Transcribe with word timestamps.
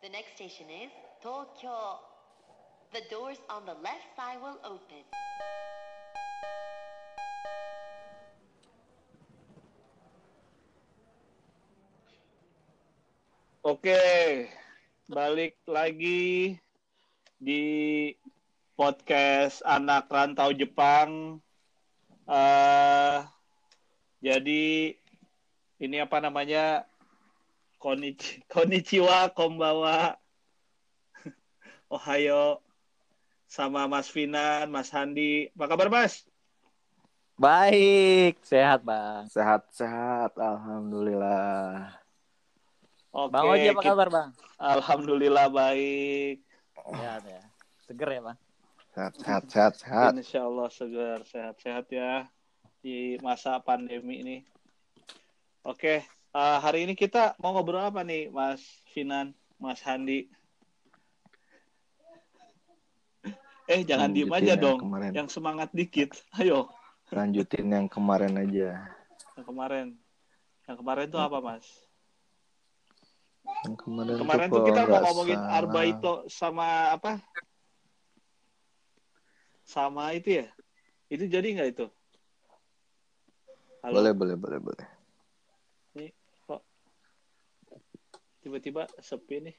The 0.00 0.08
next 0.08 0.32
station 0.32 0.64
is 0.72 0.88
Tokyo. 1.20 2.00
The 2.88 3.04
doors 3.12 3.36
on 3.52 3.68
the 3.68 3.76
left 3.84 4.08
side 4.16 4.40
will 4.40 4.56
open. 4.64 5.04
Oke, 13.60 14.48
balik 15.04 15.60
lagi 15.68 16.56
di 17.36 17.64
podcast 18.80 19.60
anak 19.68 20.08
rantau 20.08 20.56
Jepang. 20.56 21.44
eh 22.24 23.20
jadi 24.24 24.96
ini 25.76 25.96
apa 26.00 26.24
namanya? 26.24 26.88
Konichi, 27.80 28.44
konnichiwa, 28.44 29.32
kombawa, 29.32 30.20
ohayo, 31.94 32.60
sama 33.48 33.88
Mas 33.88 34.12
Finan, 34.12 34.68
Mas 34.68 34.92
Handi. 34.92 35.48
Apa 35.56 35.64
kabar 35.72 35.88
Mas? 35.88 36.28
Baik, 37.40 38.36
sehat 38.44 38.84
bang. 38.84 39.24
Sehat-sehat, 39.32 40.36
alhamdulillah. 40.36 41.96
Oke, 43.16 43.32
Bang 43.32 43.48
Oji 43.48 43.72
apa 43.72 43.80
kita- 43.80 43.90
kabar 43.96 44.08
bang? 44.12 44.28
Alhamdulillah 44.60 45.46
baik. 45.48 46.44
Sehat 46.84 47.22
ya. 47.24 47.42
Seger 47.88 48.08
ya 48.12 48.20
bang. 48.28 48.38
Sehat, 48.92 49.12
sehat, 49.16 49.42
sehat, 49.48 49.72
sehat. 49.80 50.12
Insya 50.20 50.44
Allah 50.44 50.68
segar, 50.68 51.18
sehat-sehat 51.24 51.88
ya 51.88 52.28
di 52.84 53.16
masa 53.24 53.56
pandemi 53.64 54.20
ini. 54.20 54.36
Oke, 55.64 56.04
eh, 56.30 56.58
hari 56.62 56.86
ini 56.86 56.94
kita 56.94 57.34
mau 57.42 57.54
ngobrol 57.54 57.82
apa 57.82 58.02
nih, 58.02 58.30
Mas 58.30 58.62
Finan, 58.94 59.34
Mas 59.58 59.82
Handi? 59.82 60.30
Eh, 63.70 63.86
jangan 63.86 64.10
diem 64.10 64.26
aja 64.34 64.58
dong, 64.58 64.82
kemarin. 64.82 65.14
yang 65.14 65.28
semangat 65.30 65.70
dikit. 65.70 66.18
Ayo, 66.42 66.66
Lanjutin 67.14 67.70
yang 67.70 67.86
kemarin 67.86 68.34
aja. 68.38 68.82
yang 69.38 69.46
kemarin. 69.46 69.86
Yang 70.66 70.76
kemarin 70.82 71.04
itu 71.06 71.18
apa, 71.18 71.38
Mas? 71.38 71.66
Yang 73.66 73.76
kemarin, 73.86 74.14
Kemarin 74.18 74.48
tuh 74.50 74.54
tuh 74.58 74.66
kita 74.66 74.82
mau 74.86 75.00
ngomongin 75.06 75.38
salah- 75.38 75.54
Arbaito 75.58 76.12
sama 76.26 76.66
apa? 76.94 77.22
Sama 79.62 80.10
itu 80.18 80.42
ya? 80.42 80.46
Itu 81.06 81.30
jadi 81.30 81.46
nggak 81.46 81.68
itu? 81.78 81.86
Halo? 83.86 83.94
Boleh, 84.02 84.12
boleh, 84.14 84.36
boleh, 84.38 84.58
boleh. 84.58 84.86
Tiba-tiba 88.40 88.88
sepi 88.98 89.40
nih. 89.42 89.56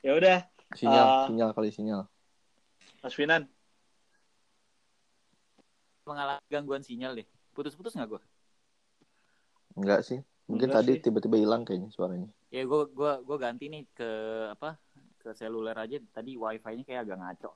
Ya 0.00 0.12
udah, 0.14 0.38
Sinyal, 0.70 1.02
Ah. 1.02 1.24
sinyal 1.26 1.50
kali 1.50 1.68
sinyal. 1.68 2.06
Mas 3.02 3.12
Finan. 3.12 3.50
Mengalami 6.06 6.42
gangguan 6.46 6.82
sinyal 6.82 7.12
deh. 7.14 7.26
Putus-putus 7.50 7.94
nggak 7.94 8.08
gue? 8.08 8.22
Enggak 9.74 10.00
sih. 10.02 10.18
Mungkin 10.46 10.70
Enggak 10.70 10.82
tadi 10.82 10.92
sih. 10.94 11.02
tiba-tiba 11.02 11.36
hilang 11.36 11.62
kayaknya 11.62 11.90
suaranya. 11.90 12.30
Ya 12.50 12.62
gue 12.62 12.82
gua 12.90 13.18
gua 13.20 13.36
ganti 13.36 13.66
nih 13.66 13.86
ke 13.90 14.10
apa? 14.50 14.74
Ke 15.16 15.34
seluler 15.34 15.74
aja. 15.74 15.98
Tadi 16.10 16.34
wifi-nya 16.34 16.82
kayak 16.82 17.02
agak 17.04 17.18
ngaco. 17.18 17.50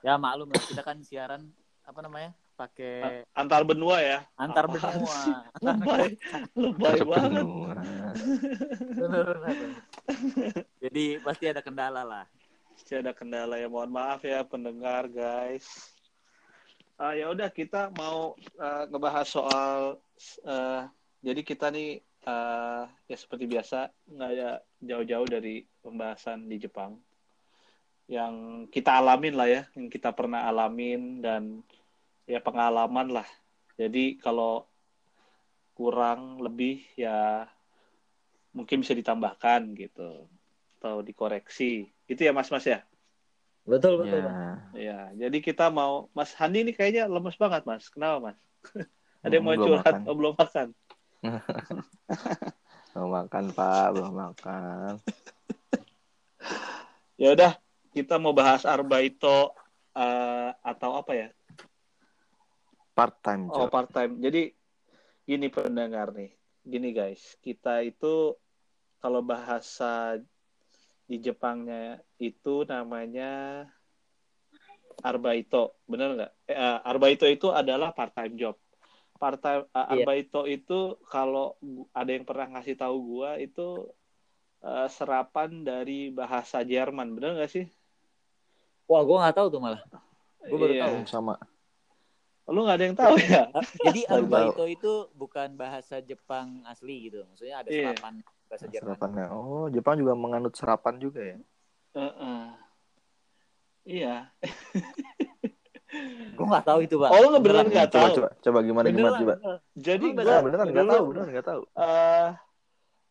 Ya 0.00 0.16
maklum 0.16 0.48
lah 0.48 0.62
kita 0.62 0.80
kan 0.80 1.00
siaran 1.00 1.48
apa 1.82 2.00
namanya? 2.00 2.32
Pakai 2.56 3.24
Antar 3.32 3.64
benua 3.64 4.00
ya. 4.00 4.24
antar 4.36 4.64
Apaan 4.64 4.80
benua. 4.96 5.12
sih? 5.12 5.34
Lebay, 5.60 6.08
lebay 6.56 6.98
banget. 7.04 7.44
Benua. 7.44 7.75
Bener, 8.96 9.26
bener. 9.36 9.56
Jadi 10.82 11.04
pasti 11.20 11.44
ada 11.48 11.60
kendala 11.60 12.02
lah. 12.02 12.24
Pasti 12.74 12.92
ada 12.96 13.12
kendala 13.12 13.60
ya. 13.60 13.68
Mohon 13.68 13.92
maaf 13.92 14.20
ya 14.24 14.42
pendengar 14.44 15.08
guys. 15.08 15.66
Ah 16.96 17.12
ya 17.12 17.28
udah 17.28 17.52
kita 17.52 17.92
mau 17.92 18.32
eh, 18.40 18.84
ngebahas 18.88 19.28
soal 19.28 20.00
eh, 20.48 20.82
jadi 21.20 21.40
kita 21.44 21.68
nih 21.68 22.00
eh, 22.24 22.82
ya 22.88 23.16
seperti 23.20 23.44
biasa 23.44 23.92
nggak 24.08 24.32
ya 24.32 24.50
jauh-jauh 24.80 25.28
dari 25.28 25.60
pembahasan 25.84 26.48
di 26.48 26.56
Jepang 26.56 26.96
yang 28.06 28.66
kita 28.70 29.02
alamin 29.02 29.34
lah 29.34 29.48
ya, 29.50 29.62
yang 29.74 29.90
kita 29.90 30.14
pernah 30.14 30.46
alamin 30.46 31.18
dan 31.18 31.42
ya 32.26 32.38
pengalaman 32.38 33.10
lah. 33.10 33.28
Jadi 33.74 34.16
kalau 34.22 34.64
kurang 35.76 36.40
lebih 36.40 36.80
ya 36.96 37.44
mungkin 38.56 38.80
bisa 38.80 38.96
ditambahkan 38.96 39.76
gitu 39.76 40.24
atau 40.80 41.04
dikoreksi. 41.04 41.92
Itu 42.08 42.24
ya 42.24 42.32
Mas 42.32 42.48
Mas 42.48 42.64
ya. 42.64 42.80
Betul 43.68 44.08
Ya, 44.08 44.22
Ya, 44.76 45.00
jadi 45.16 45.38
kita 45.44 45.68
mau 45.68 46.08
Mas 46.16 46.32
Handi 46.36 46.64
ini 46.64 46.72
kayaknya 46.72 47.08
lemes 47.08 47.36
banget, 47.36 47.68
Mas. 47.68 47.92
Kenapa, 47.92 48.32
Mas? 48.32 48.38
Ada 49.24 49.36
yang 49.36 49.44
mau 49.44 49.56
Belum 49.56 49.66
curhat? 49.76 49.84
makan. 49.84 50.08
Oh, 50.08 50.14
belum 50.16 50.34
makan. 50.36 50.66
belum 52.94 53.10
makan 53.12 53.44
Pak, 53.52 53.86
belum 53.92 54.14
makan. 54.14 54.92
Ya 57.16 57.32
udah, 57.32 57.56
kita 57.96 58.20
mau 58.20 58.36
bahas 58.36 58.68
Arbaito 58.68 59.56
eh, 59.96 60.50
atau 60.52 61.00
apa 61.00 61.16
ya? 61.16 61.28
Part 62.92 63.24
time 63.24 63.48
Oh, 63.48 63.72
part 63.72 63.88
time. 63.88 64.20
Jadi 64.20 64.52
gini 65.24 65.48
pendengar 65.48 66.12
nih. 66.12 66.36
Gini 66.60 66.92
guys, 66.92 67.40
kita 67.40 67.80
itu 67.80 68.36
kalau 69.02 69.20
bahasa 69.22 70.18
di 71.06 71.16
Jepangnya 71.22 72.02
itu 72.18 72.66
namanya 72.66 73.64
Arbaito, 75.04 75.76
bener 75.84 76.16
nggak? 76.16 76.32
Eh, 76.48 76.56
eh, 76.56 76.78
Arbaito 76.82 77.26
itu 77.28 77.52
adalah 77.52 77.92
part 77.92 78.16
time 78.16 78.34
job. 78.34 78.56
Part 79.20 79.38
time 79.38 79.68
eh, 79.70 79.78
Iya. 79.78 80.02
Arbaito 80.02 80.48
itu 80.48 80.96
kalau 81.06 81.54
ada 81.92 82.10
yang 82.10 82.24
pernah 82.24 82.56
ngasih 82.56 82.74
tahu 82.80 82.96
gua 83.04 83.36
itu 83.36 83.86
eh, 84.64 84.88
serapan 84.88 85.62
dari 85.62 86.10
bahasa 86.10 86.64
Jerman, 86.64 87.12
bener 87.12 87.36
nggak 87.38 87.52
sih? 87.52 87.66
Wah, 88.86 89.02
gue 89.02 89.16
nggak 89.18 89.36
tahu 89.36 89.48
tuh 89.50 89.60
malah. 89.60 89.82
Gua 90.46 90.58
baru 90.58 90.74
Iya. 90.74 90.82
tahu. 90.86 90.96
Sama. 91.06 91.34
Lu 92.46 92.62
nggak 92.62 92.76
ada 92.78 92.86
yang 92.86 92.96
tahu 92.98 93.14
ya? 93.18 93.46
Jadi 93.82 94.00
Arbaito 94.06 94.64
itu 94.64 94.92
bukan 95.12 95.58
bahasa 95.58 95.98
Jepang 96.00 96.62
asli 96.66 97.10
gitu. 97.10 97.26
Maksudnya 97.26 97.66
ada 97.66 97.70
Iya. 97.70 97.94
serapan 97.94 98.22
bahasa 98.46 98.66
Jerman. 98.70 98.94
Serapannya. 98.96 99.26
Oh, 99.30 99.66
Jepang 99.68 99.96
juga 99.98 100.12
menganut 100.14 100.54
serapan 100.54 100.94
juga 100.98 101.20
ya. 101.22 101.36
Heeh. 101.96 102.42
Iya. 103.86 104.14
Gue 106.36 106.46
nggak 106.46 106.66
tahu 106.66 106.78
itu, 106.84 106.98
Bang. 106.98 107.14
Oh, 107.14 107.18
lu 107.22 107.28
nggak 107.32 107.44
beneran 107.46 107.66
nggak 107.70 107.88
Coba, 107.88 108.06
tahu? 108.10 108.14
coba, 108.18 108.28
coba 108.42 108.58
gimana 108.66 108.86
gimana 108.90 109.08
Beneran, 109.08 109.20
coba. 109.22 109.34
beneran. 109.38 109.60
Jadi 109.76 110.06
Ah, 110.06 110.40
beneran 110.42 110.66
nggak 110.68 110.74
dulu, 110.74 110.90
tahu, 110.92 111.04
beneran 111.10 111.28
nggak 111.30 111.46
tahu. 111.46 111.62
eh, 111.78 112.28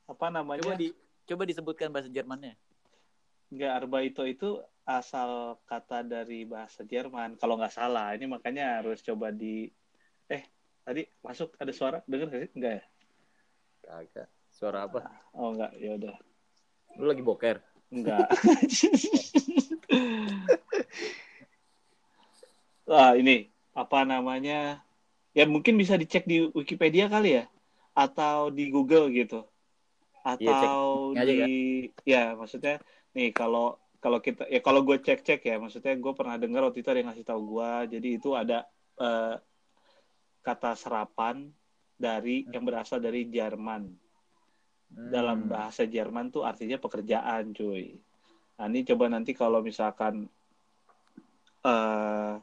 apa 0.05 0.25
namanya? 0.29 0.61
Coba 0.61 0.75
di 0.77 0.87
coba 1.25 1.43
disebutkan 1.47 1.89
bahasa 1.89 2.09
Jermannya. 2.11 2.53
Nggak 3.49 3.71
Arbaito 3.71 4.23
itu 4.27 4.59
asal 4.85 5.57
kata 5.65 6.05
dari 6.05 6.45
bahasa 6.45 6.85
Jerman 6.85 7.39
kalau 7.41 7.57
nggak 7.57 7.73
salah. 7.73 8.13
Ini 8.13 8.29
makanya 8.29 8.83
harus 8.83 9.01
coba 9.01 9.31
di 9.33 9.71
eh 10.29 10.43
tadi 10.85 11.01
masuk 11.23 11.55
ada 11.57 11.71
suara 11.73 11.97
dengar 12.05 12.29
nggak 12.29 12.41
sih? 12.45 12.51
Enggak 12.53 12.73
ya? 12.77 12.83
Kagak. 13.85 14.29
Suara 14.55 14.87
apa? 14.87 15.03
Oh 15.35 15.51
enggak, 15.51 15.75
ya 15.75 15.99
udah. 15.99 16.15
Lu 16.95 17.11
lagi 17.11 17.19
boker. 17.19 17.59
Enggak. 17.91 18.31
Wah, 22.89 23.19
ini 23.19 23.51
apa 23.75 24.07
namanya? 24.07 24.79
Ya 25.35 25.43
mungkin 25.43 25.75
bisa 25.75 25.99
dicek 25.99 26.23
di 26.23 26.47
Wikipedia 26.55 27.11
kali 27.11 27.43
ya 27.43 27.51
atau 27.91 28.47
di 28.47 28.71
Google 28.71 29.11
gitu. 29.11 29.43
Iya, 30.23 30.39
Atau 30.39 31.11
aja, 31.11 31.27
di 31.27 31.43
ya 32.07 32.31
maksudnya 32.39 32.79
nih 33.11 33.35
kalau 33.35 33.75
kalau 33.99 34.23
kita 34.23 34.47
ya 34.47 34.63
kalau 34.63 34.87
gue 34.87 35.03
cek-cek 35.03 35.43
ya 35.43 35.59
maksudnya 35.59 35.99
gue 35.99 36.13
pernah 36.15 36.39
dengar 36.39 36.71
waktu 36.71 36.79
itu 36.79 36.89
ada 36.89 37.03
yang 37.03 37.11
ngasih 37.11 37.27
tahu 37.27 37.41
gue 37.57 37.71
jadi 37.97 38.09
itu 38.15 38.29
ada 38.33 38.65
eh, 39.01 39.35
kata 40.45 40.77
serapan 40.77 41.49
dari 41.95 42.45
yang 42.49 42.65
berasal 42.65 42.99
dari 43.01 43.29
Jerman 43.29 44.04
dalam 44.95 45.45
Hmm. 45.45 45.51
bahasa 45.51 45.83
Jerman 45.83 46.31
tuh 46.31 46.47
artinya 46.47 46.79
pekerjaan, 46.79 47.51
cuy. 47.51 47.99
Nah, 48.55 48.65
ini 48.71 48.87
coba 48.87 49.11
nanti 49.11 49.35
kalau 49.35 49.59
misalkan 49.59 50.31
eh 51.65 52.33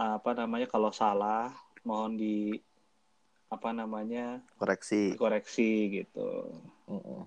apa 0.00 0.30
namanya 0.32 0.64
kalau 0.64 0.88
salah 0.94 1.52
mohon 1.84 2.16
di 2.16 2.56
apa 3.50 3.74
namanya 3.74 4.38
Koreksi. 4.56 5.12
dikoreksi 5.12 5.70
gitu. 6.00 6.54
Mm-mm. 6.86 7.26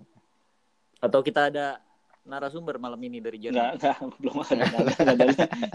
Atau 1.03 1.19
kita 1.19 1.51
ada 1.51 1.83
narasumber 2.23 2.79
malam 2.79 2.97
ini 3.03 3.19
dari 3.19 3.35
Jerman. 3.43 3.75
enggak, 3.75 3.99
belum 4.23 4.37
ada. 4.47 5.25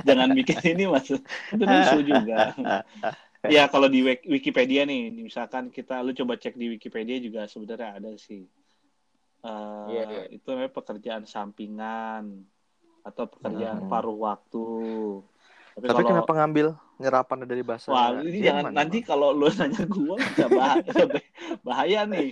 Jangan 0.00 0.28
bikin 0.32 0.58
ini 0.72 0.84
mas, 0.88 1.04
itu 1.12 1.64
musuh 1.68 2.00
juga. 2.00 2.56
Ya 3.48 3.64
kalau 3.72 3.88
di 3.88 4.00
Wik- 4.04 4.28
Wikipedia 4.28 4.84
nih, 4.84 5.08
misalkan 5.12 5.72
kita 5.72 6.04
lu 6.04 6.12
coba 6.12 6.36
cek 6.36 6.54
di 6.60 6.66
Wikipedia 6.76 7.16
juga 7.18 7.48
sebenarnya 7.48 7.90
ada 7.96 8.12
sih. 8.20 8.44
eh, 9.38 9.88
Iya, 9.88 10.02
iya. 10.10 10.22
itu 10.34 10.46
namanya 10.50 10.72
pekerjaan 10.74 11.24
sampingan 11.24 12.24
atau 13.06 13.24
pekerjaan 13.30 13.86
Hmm. 13.86 13.90
paruh 13.90 14.18
waktu. 14.18 14.64
Tapi, 15.78 15.86
Tapi 15.86 15.94
kalau 15.94 16.10
kenapa 16.10 16.32
ngambil 16.34 16.66
nyerapannya 16.98 17.46
dari 17.46 17.62
bahasa 17.62 17.88
Wah, 17.94 18.10
ini 18.20 18.38
jangan 18.42 18.64
nanti 18.74 18.98
kalau 19.06 19.30
lu 19.30 19.46
nanya 19.58 19.84
gua 19.86 20.16
bisa 20.18 20.46
bahaya, 20.50 20.92
bahaya 21.62 22.00
nih. 22.10 22.28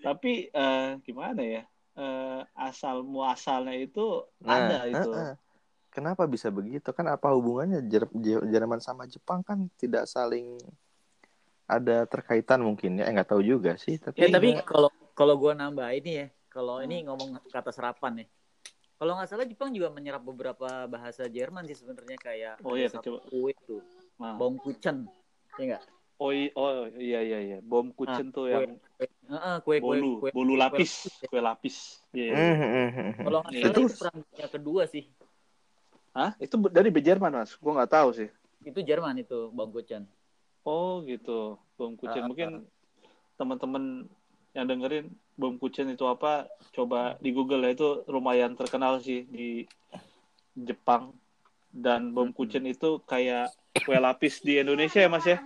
Tapi 0.00 0.48
eh, 0.48 0.88
gimana 1.02 1.42
ya? 1.42 1.62
Eh, 1.94 2.40
asal 2.58 3.02
muasalnya 3.06 3.74
itu 3.78 4.24
Nah, 4.42 4.54
ada 4.58 4.78
itu. 4.86 5.10
eh, 5.10 5.26
eh. 5.30 5.34
Kenapa 5.94 6.26
bisa 6.26 6.50
begitu? 6.50 6.90
Kan 6.90 7.06
apa 7.06 7.30
hubungannya 7.30 7.86
Jer- 7.86 8.10
Jer- 8.18 8.42
Jerman 8.44 8.82
sama 8.82 9.06
Jepang 9.06 9.46
kan 9.46 9.70
tidak 9.78 10.10
saling 10.10 10.58
ada 11.64 12.02
terkaitan 12.04 12.60
mungkin 12.60 12.98
ya? 12.98 13.06
Eh, 13.06 13.12
nggak 13.14 13.30
tahu 13.30 13.40
juga 13.40 13.78
sih. 13.78 13.96
Tapi 13.96 14.18
Ya 14.18 14.26
tapi 14.28 14.58
kalau 14.66 14.90
kalau 15.14 15.34
gua 15.38 15.54
nambah 15.54 15.86
ini 15.94 16.12
ya, 16.18 16.26
kalau 16.50 16.82
ini 16.82 17.06
ngomong 17.06 17.38
kata 17.46 17.70
serapan 17.70 18.20
ya. 18.20 18.26
Kalau 18.94 19.14
nggak 19.14 19.28
salah 19.30 19.46
Jepang 19.46 19.70
juga 19.70 19.90
menyerap 19.90 20.22
beberapa 20.22 20.66
bahasa 20.86 21.30
Jerman 21.30 21.62
sih 21.66 21.78
sebenarnya 21.78 22.18
kayak 22.18 22.54
Oh 22.66 22.74
iya, 22.74 22.90
coba. 22.90 23.22
kue 23.26 23.54
tuh, 23.66 23.82
Nah. 24.18 24.34
Bongkuchen. 24.34 25.06
Ya 25.58 25.62
enggak? 25.62 25.82
Oh, 26.14 26.30
i- 26.30 26.54
oh 26.54 26.86
iya 26.94 27.20
iya 27.22 27.38
iya. 27.42 27.58
Bom 27.58 27.90
kucen 27.90 28.30
tuh 28.30 28.46
kue. 28.46 28.54
yang 28.54 28.78
Heeh, 29.24 29.56
kue 29.66 29.76
kue 29.78 29.98
bolu, 29.98 30.10
kue. 30.22 30.30
bolu 30.30 30.54
kue 30.54 30.62
lapis, 30.62 30.90
lapis 30.94 31.14
ya. 31.18 31.26
kue 31.26 31.40
lapis. 31.42 31.76
Iya. 32.14 32.22
iya. 32.22 32.34
Hmm, 32.34 32.54
hmm, 32.54 32.70
hmm, 32.70 32.90
hmm. 32.94 33.24
Kalau 33.26 33.38
nggak 33.42 33.52
Iya. 33.52 33.62
salah 33.62 33.74
Itu- 33.74 33.82
itu 33.84 33.96
perang 33.98 34.16
dunia 34.22 34.46
kedua 34.48 34.82
sih. 34.86 35.04
Hah? 36.14 36.32
Itu 36.38 36.56
dari 36.70 36.94
Jerman, 36.94 37.42
Mas. 37.42 37.58
Gua 37.58 37.82
nggak 37.82 37.90
tahu 37.90 38.08
sih. 38.14 38.28
Itu 38.62 38.80
Jerman 38.80 39.18
itu 39.20 39.50
Bongkuchen. 39.50 40.06
Oh, 40.64 41.04
gitu. 41.04 41.60
Bom 41.76 41.92
kucen 41.98 42.24
Ah, 42.24 42.28
mungkin 42.30 42.64
teman-teman 43.36 44.08
yang 44.56 44.64
dengerin 44.64 45.12
bom 45.36 45.60
kucen 45.60 45.92
itu 45.92 46.08
apa? 46.08 46.48
Coba 46.72 47.20
di 47.20 47.34
Google 47.36 47.68
ya 47.68 47.76
itu 47.76 48.06
lumayan 48.08 48.56
terkenal 48.56 48.96
sih 49.04 49.28
di 49.28 49.68
Jepang. 50.56 51.12
Dan 51.68 52.14
bom 52.16 52.30
Hmm. 52.30 52.36
kucen 52.36 52.64
itu 52.64 53.02
kayak 53.04 53.52
kue 53.84 53.98
lapis 53.98 54.40
di 54.40 54.62
Indonesia 54.62 55.02
ya, 55.02 55.10
Mas 55.12 55.26
ya? 55.28 55.42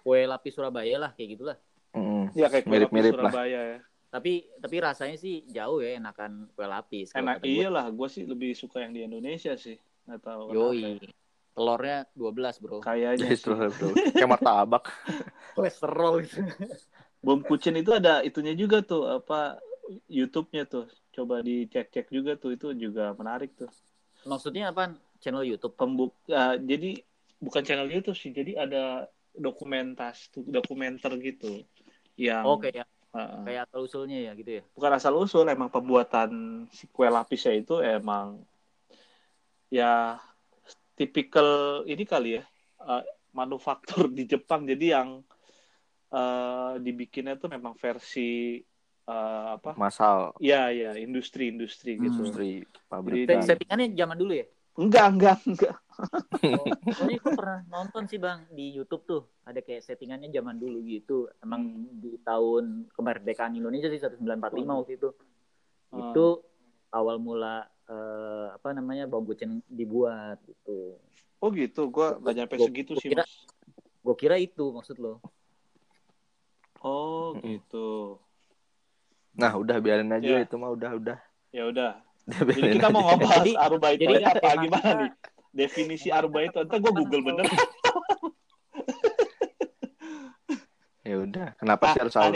Kue 0.00 0.24
lapis 0.24 0.56
Surabaya 0.56 0.96
lah 0.96 1.10
kayak 1.12 1.28
gitulah. 1.36 1.58
Hmm. 1.92 2.32
Iya 2.32 2.48
kayak 2.48 2.64
kue 2.64 2.72
Mirip-mirip 2.72 3.12
lapis 3.12 3.20
lah. 3.20 3.32
Surabaya 3.34 3.60
ya. 3.76 3.78
Tapi 4.08 4.32
tapi 4.64 4.76
rasanya 4.80 5.20
sih 5.20 5.44
jauh 5.52 5.84
ya 5.84 6.00
enakan 6.00 6.48
kue 6.56 6.64
lapis. 6.64 7.12
Enak 7.12 7.44
iyalah, 7.44 7.92
gue 7.92 8.08
sih 8.08 8.24
lebih 8.24 8.56
suka 8.56 8.80
yang 8.80 8.96
di 8.96 9.04
Indonesia 9.04 9.52
sih. 9.58 9.76
Nggak 10.08 10.20
tahu. 10.24 10.42
kenapa 10.48 10.72
ya. 10.72 10.88
Yoi. 10.88 11.12
Telurnya 11.52 11.98
12, 12.14 12.62
Bro. 12.62 12.76
Kayaknya 12.80 13.26
Itu 13.28 13.50
sih. 13.50 13.58
betul. 13.58 13.90
Kayak 14.14 14.30
martabak. 14.30 14.84
Kolesterol 15.58 16.14
itu. 16.22 16.38
Bom 17.18 17.42
kucen 17.42 17.74
itu 17.74 17.90
ada 17.90 18.22
itunya 18.22 18.54
juga 18.54 18.78
tuh 18.80 19.20
apa 19.20 19.58
YouTube-nya 20.06 20.64
tuh. 20.64 20.86
Coba 21.10 21.42
dicek-cek 21.42 22.08
juga 22.08 22.38
tuh 22.38 22.54
itu 22.54 22.70
juga 22.72 23.10
menarik 23.12 23.58
tuh. 23.58 23.66
Maksudnya 24.22 24.70
apa? 24.70 24.94
Channel 25.18 25.42
YouTube. 25.44 25.74
Pembuk 25.74 26.14
ya, 26.24 26.54
jadi 26.54 27.02
bukan 27.36 27.62
channel 27.66 27.90
YouTube 27.90 28.14
sih. 28.14 28.30
Jadi 28.30 28.54
ada 28.54 29.10
dokumentas 29.34 30.30
dokumenter 30.34 31.10
gitu 31.18 31.66
yang 32.14 32.42
Oh, 32.42 32.58
kayak 32.58 32.86
uh, 33.14 33.42
kayak 33.42 33.66
asal 33.66 33.82
usulnya 33.82 34.18
ya 34.18 34.32
gitu 34.34 34.58
ya. 34.58 34.62
bukan 34.74 34.90
asal 34.94 35.14
usul 35.14 35.46
emang 35.46 35.70
pembuatan 35.70 36.30
si 36.70 36.90
kue 36.90 37.06
lapisnya 37.06 37.54
itu 37.54 37.78
emang 37.78 38.42
ya 39.68 40.16
tipikal 40.96 41.82
ini 41.84 42.04
kali 42.08 42.40
ya 42.40 42.42
uh, 42.82 43.04
manufaktur 43.32 44.08
di 44.10 44.24
Jepang 44.24 44.64
jadi 44.64 45.00
yang 45.00 45.22
uh, 46.12 46.80
dibikinnya 46.80 47.36
tuh 47.36 47.52
memang 47.52 47.76
versi 47.76 48.58
uh, 49.06 49.60
apa 49.60 49.76
Masal 49.76 50.34
ya 50.40 50.72
ya 50.72 50.96
industri-industri 50.96 52.00
gitu 52.00 52.08
industri 52.10 52.64
Jadi- 52.64 52.88
pabrik. 52.88 53.24
Dan- 53.28 53.44
Settingannya 53.44 53.94
zaman 53.94 54.16
dulu 54.18 54.32
ya? 54.34 54.46
enggak 54.78 55.06
enggak 55.10 55.38
enggak 55.42 55.76
Oh, 56.38 56.62
soalnya 56.94 57.18
gue 57.18 57.34
pernah 57.34 57.58
nonton 57.66 58.06
sih 58.06 58.22
bang 58.22 58.46
di 58.54 58.70
YouTube 58.70 59.02
tuh 59.02 59.22
ada 59.42 59.58
kayak 59.58 59.82
settingannya 59.82 60.30
zaman 60.30 60.54
dulu 60.54 60.78
gitu. 60.86 61.26
Emang 61.42 61.90
di 61.98 62.14
tahun 62.22 62.86
kemerdekaan 62.94 63.58
Indonesia 63.58 63.90
sih 63.90 63.98
1945 63.98 64.78
waktu 64.78 64.94
itu. 64.94 65.10
Hmm. 65.90 65.98
Itu 66.14 66.46
awal 66.94 67.18
mula 67.18 67.66
eh, 67.88 68.46
apa 68.52 68.68
namanya 68.70 69.04
bom 69.04 69.22
kucing 69.22 69.60
dibuat 69.66 70.36
gitu. 70.42 70.96
oh 71.38 71.50
gitu 71.50 71.88
gua 71.88 72.16
nggak 72.16 72.34
nyampe 72.36 72.54
Gua- 72.54 72.66
segitu 72.66 72.92
gua 72.92 73.00
sih 73.00 73.10
kira- 73.10 73.24
mas 73.24 73.32
Gue 73.98 74.14
kira 74.16 74.36
itu 74.36 74.64
maksud 74.70 74.96
lo. 74.96 75.20
oh 76.80 77.34
gitu 77.38 78.16
Nah, 79.32 79.54
udah 79.54 79.78
biarin 79.78 80.10
aja 80.10 80.26
Ya. 80.32 80.40
itu 80.40 80.54
mah 80.54 80.68
udah 80.68 80.90
udah. 80.94 81.18
ya 81.48 81.64
udah 81.66 81.92
jadi 82.54 82.76
kita 82.76 82.88
mau 82.88 83.02
aja. 83.02 83.08
ngobrol 83.14 83.32
Jadi- 83.38 83.56
aruba 83.56 83.88
itu 83.90 84.02
jadi 84.04 84.24
apa 84.26 84.48
gimana 84.58 84.90
nih 84.98 85.10
definisi 85.50 86.08
aruba 86.08 86.38
itu 86.42 86.56
entar 86.56 86.76
gua 86.76 86.92
google 86.92 87.22
bener 87.22 87.44
Ya 91.02 91.16
udah. 91.28 91.48
Kenapa 91.60 91.84
Ah, 91.84 91.92
sih 91.92 92.00
harus 92.02 92.14
ah, 92.16 92.28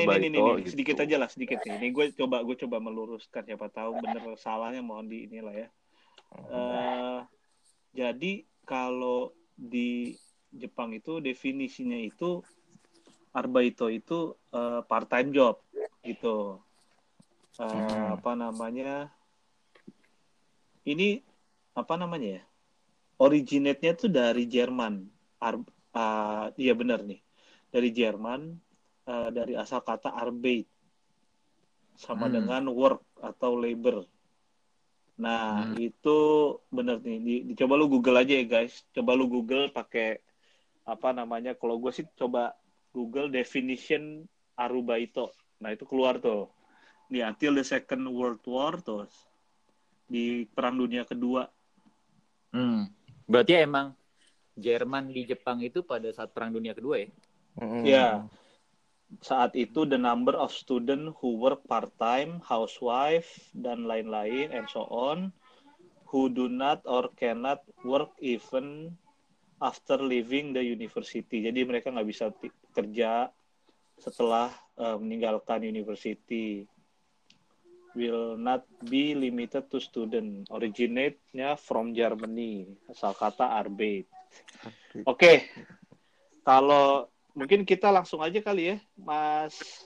gitu? 0.61 0.71
sedikit 0.73 0.97
aja 1.03 1.17
lah 1.19 1.29
sedikit 1.33 1.59
nih 1.65 1.75
ini 1.81 1.87
gue 1.91 2.07
coba 2.17 2.37
gue 2.47 2.57
coba 2.63 2.77
meluruskan 2.79 3.43
siapa 3.49 3.69
tahu 3.73 4.05
bener 4.05 4.23
salahnya 4.39 4.83
mohon 4.85 5.09
di 5.09 5.27
inilah 5.29 5.55
ya 5.57 5.69
Eh, 6.53 7.19
jadi 7.97 8.33
kalau 8.69 9.33
di 9.57 10.13
Jepang 10.53 10.93
itu 10.93 11.21
definisinya 11.25 11.97
itu 11.97 12.45
arbaito 13.33 13.89
itu 13.89 14.37
eh, 14.53 14.81
part 14.85 15.09
time 15.09 15.33
job 15.33 15.57
gitu 16.05 16.61
Eh, 17.53 17.69
Hmm. 17.69 18.17
apa 18.17 18.33
namanya 18.33 19.13
ini 20.89 21.21
apa 21.77 21.95
namanya 22.01 22.41
ya 22.41 22.43
originate-nya 23.21 23.93
tuh 23.93 24.11
dari 24.11 24.49
Jerman 24.49 25.05
Ar 25.41 25.61
ah, 25.93 26.49
iya 26.57 26.73
benar 26.73 27.05
nih 27.05 27.21
dari 27.69 27.89
Jerman 27.93 28.57
eh, 29.03 29.29
dari 29.35 29.55
asal 29.59 29.83
kata 29.83 30.15
arbeit 30.15 30.67
sama 31.99 32.27
Hmm. 32.27 32.35
dengan 32.41 32.65
work 32.73 33.03
atau 33.21 33.55
labor. 33.55 34.07
Nah, 35.21 35.71
Hmm. 35.71 35.79
itu 35.79 36.19
bener 36.73 36.99
nih. 37.05 37.19
Di, 37.21 37.35
dicoba 37.53 37.77
lu 37.79 37.87
Google 37.87 38.25
aja 38.25 38.33
ya, 38.33 38.47
guys. 38.49 38.83
Coba 38.91 39.13
lu 39.15 39.29
Google 39.29 39.71
pakai 39.71 40.19
apa 40.83 41.15
namanya? 41.15 41.55
Kalau 41.55 41.79
gue 41.79 41.93
sih 41.95 42.07
coba 42.17 42.57
Google 42.91 43.31
definition 43.31 44.25
arubaito. 44.57 45.31
Nah, 45.63 45.71
itu 45.71 45.87
keluar 45.87 46.19
tuh. 46.19 46.51
Nih, 47.13 47.23
until 47.23 47.61
the 47.61 47.65
Second 47.65 48.09
World 48.09 48.43
War 48.49 48.81
tuh. 48.81 49.07
Di 50.09 50.49
Perang 50.49 50.81
Dunia 50.81 51.05
Kedua. 51.07 51.47
Hmm. 52.53 52.89
Berarti 53.29 53.53
emang 53.63 53.95
Jerman 54.53 55.09
di 55.09 55.25
Jepang 55.25 55.61
itu 55.65 55.81
pada 55.81 56.09
saat 56.13 56.33
Perang 56.35 56.53
Dunia 56.53 56.77
Kedua 56.77 57.01
ya? 57.01 57.09
Mm-mm. 57.61 57.83
Ya. 57.85 58.07
Saat 59.21 59.53
itu 59.59 59.85
the 59.85 60.01
number 60.01 60.33
of 60.33 60.49
student 60.55 61.13
who 61.21 61.37
work 61.37 61.61
part-time, 61.69 62.41
housewife, 62.41 63.29
dan 63.53 63.85
lain-lain, 63.85 64.55
and 64.57 64.65
so 64.73 64.89
on, 64.89 65.35
who 66.09 66.33
do 66.33 66.49
not 66.49 66.81
or 66.89 67.13
cannot 67.21 67.61
work 67.85 68.13
even 68.25 68.97
after 69.61 70.01
leaving 70.01 70.57
the 70.57 70.65
university. 70.65 71.45
Jadi 71.45 71.61
mereka 71.69 71.93
nggak 71.93 72.09
bisa 72.09 72.33
kerja 72.73 73.29
setelah 74.01 74.51
eh, 74.81 74.97
meninggalkan 74.97 75.63
university. 75.63 76.65
Will 77.93 78.41
not 78.41 78.65
be 78.89 79.13
limited 79.13 79.69
to 79.69 79.77
student. 79.77 80.49
Originate-nya 80.49 81.61
from 81.61 81.93
Germany. 81.93 82.65
Asal 82.89 83.13
kata 83.13 83.53
Arbeit. 83.53 84.09
Oke, 85.05 85.45
kalau 86.41 87.13
mungkin 87.33 87.65
kita 87.65 87.89
langsung 87.93 88.21
aja 88.21 88.41
kali 88.41 88.75
ya, 88.75 88.77
Mas. 88.97 89.83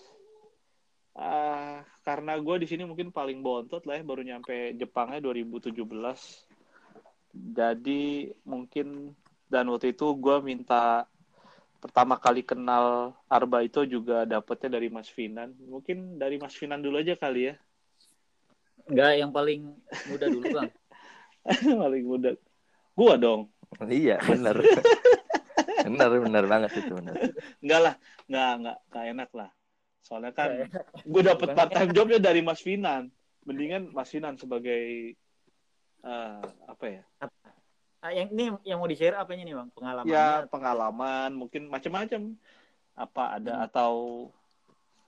Ah, 1.16 1.80
karena 2.04 2.36
gue 2.36 2.56
di 2.60 2.66
sini 2.68 2.84
mungkin 2.84 3.08
paling 3.08 3.40
bontot 3.40 3.82
lah 3.88 3.96
ya, 3.96 4.04
baru 4.04 4.20
nyampe 4.20 4.76
Jepangnya 4.76 5.22
2017. 5.24 5.72
Jadi 7.36 8.32
mungkin 8.44 9.16
dan 9.46 9.70
waktu 9.70 9.94
itu 9.94 10.12
gue 10.16 10.36
minta 10.42 11.06
pertama 11.80 12.18
kali 12.18 12.42
kenal 12.42 13.14
Arba 13.30 13.62
itu 13.62 13.86
juga 13.86 14.26
dapetnya 14.26 14.76
dari 14.76 14.88
Mas 14.92 15.08
Finan. 15.08 15.54
Mungkin 15.56 16.20
dari 16.20 16.36
Mas 16.36 16.56
Finan 16.56 16.82
dulu 16.82 17.00
aja 17.00 17.14
kali 17.16 17.52
ya, 17.52 17.54
Enggak, 18.86 19.12
yang 19.18 19.30
paling 19.34 19.60
muda 20.06 20.26
dulu 20.30 20.46
bang. 20.54 20.70
paling 21.82 22.04
muda. 22.06 22.30
Gua 22.94 23.14
dong. 23.18 23.50
Iya, 23.82 24.22
benar. 24.22 24.62
benar, 25.92 26.08
benar 26.10 26.44
banget 26.50 26.70
itu 26.82 26.92
benar. 26.98 27.14
Enggak 27.62 27.80
lah, 27.82 27.94
enggak, 28.28 28.50
enggak, 28.58 28.78
enggak 28.90 29.04
enak 29.12 29.30
lah. 29.34 29.50
Soalnya 30.06 30.32
kan 30.34 30.50
gue 31.02 31.22
dapet 31.22 31.48
part 31.54 31.70
time 31.70 31.90
jobnya 31.94 32.18
dari 32.22 32.40
Mas 32.42 32.62
Finan. 32.62 33.10
Mendingan 33.46 33.94
Mas 33.94 34.10
Finan 34.10 34.34
sebagai 34.38 35.14
eh, 36.02 36.42
apa 36.66 36.84
ya? 36.86 37.02
Ah, 38.04 38.12
yang 38.14 38.28
ini 38.30 38.54
yang 38.62 38.78
mau 38.78 38.86
di 38.86 38.94
share 38.94 39.18
apanya 39.18 39.42
nih 39.42 39.54
bang? 39.58 39.68
Pengalamannya? 39.74 40.14
Ya 40.14 40.46
pengalaman, 40.46 41.30
mungkin 41.34 41.66
macam-macam. 41.66 42.38
Apa 42.96 43.22
ada 43.40 43.52
Hmm. 43.60 43.66
atau 43.66 43.92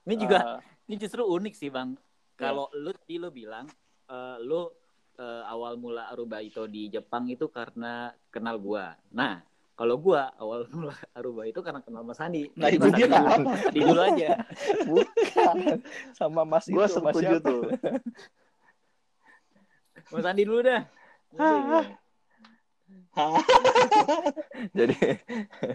Ini 0.09 0.15
juga 0.19 0.39
eh, 0.41 0.59
ini 0.89 0.95
justru 0.99 1.23
unik 1.25 1.55
sih 1.55 1.71
bang. 1.71 1.95
kalau 2.39 2.71
lu 2.75 2.95
tadi 2.95 3.19
lu 3.19 3.29
bilang 3.35 3.67
eh, 4.11 4.37
lu 4.43 4.71
eh, 5.19 5.43
awal 5.47 5.75
mula 5.79 6.11
Aruba 6.11 6.39
itu 6.43 6.65
di 6.71 6.87
Jepang 6.91 7.27
itu 7.31 7.47
karena 7.51 8.15
kenal 8.31 8.57
gua. 8.63 8.95
Nah, 9.15 9.43
kalau 9.79 9.95
gua 9.95 10.35
awal 10.43 10.67
mula 10.75 10.91
Aruba 11.17 11.47
itu 11.47 11.63
karena 11.63 11.79
kenal 11.79 12.03
Mas 12.03 12.19
Andi. 12.19 12.51
Nah, 12.59 12.67
itu 12.67 12.91
dia 12.91 13.07
Andi 13.07 13.15
nggak 13.15 13.39
dulu- 13.79 14.03
aja. 14.03 14.29
Bukan. 14.83 15.55
Sama 16.19 16.43
Mas 16.43 16.67
Gue 16.67 16.83
itu, 16.83 16.99
Mas 16.99 17.15
setuju 17.15 17.39
siapa? 17.39 17.47
tuh. 17.47 17.63
Mas 20.13 20.27
Andi 20.27 20.43
dulu 20.43 20.61
dah. 20.67 20.83
Jadi 24.79 24.95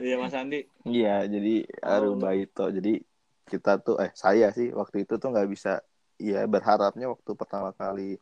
Iya 0.04 0.16
Mas 0.20 0.36
Andi. 0.36 0.68
Iya, 0.84 1.24
jadi 1.30 1.64
Aruba 1.80 2.36
itu. 2.36 2.66
Jadi 2.68 3.00
kita 3.48 3.80
tuh 3.80 4.02
eh 4.04 4.12
saya 4.18 4.52
sih 4.52 4.74
waktu 4.76 5.08
itu 5.08 5.16
tuh 5.16 5.32
nggak 5.32 5.48
bisa 5.48 5.80
ya 6.20 6.44
berharapnya 6.48 7.08
waktu 7.12 7.32
pertama 7.36 7.72
kali 7.72 8.20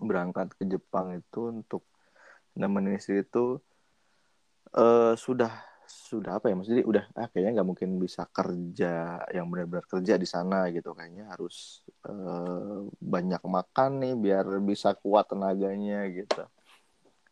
berangkat 0.00 0.52
ke 0.58 0.64
Jepang 0.66 1.14
itu 1.14 1.54
untuk 1.54 1.86
nemenin 2.52 2.98
istri 2.98 3.22
itu 3.22 3.62
eh 4.74 5.14
sudah 5.24 5.52
sudah 5.84 6.38
apa 6.38 6.46
ya 6.50 6.54
maksudnya 6.58 6.84
udah 6.86 7.04
ah 7.20 7.26
kayaknya 7.30 7.50
nggak 7.60 7.68
mungkin 7.70 7.90
bisa 8.04 8.22
kerja 8.30 9.20
yang 9.36 9.46
benar-benar 9.52 9.84
kerja 9.92 10.14
di 10.22 10.26
sana 10.34 10.68
gitu 10.74 10.90
kayaknya 10.96 11.24
harus 11.32 11.84
eh, 12.08 12.78
banyak 12.98 13.42
makan 13.44 13.90
nih 14.02 14.14
biar 14.24 14.46
bisa 14.64 14.96
kuat 15.02 15.24
tenaganya 15.30 16.08
gitu 16.10 16.42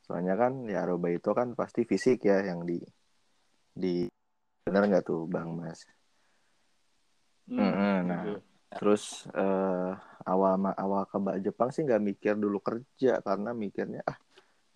soalnya 0.05 0.35
kan 0.39 0.53
ya 0.69 0.85
Aruba 0.85 1.09
itu 1.15 1.31
kan 1.39 1.49
pasti 1.59 1.81
fisik 1.91 2.27
ya 2.31 2.43
yang 2.49 2.61
di 2.69 2.79
di 3.83 4.07
benar 4.67 4.83
nggak 4.91 5.05
tuh 5.09 5.21
Bang 5.27 5.51
Mas 5.59 5.81
Hmm, 7.51 7.59
Mm-mm, 7.59 7.97
nah. 8.09 8.23
gitu. 8.25 8.39
Terus 8.73 9.03
eh, 9.37 9.91
awal 10.25 10.53
awal 10.79 11.03
ke 11.11 11.17
Mbak 11.21 11.37
Jepang 11.45 11.69
sih 11.75 11.83
nggak 11.85 12.03
mikir 12.09 12.35
dulu 12.41 12.59
kerja 12.65 13.21
karena 13.21 13.51
mikirnya 13.53 14.01
ah 14.09 14.17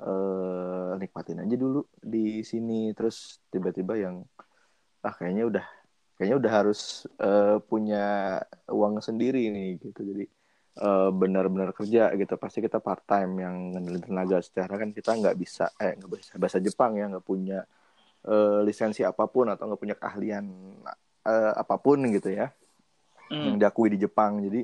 eh, 0.00 0.90
nikmatin 1.00 1.42
aja 1.44 1.56
dulu 1.56 1.80
di 2.02 2.40
sini. 2.44 2.92
Terus 2.96 3.40
tiba-tiba 3.52 3.94
yang 3.98 4.22
ah 5.06 5.14
kayaknya 5.14 5.44
udah 5.50 5.64
kayaknya 6.16 6.36
udah 6.42 6.52
harus 6.52 6.80
eh, 7.20 7.56
punya 7.70 8.04
uang 8.68 9.00
sendiri 9.04 9.48
nih 9.52 9.68
gitu. 9.82 10.00
Jadi 10.02 10.24
eh, 10.80 11.08
benar-benar 11.12 11.70
kerja 11.76 12.12
gitu. 12.16 12.34
Pasti 12.40 12.58
kita 12.64 12.78
part 12.82 13.02
time 13.08 13.32
yang 13.44 13.56
ngandelin 13.76 14.02
tenaga. 14.04 14.38
Secara 14.44 14.74
kan 14.80 14.90
kita 14.92 15.10
nggak 15.16 15.36
bisa 15.38 15.70
eh 15.80 15.92
nggak 15.96 16.10
bisa 16.12 16.32
bahasa 16.40 16.58
Jepang 16.62 16.96
ya 17.00 17.06
nggak 17.12 17.26
punya 17.26 17.64
eh, 18.28 18.60
lisensi 18.66 19.02
apa 19.06 19.24
pun 19.30 19.46
atau 19.52 19.64
nggak 19.70 19.80
punya 19.82 19.96
keahlian 19.98 20.46
eh, 21.26 21.52
apa 21.56 21.76
pun 21.80 21.98
gitu 22.12 22.30
ya 22.32 22.50
yang 23.42 23.56
Hmm. 23.56 23.60
diakui 23.60 23.90
di 23.94 23.98
Jepang. 23.98 24.38
Jadi 24.42 24.62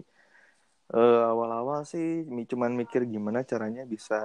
eh, 0.91 1.21
awal-awal 1.33 1.81
sih 1.87 2.27
cuman 2.51 2.73
mikir 2.81 3.03
gimana 3.15 3.39
caranya 3.51 3.83
bisa 3.87 4.17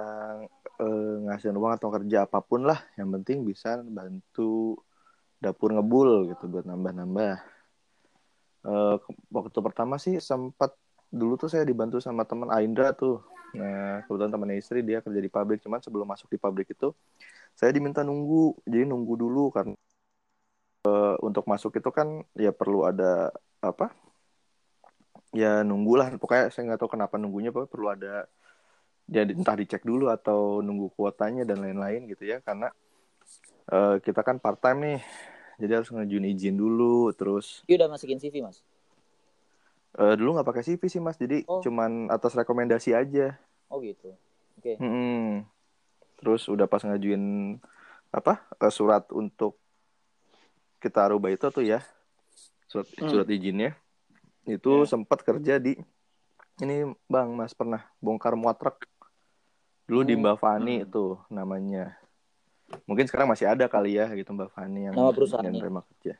eh, 0.82 1.14
ngasihin 1.26 1.56
uang 1.60 1.72
atau 1.78 1.88
kerja 1.94 2.16
apa 2.26 2.38
pun 2.48 2.60
lah. 2.68 2.78
Yang 2.98 3.08
penting 3.20 3.38
bisa 3.50 3.68
bantu 3.98 4.78
dapur 5.44 5.70
ngebul 5.74 6.10
gitu 6.34 6.44
buat 6.52 6.64
nambah-nambah. 6.70 7.34
Ke- 9.02 9.16
waktu 9.32 9.58
pertama 9.64 9.96
sih 9.96 10.18
sempat 10.20 10.74
dulu 11.08 11.40
tuh 11.40 11.48
saya 11.52 11.64
dibantu 11.64 11.98
sama 12.04 12.22
teman 12.28 12.50
Aindra 12.52 12.92
tuh. 12.92 13.22
Nah, 13.56 14.04
kebetulan 14.04 14.32
teman 14.34 14.50
istri 14.60 14.84
dia 14.84 15.00
kerja 15.00 15.20
di 15.24 15.30
pabrik, 15.32 15.64
cuman 15.64 15.80
sebelum 15.80 16.04
masuk 16.04 16.28
di 16.28 16.36
pabrik 16.36 16.68
itu 16.68 16.92
saya 17.58 17.70
diminta 17.76 18.02
nunggu. 18.04 18.60
Jadi 18.68 18.84
nunggu 18.88 19.14
dulu 19.18 19.44
karena 19.54 19.74
eh, 20.86 21.14
untuk 21.26 21.44
masuk 21.50 21.72
itu 21.78 21.90
kan 21.98 22.08
ya 22.44 22.50
perlu 22.54 22.86
ada 22.90 23.32
apa? 23.62 23.90
Ya 25.32 25.60
nunggulah 25.60 26.16
pokoknya 26.16 26.48
saya 26.48 26.72
nggak 26.72 26.80
tahu 26.80 26.96
kenapa 26.96 27.20
nunggunya 27.20 27.52
pokoknya 27.52 27.70
perlu 27.72 27.88
ada 27.92 28.14
ya 29.08 29.24
entah 29.24 29.56
dicek 29.56 29.84
dulu 29.84 30.08
atau 30.08 30.60
nunggu 30.60 30.92
kuotanya 30.92 31.44
dan 31.44 31.60
lain-lain 31.64 32.08
gitu 32.08 32.28
ya 32.28 32.40
karena 32.44 32.72
eh, 33.68 33.96
kita 34.00 34.20
kan 34.24 34.40
part 34.40 34.60
time 34.60 34.78
nih 34.84 35.00
jadi 35.58 35.80
harus 35.80 35.90
ngajuin 35.92 36.28
izin 36.32 36.56
dulu 36.56 37.12
terus 37.12 37.64
Dia 37.68 37.76
udah 37.82 37.88
masukin 37.92 38.20
CV, 38.20 38.40
Mas. 38.40 38.60
eh, 39.98 40.14
dulu 40.16 40.36
nggak 40.38 40.48
pakai 40.48 40.62
CV 40.64 40.82
sih 40.88 41.00
mas 41.00 41.16
jadi 41.16 41.44
Oh. 41.48 41.60
cuman 41.60 42.08
atas 42.08 42.36
rekomendasi 42.36 42.92
aja 42.94 43.36
Oh 43.68 43.80
gitu. 43.84 44.12
Oke. 44.56 44.80
Mm-mm. 44.80 45.44
terus 46.18 46.48
udah 46.48 46.64
pas 46.64 46.80
ngajuin 46.84 47.56
apa 48.10 48.44
eh, 48.60 48.72
surat 48.72 49.04
untuk 49.12 49.60
kita 50.78 51.10
rubah 51.10 51.32
itu 51.32 51.48
tuh 51.50 51.64
ya 51.64 51.82
surat 52.70 52.86
Hmm. 52.96 53.08
surat 53.10 53.28
izinnya 53.28 53.74
itu 54.48 54.72
Ya. 54.82 54.88
sempat 54.88 55.20
kerja 55.20 55.60
di 55.60 55.76
ini 56.58 56.76
bang 57.06 57.28
mas 57.36 57.54
pernah 57.54 57.84
bongkar 58.00 58.34
muat 58.34 58.58
truk 58.58 58.82
dulu 59.86 60.02
di 60.02 60.14
Hmm. 60.16 60.22
Mbak 60.24 60.36
Fani 60.40 60.74
Hmm. 60.80 60.84
itu 60.88 61.04
namanya 61.28 61.84
mungkin 62.84 63.08
sekarang 63.08 63.28
masih 63.28 63.48
ada 63.48 63.64
kali 63.68 63.96
ya 63.96 64.08
gitu 64.12 64.28
Mbak 64.32 64.50
Fani 64.52 64.88
yang 64.88 64.94
Nama 64.96 65.12
perusahaannya? 65.12 65.48
yang 65.48 65.56
terima 65.62 65.80
kerja 65.84 66.14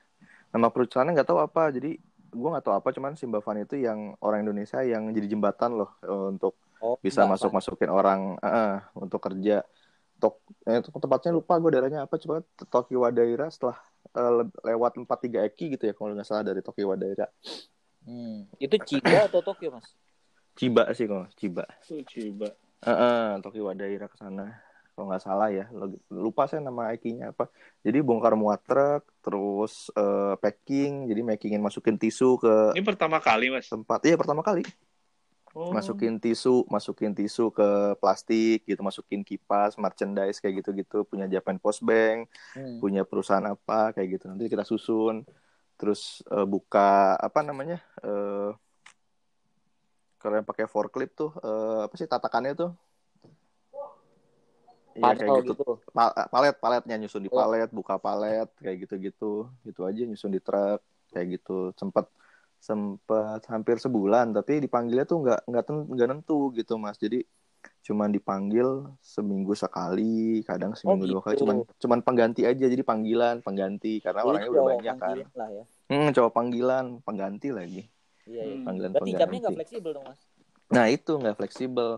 nama 0.48 0.68
perusahaannya 0.72 1.12
nggak 1.16 1.28
tahu 1.28 1.40
apa 1.42 1.62
jadi 1.72 1.90
gue 2.28 2.48
nggak 2.52 2.64
tahu 2.64 2.74
apa 2.76 2.88
cuman 2.92 3.12
si 3.16 3.24
Mbak 3.28 3.42
Fani 3.44 3.60
itu 3.64 3.76
yang 3.80 4.16
orang 4.20 4.44
Indonesia 4.44 4.80
yang 4.84 5.08
jadi 5.12 5.26
jembatan 5.32 5.76
loh 5.76 5.90
eh, 6.04 6.26
untuk 6.32 6.56
Oh, 6.78 6.94
bisa 7.02 7.26
Mbak 7.26 7.30
masuk 7.34 7.50
masukin 7.52 7.90
orang 7.90 8.20
eh, 8.38 8.78
untuk 8.94 9.18
kerja 9.18 9.66
Tok, 10.18 10.34
eh, 10.66 10.82
tempatnya 10.82 11.30
lupa 11.30 11.54
gue 11.62 11.70
daerahnya 11.74 12.02
apa 12.06 12.18
coba 12.18 12.42
Tokyo 12.70 13.06
Daerah 13.14 13.50
setelah 13.54 13.78
le- 14.14 14.50
lewat 14.66 14.98
43 14.98 15.46
Eki 15.46 15.78
gitu 15.78 15.84
ya 15.86 15.94
kalau 15.94 16.10
nggak 16.10 16.26
salah 16.26 16.42
dari 16.42 16.58
Tokyo 16.58 16.90
Daerah 16.98 17.30
Hmm. 18.08 18.48
Itu 18.56 18.80
Chiba 18.88 19.28
atau 19.28 19.44
Tokyo, 19.44 19.76
Mas? 19.76 19.92
Ciba 20.56 20.88
sih 20.96 21.04
kalau 21.04 21.28
Ciba 21.36 21.68
Tuh, 21.84 22.00
coba. 22.02 22.48
eh 22.82 22.90
eh, 22.90 23.28
Tokyo 23.44 23.68
Daerah 23.76 24.08
ke 24.08 24.16
sana 24.16 24.56
kalau 24.96 25.14
nggak 25.14 25.22
salah 25.22 25.46
ya 25.54 25.70
lupa 26.10 26.50
saya 26.50 26.58
nama 26.58 26.90
Ekinya 26.90 27.30
apa 27.30 27.46
jadi 27.86 28.02
bongkar 28.02 28.34
muat 28.34 28.58
truk 28.66 29.06
terus 29.22 29.94
eh, 29.94 30.34
packing 30.42 31.06
jadi 31.06 31.22
makingin 31.22 31.62
masukin 31.62 31.94
tisu 31.94 32.34
ke 32.42 32.74
Ini 32.74 32.82
pertama 32.82 33.22
kali 33.22 33.54
Mas. 33.54 33.70
tempat 33.70 34.02
iya 34.08 34.16
pertama 34.18 34.40
kali 34.42 34.64
Oh. 35.56 35.72
masukin 35.74 36.20
tisu 36.22 36.68
masukin 36.70 37.16
tisu 37.16 37.50
ke 37.50 37.96
plastik 37.98 38.62
gitu 38.68 38.78
masukin 38.84 39.24
kipas 39.26 39.74
merchandise 39.80 40.38
kayak 40.38 40.60
gitu-gitu 40.62 41.02
punya 41.08 41.26
Japan 41.26 41.56
Post 41.58 41.82
Bank 41.82 42.30
Hmm. 42.54 42.78
punya 42.78 43.02
perusahaan 43.02 43.42
apa 43.42 43.90
kayak 43.90 44.18
gitu 44.20 44.24
nanti 44.30 44.46
kita 44.46 44.62
susun 44.62 45.24
terus 45.78 46.20
eh, 46.28 46.44
buka 46.44 47.14
apa 47.16 47.40
namanya 47.46 47.78
eh 48.02 48.50
kalau 50.18 50.34
yang 50.34 50.48
pakai 50.48 50.66
forklift 50.66 51.14
tuh 51.14 51.30
eh, 51.38 51.80
apa 51.86 51.94
sih 51.94 52.10
tatakannya 52.10 52.52
tuh? 52.58 52.70
Iya 54.98 55.14
kayak 55.14 55.30
gitu. 55.46 55.52
gitu. 55.54 55.72
Pa- 55.94 56.26
palet 56.26 56.54
paletnya 56.58 56.98
nyusun 56.98 57.22
di 57.22 57.30
Oh. 57.30 57.38
palet 57.38 57.70
buka 57.70 58.02
palet 58.02 58.50
kayak 58.58 58.76
gitu 58.82 58.94
gitu 58.98 59.32
gitu 59.62 59.80
aja 59.86 60.02
nyusun 60.02 60.34
di 60.34 60.42
truk 60.42 60.82
kayak 61.14 61.38
gitu. 61.38 61.70
Sempet 61.78 62.10
sempet 62.58 63.40
hampir 63.46 63.78
sebulan 63.78 64.34
tapi 64.34 64.58
dipanggilnya 64.58 65.06
tuh 65.06 65.22
nggak 65.22 65.40
nggak 65.46 65.64
nggak 65.94 66.08
nentu 66.10 66.50
gitu 66.58 66.74
mas. 66.82 66.98
Jadi 66.98 67.22
cuman 67.88 68.12
dipanggil 68.12 68.84
seminggu 69.00 69.56
sekali 69.56 70.44
kadang 70.44 70.76
seminggu 70.76 71.08
dua 71.08 71.24
kali 71.24 71.40
gitu. 71.40 71.48
cuman 71.48 71.56
cuman 71.80 71.98
pengganti 72.04 72.44
aja 72.44 72.68
jadi 72.68 72.84
panggilan 72.84 73.40
pengganti 73.40 74.04
karena 74.04 74.20
Jadi 74.20 74.28
orangnya 74.28 74.50
udah 74.52 74.64
banyak 74.68 74.96
kan 75.00 75.16
lah 75.32 75.48
ya. 75.48 75.64
hmm, 75.88 76.08
coba 76.12 76.28
panggilan 76.36 76.84
pengganti 77.00 77.48
lagi 77.48 77.82
Iya, 78.28 78.42
iya. 78.44 78.56
Panggilan 78.60 78.90
Berarti 78.92 79.08
jamnya 79.08 79.16
nggak 79.16 79.32
pengganti 79.32 79.56
fleksibel 79.56 79.90
dong, 79.96 80.04
Mas? 80.04 80.20
Nah 80.68 80.84
itu 80.92 81.12
nggak 81.16 81.36
fleksibel 81.40 81.88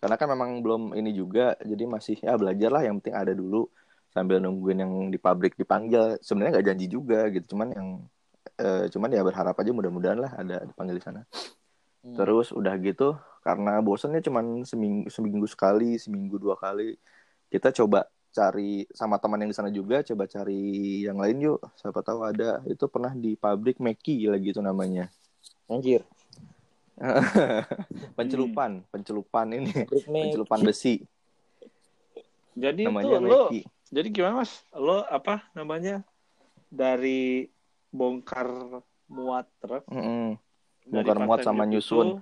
karena 0.00 0.16
kan 0.16 0.28
memang 0.32 0.50
belum 0.64 0.82
ini 0.96 1.10
juga 1.12 1.58
jadi 1.60 1.84
masih 1.84 2.16
ya 2.24 2.38
belajar 2.38 2.70
lah 2.72 2.82
yang 2.86 3.02
penting 3.02 3.16
ada 3.18 3.34
dulu 3.36 3.68
sambil 4.10 4.40
nungguin 4.40 4.78
yang 4.80 4.92
di 5.12 5.18
pabrik 5.20 5.54
dipanggil 5.60 6.16
sebenarnya 6.24 6.56
nggak 6.56 6.66
janji 6.72 6.86
juga 6.88 7.28
gitu 7.28 7.52
cuman 7.52 7.68
yang 7.76 7.88
eh, 8.56 8.88
cuman 8.88 9.12
ya 9.12 9.20
berharap 9.20 9.54
aja 9.60 9.70
mudah-mudahan 9.76 10.18
lah 10.18 10.32
ada 10.40 10.64
dipanggil 10.64 10.96
di 10.96 11.04
sana 11.04 11.20
Hmm. 12.00 12.16
terus 12.16 12.48
udah 12.52 12.74
gitu 12.80 13.12
karena 13.44 13.76
bosannya 13.84 14.24
cuman 14.24 14.64
seminggu 14.64 15.12
seminggu 15.12 15.46
sekali 15.48 16.00
seminggu 16.00 16.40
dua 16.40 16.56
kali 16.56 16.96
kita 17.52 17.72
coba 17.76 18.08
cari 18.30 18.88
sama 18.94 19.20
teman 19.20 19.42
yang 19.44 19.50
di 19.52 19.56
sana 19.58 19.68
juga 19.68 20.00
coba 20.00 20.24
cari 20.24 21.04
yang 21.04 21.20
lain 21.20 21.36
yuk 21.44 21.60
siapa 21.76 22.00
tahu 22.00 22.24
ada 22.24 22.64
itu 22.64 22.86
pernah 22.88 23.12
di 23.12 23.36
pabrik 23.36 23.82
Meki 23.82 24.32
lagi 24.32 24.54
itu 24.54 24.62
namanya 24.64 25.12
Anjir. 25.68 26.02
pencelupan 28.18 28.84
pencelupan 28.92 29.46
ini 29.56 29.72
Pabrik 29.72 30.06
Meki. 30.08 30.22
pencelupan 30.24 30.60
besi 30.64 30.94
Jadi 32.56 32.84
namanya 32.84 33.16
itu 33.20 33.24
lo 33.24 33.44
Meki 33.48 33.60
jadi 33.90 34.06
gimana 34.14 34.46
Mas? 34.46 34.62
Lo 34.70 35.02
apa 35.02 35.50
namanya? 35.50 36.06
Dari 36.70 37.50
bongkar 37.90 38.46
muat 39.10 39.50
truk 39.58 39.82
Mm-mm. 39.90 40.38
dari 40.38 40.49
bongkar 40.86 41.18
muat 41.20 41.40
sama 41.44 41.64
nyusun. 41.66 42.16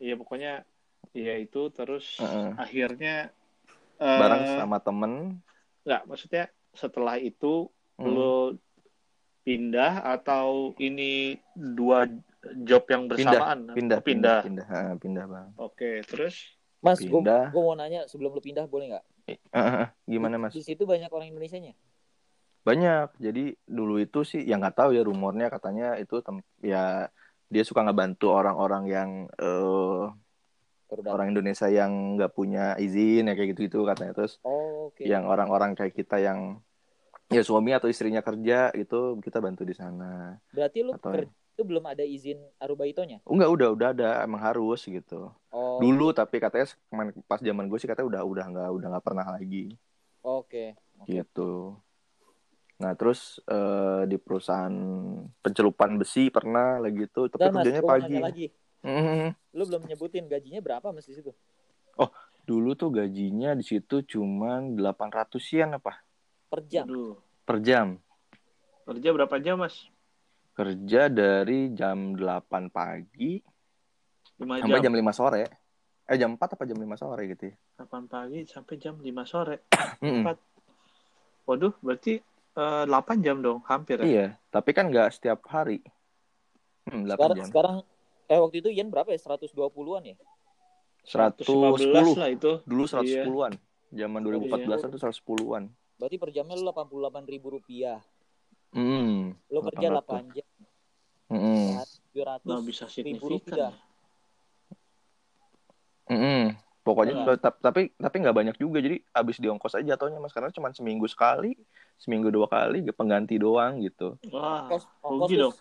Iya 0.00 0.14
pokoknya 0.16 0.64
iya 1.12 1.36
itu 1.38 1.68
terus 1.70 2.16
Heeh. 2.18 2.56
akhirnya 2.56 3.30
eh, 4.00 4.18
bareng 4.18 4.44
sama 4.48 4.80
temen 4.80 5.38
nggak 5.84 6.02
maksudnya 6.08 6.48
setelah 6.72 7.20
itu 7.20 7.68
Mm. 8.00 8.16
lo 8.16 8.56
pindah 9.44 10.08
atau 10.16 10.72
ini 10.80 11.36
dua 11.52 12.08
job 12.64 12.88
yang 12.88 13.12
bersamaan. 13.12 13.68
pindah 13.76 14.00
Oh, 14.00 14.04
pindah. 14.04 14.40
pindah 14.40 14.66
Ha, 14.72 14.80
pindah 14.96 15.24
bang 15.28 15.48
Oke, 15.60 16.00
terus 16.08 16.56
Mas, 16.80 16.96
gue 17.04 17.12
Pindah. 17.12 17.52
mau 17.52 17.76
nanya 17.76 18.08
sebelum 18.08 18.32
lu 18.32 18.40
pindah 18.40 18.64
boleh 18.64 18.96
nggak? 18.96 19.04
Eh, 19.28 19.36
eh, 19.36 19.84
eh, 19.84 19.88
gimana 20.08 20.40
mas 20.40 20.56
Di 20.56 20.64
situ 20.64 20.88
banyak 20.88 21.12
orang 21.12 21.28
Indonesianya. 21.28 21.76
banyak 22.60 23.20
jadi 23.20 23.52
dulu 23.68 24.00
itu 24.00 24.24
sih 24.24 24.40
yang 24.40 24.64
nggak 24.64 24.80
tahu 24.80 24.96
ya 24.96 25.04
rumornya 25.04 25.52
katanya 25.52 25.96
itu 25.96 26.24
tem- 26.24 26.44
ya 26.60 27.08
dia 27.54 27.62
suka 27.68 27.80
ngebantu 27.86 28.24
orang-orang 28.38 28.82
yang 28.94 29.10
eh, 29.42 30.00
datang. 30.90 31.04
orang 31.12 31.26
Indonesia 31.32 31.68
yang 31.78 31.92
nggak 32.16 32.32
punya 32.38 32.60
izin 32.84 33.28
ya 33.28 33.32
kayak 33.36 33.48
gitu 33.54 33.60
gitu 33.68 33.78
katanya 33.90 34.12
terus 34.16 34.32
Oh, 34.44 34.86
oke. 34.92 35.04
yang 35.12 35.24
orang-orang 35.32 35.72
kayak 35.78 35.94
kita 36.00 36.16
yang 36.26 36.40
ya 37.34 37.42
suami 37.48 37.70
atau 37.76 37.88
istrinya 37.92 38.22
kerja 38.28 38.54
itu 38.80 38.96
kita 39.26 39.38
bantu 39.46 39.62
di 39.70 39.74
sana 39.82 40.04
Berarti 40.54 40.78
lu 40.86 40.94
atau 40.94 41.10
kerja 41.10 41.30
itu 41.54 41.62
belum 41.66 41.84
ada 41.92 42.04
izin 42.16 42.38
Arubaitonya? 42.62 43.18
Oh, 43.26 43.32
enggak 43.36 43.50
udah 43.54 43.68
udah 43.76 43.88
ada 43.94 44.06
emang 44.26 44.40
harus 44.48 44.78
gitu 44.96 45.14
Oh, 45.52 45.80
dulu 45.80 46.04
tapi 46.18 46.36
katanya 46.44 46.66
pas 47.30 47.40
zaman 47.48 47.64
gue 47.70 47.78
sih 47.80 47.88
katanya 47.88 48.08
udah 48.12 48.22
udah 48.32 48.44
nggak 48.52 48.68
udah 48.76 48.86
nggak 48.92 49.04
pernah 49.06 49.26
lagi 49.36 49.56
oke. 50.22 50.64
Oke. 51.00 51.08
gitu 51.08 51.40
nah 52.80 52.96
terus 52.96 53.38
eh, 53.44 54.08
di 54.08 54.16
perusahaan 54.16 54.72
pencelupan 55.44 56.00
besi 56.00 56.32
pernah 56.32 56.80
lagi 56.80 57.04
itu 57.04 57.28
tapi 57.28 57.52
Mas, 57.52 57.60
kerjanya 57.60 57.80
mau 57.84 57.90
pagi 57.92 58.16
lagi. 58.16 58.46
Mhm. 58.80 59.28
Lu 59.52 59.62
belum 59.68 59.82
nyebutin 59.84 60.24
gajinya 60.24 60.64
berapa 60.64 60.88
Mas 60.88 61.04
di 61.04 61.14
situ? 61.20 61.32
dulu 62.50 62.74
tuh 62.74 62.90
gajinya 62.90 63.54
di 63.54 63.62
situ 63.62 64.02
cuman 64.02 64.74
800 64.74 65.38
yen 65.54 65.70
apa 65.78 66.02
Per 66.50 66.66
jam. 66.66 66.82
aduh, 66.88 67.14
per 67.46 67.62
jam 67.62 67.94
kerja 68.90 69.08
berapa 69.14 69.36
jam, 69.38 69.62
Mas? 69.62 69.86
kerja 70.58 71.06
dari 71.06 71.70
jam 71.70 72.18
8 72.18 72.74
pagi 72.74 73.38
5 74.40 74.66
sampai 74.66 74.80
jam. 74.82 74.90
jam 74.90 74.94
5 74.98 75.12
sore 75.14 75.42
eh 76.10 76.16
jam 76.18 76.34
4 76.34 76.58
apa 76.58 76.64
jam 76.66 76.78
5 76.82 76.96
sore 76.98 77.22
gitu 77.30 77.54
ya 77.54 77.56
8 77.86 78.10
pagi 78.10 78.40
sampai 78.50 78.74
jam 78.82 78.98
5 78.98 79.22
sore. 79.24 79.56
Mm-mm. 80.02 80.26
Empat. 80.26 80.36
Waduh, 81.46 81.72
berarti 81.80 82.18
eh, 82.56 82.84
8 82.88 83.24
jam 83.26 83.38
dong, 83.38 83.60
hampir 83.68 84.00
ya. 84.02 84.06
iya 84.06 84.26
tapi 84.50 84.70
kan 84.74 84.90
nggak 84.90 85.14
setiap 85.14 85.44
hari 85.46 85.84
hmm, 86.90 87.06
8 87.06 87.14
Sekarang, 87.14 87.36
jam 87.36 87.46
sekarang 87.50 87.76
eh 88.30 88.38
waktu 88.38 88.56
itu 88.62 88.70
yen 88.70 88.88
berapa 88.90 89.10
ya? 89.10 89.18
120-an 89.18 90.02
ya? 90.06 90.16
115 91.06 91.42
110 91.46 92.20
lah 92.20 92.30
itu. 92.30 92.60
dulu 92.66 92.84
Iya. 93.02 93.24
110-an 93.26 93.52
zaman 93.90 94.20
2014 94.22 94.90
tuh 94.94 95.00
110-an 95.02 95.64
Berarti 96.00 96.16
per 96.16 96.32
jamnya 96.32 96.56
lu 96.56 96.72
88 96.72 97.28
ribu 97.28 97.60
rupiah. 97.60 98.00
Hmm. 98.72 99.36
Lu 99.52 99.60
kerja 99.68 99.92
800. 99.92 100.32
8 100.32 100.32
jam. 100.32 100.48
Mm-mm. 101.28 101.60
Sehari 101.76 101.94
700 102.40 102.48
Nah, 102.48 102.60
bisa 102.64 102.84
ribu 103.04 103.24
rupiah. 103.28 103.72
Mm-mm. 106.08 106.56
Pokoknya 106.90 107.14
Iya. 107.14 107.38
tetap 107.38 107.62
tapi 107.62 107.94
tapi 107.94 108.16
nggak 108.18 108.34
banyak 108.34 108.56
juga 108.58 108.82
jadi 108.82 108.98
abis 109.14 109.38
di 109.38 109.46
ongkos 109.46 109.78
aja 109.78 109.94
jatuhnya 109.94 110.18
mas 110.18 110.34
karena 110.34 110.50
cuma 110.50 110.74
seminggu 110.74 111.06
sekali 111.06 111.54
seminggu 112.02 112.34
dua 112.34 112.50
kali 112.50 112.82
pengganti 112.90 113.38
doang 113.38 113.78
gitu 113.78 114.18
Wah, 114.26 114.66
Ongkos, 114.66 114.90
ongkos 115.06 115.30
tuh, 115.30 115.38
dong. 115.38 115.54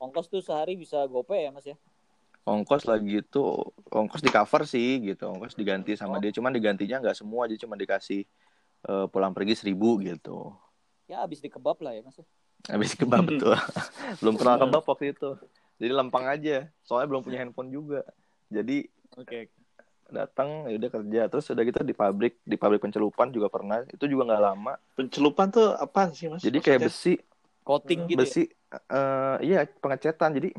ongkos 0.00 0.26
tuh 0.32 0.40
sehari 0.40 0.72
bisa 0.72 1.04
gope 1.04 1.36
ya 1.36 1.52
mas 1.52 1.68
ya? 1.68 1.76
ongkos 2.48 2.88
lagi 2.88 3.20
itu 3.20 3.44
ongkos 3.92 4.24
di 4.24 4.32
cover 4.32 4.64
sih 4.64 5.04
gitu 5.04 5.28
ongkos 5.28 5.52
diganti 5.52 5.92
sama 6.00 6.16
Oh. 6.16 6.20
dia 6.24 6.32
cuman 6.32 6.48
digantinya 6.48 6.96
nggak 7.04 7.16
semua 7.20 7.44
jadi 7.44 7.60
cuma 7.68 7.76
dikasih 7.76 8.24
eh, 8.88 9.06
pulang 9.12 9.36
pergi 9.36 9.60
seribu 9.60 10.00
gitu 10.00 10.48
Ya 11.04 11.20
habis 11.20 11.44
dikebab 11.44 11.76
lah 11.84 11.92
ya 11.92 12.00
mas. 12.00 12.16
ya? 12.16 12.24
habis 12.72 12.96
kebab 12.96 13.28
tuh 13.44 13.52
belum 14.24 14.40
kenal 14.40 14.56
Hmm. 14.56 14.64
kebab 14.64 14.84
waktu 14.88 15.12
itu 15.12 15.36
jadi 15.76 15.92
lempang 15.92 16.24
aja 16.24 16.72
soalnya 16.80 17.12
belum 17.12 17.20
punya 17.20 17.44
handphone 17.44 17.68
juga 17.68 18.00
jadi 18.48 18.88
Oke. 19.20 19.52
Datang 20.12 20.68
ya 20.68 20.76
udah 20.76 20.90
kerja 20.90 21.20
terus 21.32 21.44
udah 21.48 21.64
gitu 21.64 21.78
di 21.80 21.96
pabrik 21.96 22.34
di 22.44 22.56
pabrik 22.60 22.80
pencelupan 22.84 23.32
juga 23.32 23.48
pernah 23.48 23.82
itu 23.88 24.04
juga 24.04 24.32
nggak 24.32 24.42
lama 24.42 24.72
Pencelupan 24.94 25.46
tuh 25.50 25.72
apaan 25.74 26.12
sih, 26.12 26.28
Mas? 26.28 26.44
jadi 26.44 26.58
kayak 26.60 26.80
besi 26.90 27.14
Coating 27.64 28.12
gitu 28.12 28.16
ya? 28.16 28.18
besi 28.20 28.42
eh 28.92 29.36
iya 29.40 29.58
pengecetan 29.80 30.36
jadi 30.36 30.52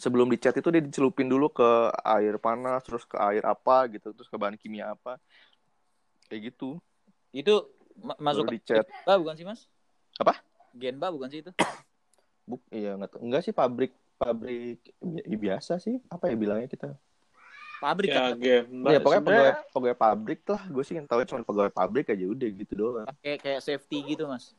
sebelum 0.00 0.32
dicat 0.32 0.56
itu 0.56 0.68
dia 0.72 0.80
dicelupin 0.80 1.28
dulu 1.28 1.52
ke 1.52 1.68
air 2.06 2.40
panas 2.40 2.80
terus 2.86 3.04
ke 3.04 3.20
air 3.20 3.44
apa 3.44 3.84
gitu 3.92 4.16
terus 4.16 4.28
ke 4.32 4.36
bahan 4.40 4.56
kimia 4.56 4.96
apa 4.96 5.20
kayak 6.32 6.54
gitu 6.54 6.80
Itu 7.36 7.68
ma- 8.00 8.16
masuk 8.18 8.48
baru 8.48 8.54
dicat 8.56 8.84
Genba 8.88 9.14
bukan 9.20 9.34
sih 9.36 9.46
mas? 9.46 9.60
Apa? 10.16 10.40
Genba 10.72 11.12
bukan 11.12 11.28
sih 11.28 11.40
itu? 11.44 11.52
buk 12.48 12.62
iya 12.74 12.98
nggak 12.98 13.10
tahu. 13.14 13.20
enggak 13.22 13.42
sih 13.46 13.54
pabrik 13.54 13.92
pabrik 14.18 14.78
ya, 14.98 15.36
biasa 15.38 15.78
sih 15.78 16.02
apa 16.10 16.26
ya 16.32 16.34
bilangnya 16.34 16.66
kita 16.66 16.88
Pabrik 17.80 18.12
Ya, 18.12 18.16
kan? 18.20 18.36
game. 18.36 18.68
ya 18.92 18.98
pokoknya 19.00 19.22
pegawai 19.24 19.52
Sebenarnya 19.56 19.72
pegawai 19.72 19.96
pabrik 19.96 20.40
lah 20.44 20.62
gue 20.68 20.84
sih 20.84 20.94
yang 21.00 21.06
tahu 21.08 21.20
cuma 21.24 21.40
pegawai 21.40 21.72
pabrik 21.72 22.06
aja 22.12 22.24
udah 22.28 22.48
gitu 22.52 22.72
doang 22.76 23.06
Kayak 23.24 23.38
kayak 23.40 23.60
safety 23.64 23.98
gitu 24.04 24.28
mas. 24.28 24.52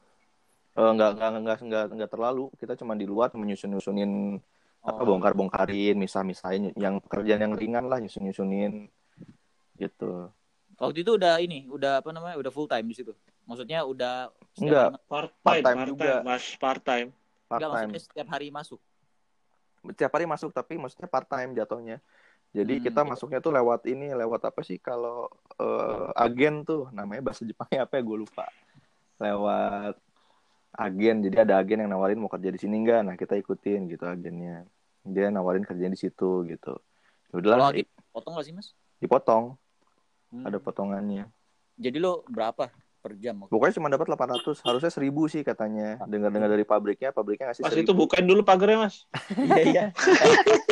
Eh, 0.72 0.92
nggak 0.96 1.10
nggak 1.20 1.30
nggak 1.44 1.58
nggak 1.68 1.86
nggak 2.00 2.12
terlalu 2.12 2.48
kita 2.58 2.74
cuma 2.80 2.94
di 2.96 3.06
luar 3.06 3.30
menyusun 3.38 3.70
nyusunin 3.76 4.42
apa 4.82 4.98
Oh. 4.98 5.06
bongkar 5.06 5.38
bongkarin 5.38 5.94
misah 5.94 6.26
misahin 6.26 6.74
yang 6.74 6.98
pekerjaan 6.98 7.46
yang 7.46 7.54
ringan 7.54 7.86
lah 7.86 8.02
nyusun 8.02 8.26
nyusunin 8.26 8.90
gitu 9.78 10.32
Waktu 10.82 11.06
itu 11.06 11.14
udah 11.14 11.38
ini, 11.38 11.70
udah 11.70 12.02
apa 12.02 12.10
namanya, 12.10 12.42
udah 12.42 12.50
full 12.50 12.66
time 12.66 12.90
di 12.90 12.98
situ. 12.98 13.14
Maksudnya 13.46 13.86
udah 13.86 14.34
Enggak. 14.58 14.98
part-time, 15.06 15.46
Part-time 15.46 15.78
part-time, 15.78 15.90
juga. 15.94 16.12
Mas, 16.26 16.44
part 16.58 16.82
enggak, 16.82 17.70
time 17.70 17.70
maksudnya 17.70 18.02
setiap 18.02 18.28
hari 18.34 18.48
masuk. 18.50 18.80
setiap 19.82 20.12
hari 20.14 20.26
masuk 20.30 20.50
tapi 20.54 20.78
maksudnya 20.78 21.10
part 21.10 21.26
time 21.26 21.58
jatuhnya 21.58 21.98
jadi 22.52 22.74
Hmm, 22.78 22.84
kita 22.84 23.02
masuknya 23.08 23.40
tuh 23.40 23.56
lewat 23.56 23.88
ini 23.88 24.12
lewat 24.12 24.52
apa 24.52 24.60
sih? 24.60 24.76
Kalau 24.76 25.32
eh, 25.56 26.08
agen 26.20 26.68
tuh 26.68 26.92
namanya 26.92 27.32
bahasa 27.32 27.48
Jepangnya 27.48 27.84
apa 27.88 27.96
ya? 28.00 28.04
Gue 28.04 28.18
lupa. 28.28 28.46
Lewat 29.24 29.96
agen. 30.76 31.16
Jadi 31.24 31.36
ada 31.40 31.64
agen 31.64 31.88
yang 31.88 31.92
nawarin 31.96 32.20
mau 32.20 32.28
kerja 32.28 32.52
di 32.52 32.60
sini 32.60 32.76
enggak 32.84 33.08
nah 33.08 33.16
kita 33.16 33.40
ikutin 33.40 33.88
gitu 33.88 34.04
agennya. 34.04 34.68
Dia 35.08 35.32
nawarin 35.32 35.64
kerja 35.64 35.88
di 35.88 35.96
situ 35.96 36.44
gitu. 36.44 36.76
Ya 37.32 37.56
agen 37.56 37.88
potong 38.12 38.36
nggak 38.36 38.46
sih 38.46 38.54
mas? 38.56 38.76
dipotong. 39.00 39.56
Hmm. 40.32 40.48
ada 40.48 40.60
potongannya. 40.64 41.28
Jadi 41.76 42.00
lo 42.00 42.24
berapa 42.28 42.72
per 43.02 43.18
jam? 43.18 43.42
pokoknya 43.50 43.74
cuma 43.82 43.90
dapat 43.90 44.06
800 44.14 44.62
harusnya 44.62 44.92
1000 44.94 45.34
sih 45.34 45.42
katanya 45.42 45.98
dengar-dengar 46.06 46.54
dari 46.54 46.62
pabriknya 46.62 47.10
pabriknya 47.10 47.50
ngasih 47.50 47.66
Mas 47.66 47.74
1000 47.74 47.84
itu 47.84 47.94
bukain 47.98 48.26
dulu 48.30 48.46
pagarnya, 48.46 48.86
Mas. 48.86 49.10
Iya 49.42 49.62
iya. 49.66 49.86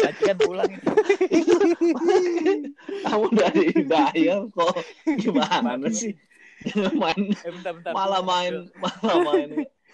Nanti 0.06 0.22
kan 0.24 0.38
pulang. 0.38 0.70
Kamu 3.10 3.26
dari 3.34 3.66
bayar 3.84 4.46
kok 4.54 4.78
gimana 5.18 5.90
sih? 5.90 6.14
Jangan 6.70 6.96
main, 7.00 7.24
Eh 7.34 7.52
bentar 7.56 7.72
bentar. 7.72 7.92
malah 7.96 8.22
main, 8.22 8.68
malah 8.78 9.18
main 9.26 9.50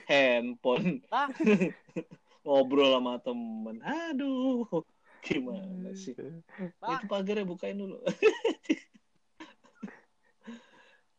handphone. 0.09 1.01
Ah. 1.13 1.29
Ngobrol 2.45 2.97
sama 2.97 3.17
temen. 3.25 3.81
Aduh, 3.81 4.69
gimana 5.21 5.93
sih? 5.97 6.13
Pak. 6.77 7.01
Itu 7.01 7.05
pagarnya 7.09 7.45
bukain 7.45 7.77
dulu. 7.77 8.01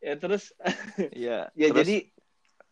Ya 0.06 0.14
terus, 0.14 0.54
Iya, 1.10 1.50
ya 1.60 1.68
terus, 1.74 1.78
jadi 1.82 1.96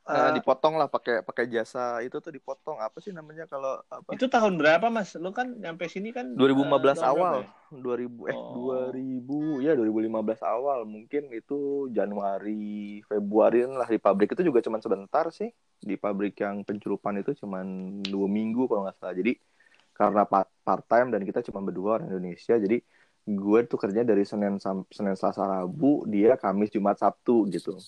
eh, 0.05 0.15
eh, 0.15 0.31
dipotong 0.39 0.79
lah 0.79 0.87
pakai 0.87 1.27
pakai 1.27 1.51
jasa 1.51 1.99
itu 2.07 2.23
tuh 2.23 2.31
dipotong. 2.31 2.79
Apa 2.79 3.03
sih 3.03 3.11
namanya 3.11 3.51
kalau 3.51 3.83
apa? 3.91 4.15
Itu 4.15 4.31
tahun 4.31 4.55
berapa, 4.55 4.87
Mas? 4.93 5.19
Lu 5.19 5.35
kan 5.35 5.59
nyampe 5.59 5.91
sini 5.91 6.15
kan 6.15 6.39
2015 6.39 6.95
eh, 6.95 7.03
tahun 7.03 7.03
awal. 7.03 7.37
berapa 7.43 7.53
2000 7.75 8.31
eh 8.31 8.37
Oh. 8.39 8.95
2000 8.95 9.67
ya 9.67 9.75
2015 9.75 10.39
awal. 10.47 10.87
Mungkin 10.87 11.35
itu 11.35 11.91
Januari 11.91 13.03
Februari 13.03 13.67
lah. 13.67 13.89
Di 13.91 13.99
pabrik 13.99 14.31
itu 14.39 14.47
juga 14.47 14.63
cuman 14.63 14.79
sebentar 14.79 15.27
sih. 15.35 15.51
Di 15.83 15.99
pabrik 15.99 16.39
yang 16.39 16.63
pencelupan 16.63 17.19
itu 17.19 17.35
cuman 17.43 17.99
dua 18.07 18.29
minggu 18.31 18.71
kalau 18.71 18.87
nggak 18.87 18.97
salah. 19.03 19.17
Jadi 19.19 19.35
karena 19.95 20.27
part, 20.27 20.51
part 20.67 20.85
time 20.91 21.15
dan 21.15 21.23
kita 21.23 21.41
cuma 21.51 21.63
berdua 21.63 22.03
orang 22.03 22.11
Indonesia 22.11 22.59
jadi 22.59 22.83
gue 23.25 23.61
tuh 23.65 23.81
kerja 23.81 24.05
dari 24.05 24.23
Senin 24.23 24.61
Senin 24.93 25.17
Selasa 25.17 25.49
Rabu 25.49 26.05
dia 26.05 26.37
Kamis 26.37 26.69
Jumat 26.69 27.01
Sabtu 27.01 27.49
gitu 27.49 27.81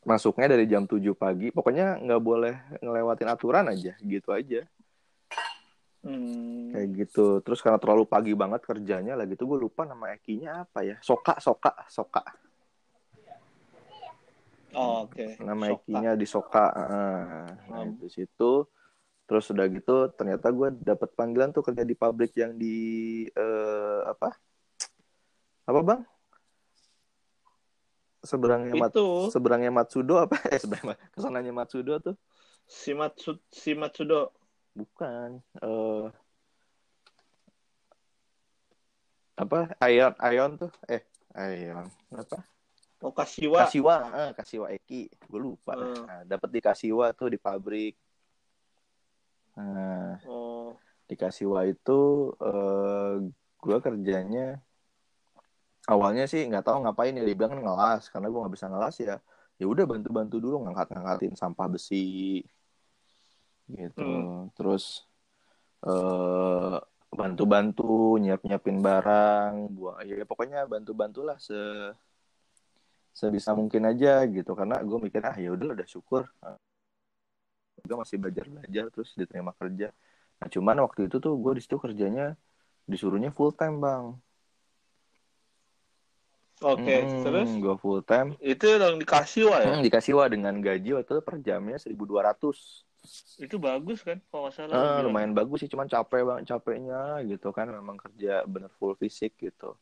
masuknya 0.00 0.54
dari 0.56 0.64
jam 0.64 0.86
7 0.86 1.12
pagi 1.12 1.50
pokoknya 1.50 1.98
nggak 2.00 2.22
boleh 2.22 2.54
ngelewatin 2.80 3.28
aturan 3.28 3.66
aja 3.68 3.92
gitu 4.00 4.30
aja? 4.30 4.64
Hmm. 6.00 6.72
kayak 6.72 6.88
gitu 6.96 7.44
terus 7.44 7.60
karena 7.60 7.76
terlalu 7.76 8.08
pagi 8.08 8.32
banget 8.32 8.64
kerjanya 8.64 9.12
lagi 9.12 9.36
tuh 9.36 9.44
gue 9.52 9.68
lupa 9.68 9.84
nama 9.84 10.16
ekinya 10.16 10.64
apa 10.64 10.80
ya 10.80 10.96
soka 11.04 11.36
soka 11.36 11.74
soka 11.92 12.24
Oh, 14.70 15.02
Oke. 15.02 15.34
nama 15.42 15.66
Soka. 15.66 15.82
ekinya 15.82 16.14
di 16.14 16.24
soka 16.24 16.70
Ah, 16.70 17.58
nah 17.66 17.82
Hmm. 17.84 17.98
itu 17.98 18.06
situ 18.06 18.52
terus 19.26 19.50
udah 19.50 19.66
gitu 19.66 20.08
ternyata 20.14 20.46
gue 20.48 20.70
dapat 20.78 21.10
panggilan 21.12 21.50
tuh 21.50 21.62
kerja 21.62 21.82
di 21.82 21.92
pabrik 21.92 22.30
yang 22.38 22.54
di 22.54 22.76
eh, 23.28 24.00
apa 24.06 24.30
apa 25.70 25.80
bang? 25.82 26.00
Seberangnya 28.20 28.74
Mat 28.76 28.92
Itu. 28.92 29.32
seberangnya 29.32 29.72
Matsudo 29.72 30.20
apa? 30.20 30.36
Eh 30.52 30.60
seberang 30.60 30.92
ke 30.92 31.18
sananya 31.18 31.52
Matsudo 31.56 31.96
tuh. 32.04 32.16
Si 32.68 32.92
Matsu 32.92 33.40
si 33.48 33.72
Matsudo. 33.72 34.36
bukan 34.70 35.42
eh 35.64 36.06
apa? 39.34 39.72
Ion 39.88 40.12
Ion 40.20 40.50
tuh. 40.60 40.70
Eh 40.86 41.02
Ion 41.34 41.88
apa? 42.12 42.44
Oh, 43.00 43.16
Kasiwa. 43.16 43.64
Kasiwa 43.64 43.94
eh, 44.12 44.30
Kasiwa 44.36 44.66
Eki. 44.76 45.08
Gue 45.24 45.40
lupa. 45.40 45.72
Hmm. 45.72 46.04
nah, 46.04 46.20
dapat 46.28 46.52
di 46.52 46.60
Kasiwa 46.60 47.16
tuh 47.16 47.32
di 47.32 47.38
pabrik. 47.40 47.96
Nah 49.56 50.20
Oh. 50.28 50.76
di 51.08 51.16
Kasiwa 51.16 51.64
itu 51.64 52.00
eh, 52.38 53.14
gue 53.58 53.76
kerjanya 53.80 54.60
awalnya 55.86 56.24
sih 56.28 56.44
nggak 56.48 56.64
tahu 56.66 56.84
ngapain 56.84 57.16
ya 57.16 57.24
dibilang 57.24 57.56
kan 57.56 57.60
ngelas. 57.64 58.02
Karena 58.12 58.26
gue 58.28 58.40
nggak 58.42 58.54
bisa 58.56 58.66
ngelas 58.68 58.96
ya 59.00 59.16
ya 59.60 59.68
udah 59.68 59.84
bantu-bantu 59.84 60.40
dulu 60.40 60.64
ngangkat-ngangkatin 60.64 61.36
sampah 61.36 61.68
besi 61.68 62.40
gitu. 63.70 64.02
Hmm. 64.02 64.50
terus 64.56 65.06
eh 65.84 66.78
bantu-bantu 67.10 68.16
nyiap-nyiapin 68.22 68.78
barang 68.80 69.54
buang 69.74 69.98
ya 70.06 70.24
pokoknya 70.24 70.64
bantu-bantulah 70.64 71.36
se 71.42 71.58
sebisa 73.12 73.52
mungkin 73.52 73.84
aja 73.84 74.24
gitu. 74.26 74.56
Karena 74.56 74.80
gue 74.80 74.98
mikir 74.98 75.20
ah 75.28 75.36
ya 75.36 75.52
udah 75.52 75.76
udah 75.76 75.86
syukur. 75.86 76.24
Gue 77.84 77.96
masih 77.96 78.16
belajar 78.16 78.46
belajar 78.48 78.84
terus 78.88 79.12
diterima 79.12 79.52
kerja. 79.60 79.92
Nah 80.40 80.48
cuman 80.48 80.76
waktu 80.88 81.12
itu 81.12 81.20
tuh 81.20 81.36
gue 81.36 81.52
di 81.58 81.62
situ 81.64 81.76
kerjanya 81.76 82.32
disuruhnya 82.88 83.28
full 83.30 83.52
time 83.52 83.76
bang 83.76 84.16
Oke, 86.60 86.96
Hmm, 87.08 87.24
terus 87.24 87.48
gue 87.56 87.74
full 87.80 88.00
time 88.04 88.36
itu 88.44 88.64
yang 88.68 89.00
di 89.00 89.06
Kasiwa 89.08 89.56
ya? 89.64 89.72
Hmm, 89.72 89.80
dikasih 89.80 90.12
wah 90.12 90.28
dengan 90.28 90.52
gaji 90.60 90.92
waktu 90.92 91.08
itu 91.08 91.22
per 91.24 91.36
jamnya 91.40 91.80
1200 91.80 92.84
Itu 93.40 93.56
bagus 93.56 94.04
kan 94.04 94.20
kalau 94.28 94.48
nggak 94.48 94.54
salah. 94.60 94.76
Eh, 94.76 94.80
bilang. 94.84 95.04
lumayan 95.08 95.32
bagus 95.32 95.64
sih 95.64 95.70
cuman 95.72 95.88
capek 95.88 96.20
banget 96.20 96.44
capeknya 96.52 97.24
gitu 97.24 97.48
kan 97.56 97.64
memang 97.72 97.96
kerja 97.96 98.44
bener 98.44 98.68
full 98.76 98.92
fisik 99.00 99.40
gitu 99.40 99.72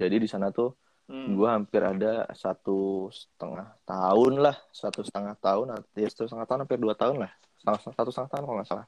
jadi 0.00 0.16
di 0.16 0.28
sana 0.28 0.48
tuh 0.48 0.72
Hmm. 1.10 1.34
gue 1.36 1.44
hampir 1.50 1.82
ada 1.84 2.24
satu 2.32 3.10
setengah 3.12 3.68
tahun 3.84 4.32
lah 4.38 4.56
satu 4.72 5.02
setengah 5.04 5.34
tahun 5.36 5.66
ya 5.98 6.08
satu 6.08 6.24
setengah 6.30 6.46
tahun 6.48 6.60
hampir 6.64 6.78
dua 6.80 6.94
tahun 6.96 7.26
lah 7.26 7.30
setengah 7.60 7.80
satu 7.92 8.10
setengah 8.14 8.30
tahun 8.32 8.42
kalau 8.48 8.56
nggak 8.56 8.70
salah 8.70 8.86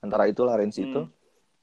antara 0.00 0.24
itulah 0.30 0.54
range 0.56 0.78
itu 0.80 1.00
Hmm. 1.04 1.19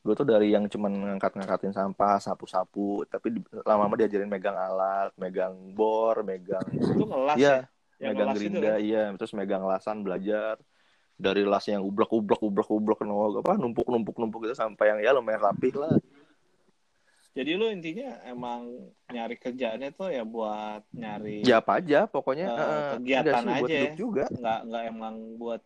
Gue 0.08 0.16
tuh 0.16 0.24
dari 0.24 0.56
yang 0.56 0.72
cuman 0.72 1.20
ngangkat-ngangkatin 1.20 1.76
sampah 1.76 2.16
sapu-sapu 2.24 3.04
tapi 3.12 3.44
lama-lama 3.68 4.00
diajarin 4.00 4.32
megang 4.32 4.56
alat 4.56 5.12
megang 5.20 5.76
bor 5.76 6.24
megang 6.24 6.64
Itu 6.72 7.04
ngelas 7.04 7.36
iya 7.36 7.68
ya? 8.00 8.08
Yang 8.08 8.14
megang 8.16 8.30
gerinda 8.40 8.72
kan? 8.72 8.80
iya 8.80 9.04
terus 9.20 9.34
megang 9.36 9.64
lasan 9.68 10.08
belajar 10.08 10.56
dari 11.20 11.44
las 11.44 11.68
yang 11.68 11.84
ublek 11.84 12.08
ublek 12.08 12.40
ublek 12.40 12.70
ublek 12.72 13.00
no, 13.04 13.44
apa 13.44 13.60
numpuk 13.60 13.90
numpuk 13.92 14.16
numpuk 14.16 14.48
gitu 14.48 14.56
sampai 14.56 14.96
yang 14.96 15.00
ya 15.04 15.12
lumayan 15.12 15.44
rapih 15.44 15.76
lah 15.76 15.92
Jadi 17.38 17.54
lu 17.54 17.70
intinya 17.70 18.18
emang 18.26 18.90
nyari 19.14 19.38
kerjaannya 19.38 19.94
tuh 19.94 20.10
ya 20.10 20.26
buat 20.26 20.82
nyari 20.90 21.46
ya 21.46 21.62
apa 21.62 21.78
aja 21.78 22.10
pokoknya 22.10 22.50
eh, 22.50 22.90
kegiatan 22.98 23.44
sih, 23.46 23.46
buat 23.46 23.62
aja 23.62 23.70
ya. 23.70 23.78
hidup 23.78 23.94
juga 23.94 24.26
nggak 24.34 24.60
nggak 24.66 24.84
emang 24.90 25.16
buat 25.38 25.62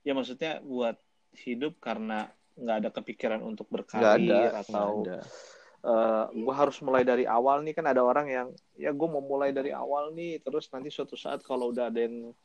ya 0.00 0.12
maksudnya 0.16 0.64
buat 0.64 0.96
hidup 1.44 1.76
karena 1.76 2.32
nggak 2.60 2.76
ada 2.84 2.90
kepikiran 2.92 3.40
untuk 3.40 3.66
berkarir 3.72 4.52
ada 4.52 4.60
atau 4.62 4.90
ada. 5.06 5.18
gue 6.30 6.54
harus 6.60 6.76
mulai 6.84 7.02
dari 7.02 7.24
awal 7.24 7.64
nih 7.64 7.72
kan 7.72 7.86
ada 7.88 8.02
orang 8.04 8.26
yang 8.28 8.48
ya 8.76 8.90
gue 8.92 9.08
mau 9.08 9.24
mulai 9.24 9.50
dari 9.50 9.72
awal 9.72 10.12
nih 10.12 10.38
terus 10.44 10.68
nanti 10.72 10.88
suatu 10.92 11.16
saat 11.16 11.40
kalau 11.40 11.72
udah 11.72 11.88
ada 11.88 12.00
yang 12.04 12.36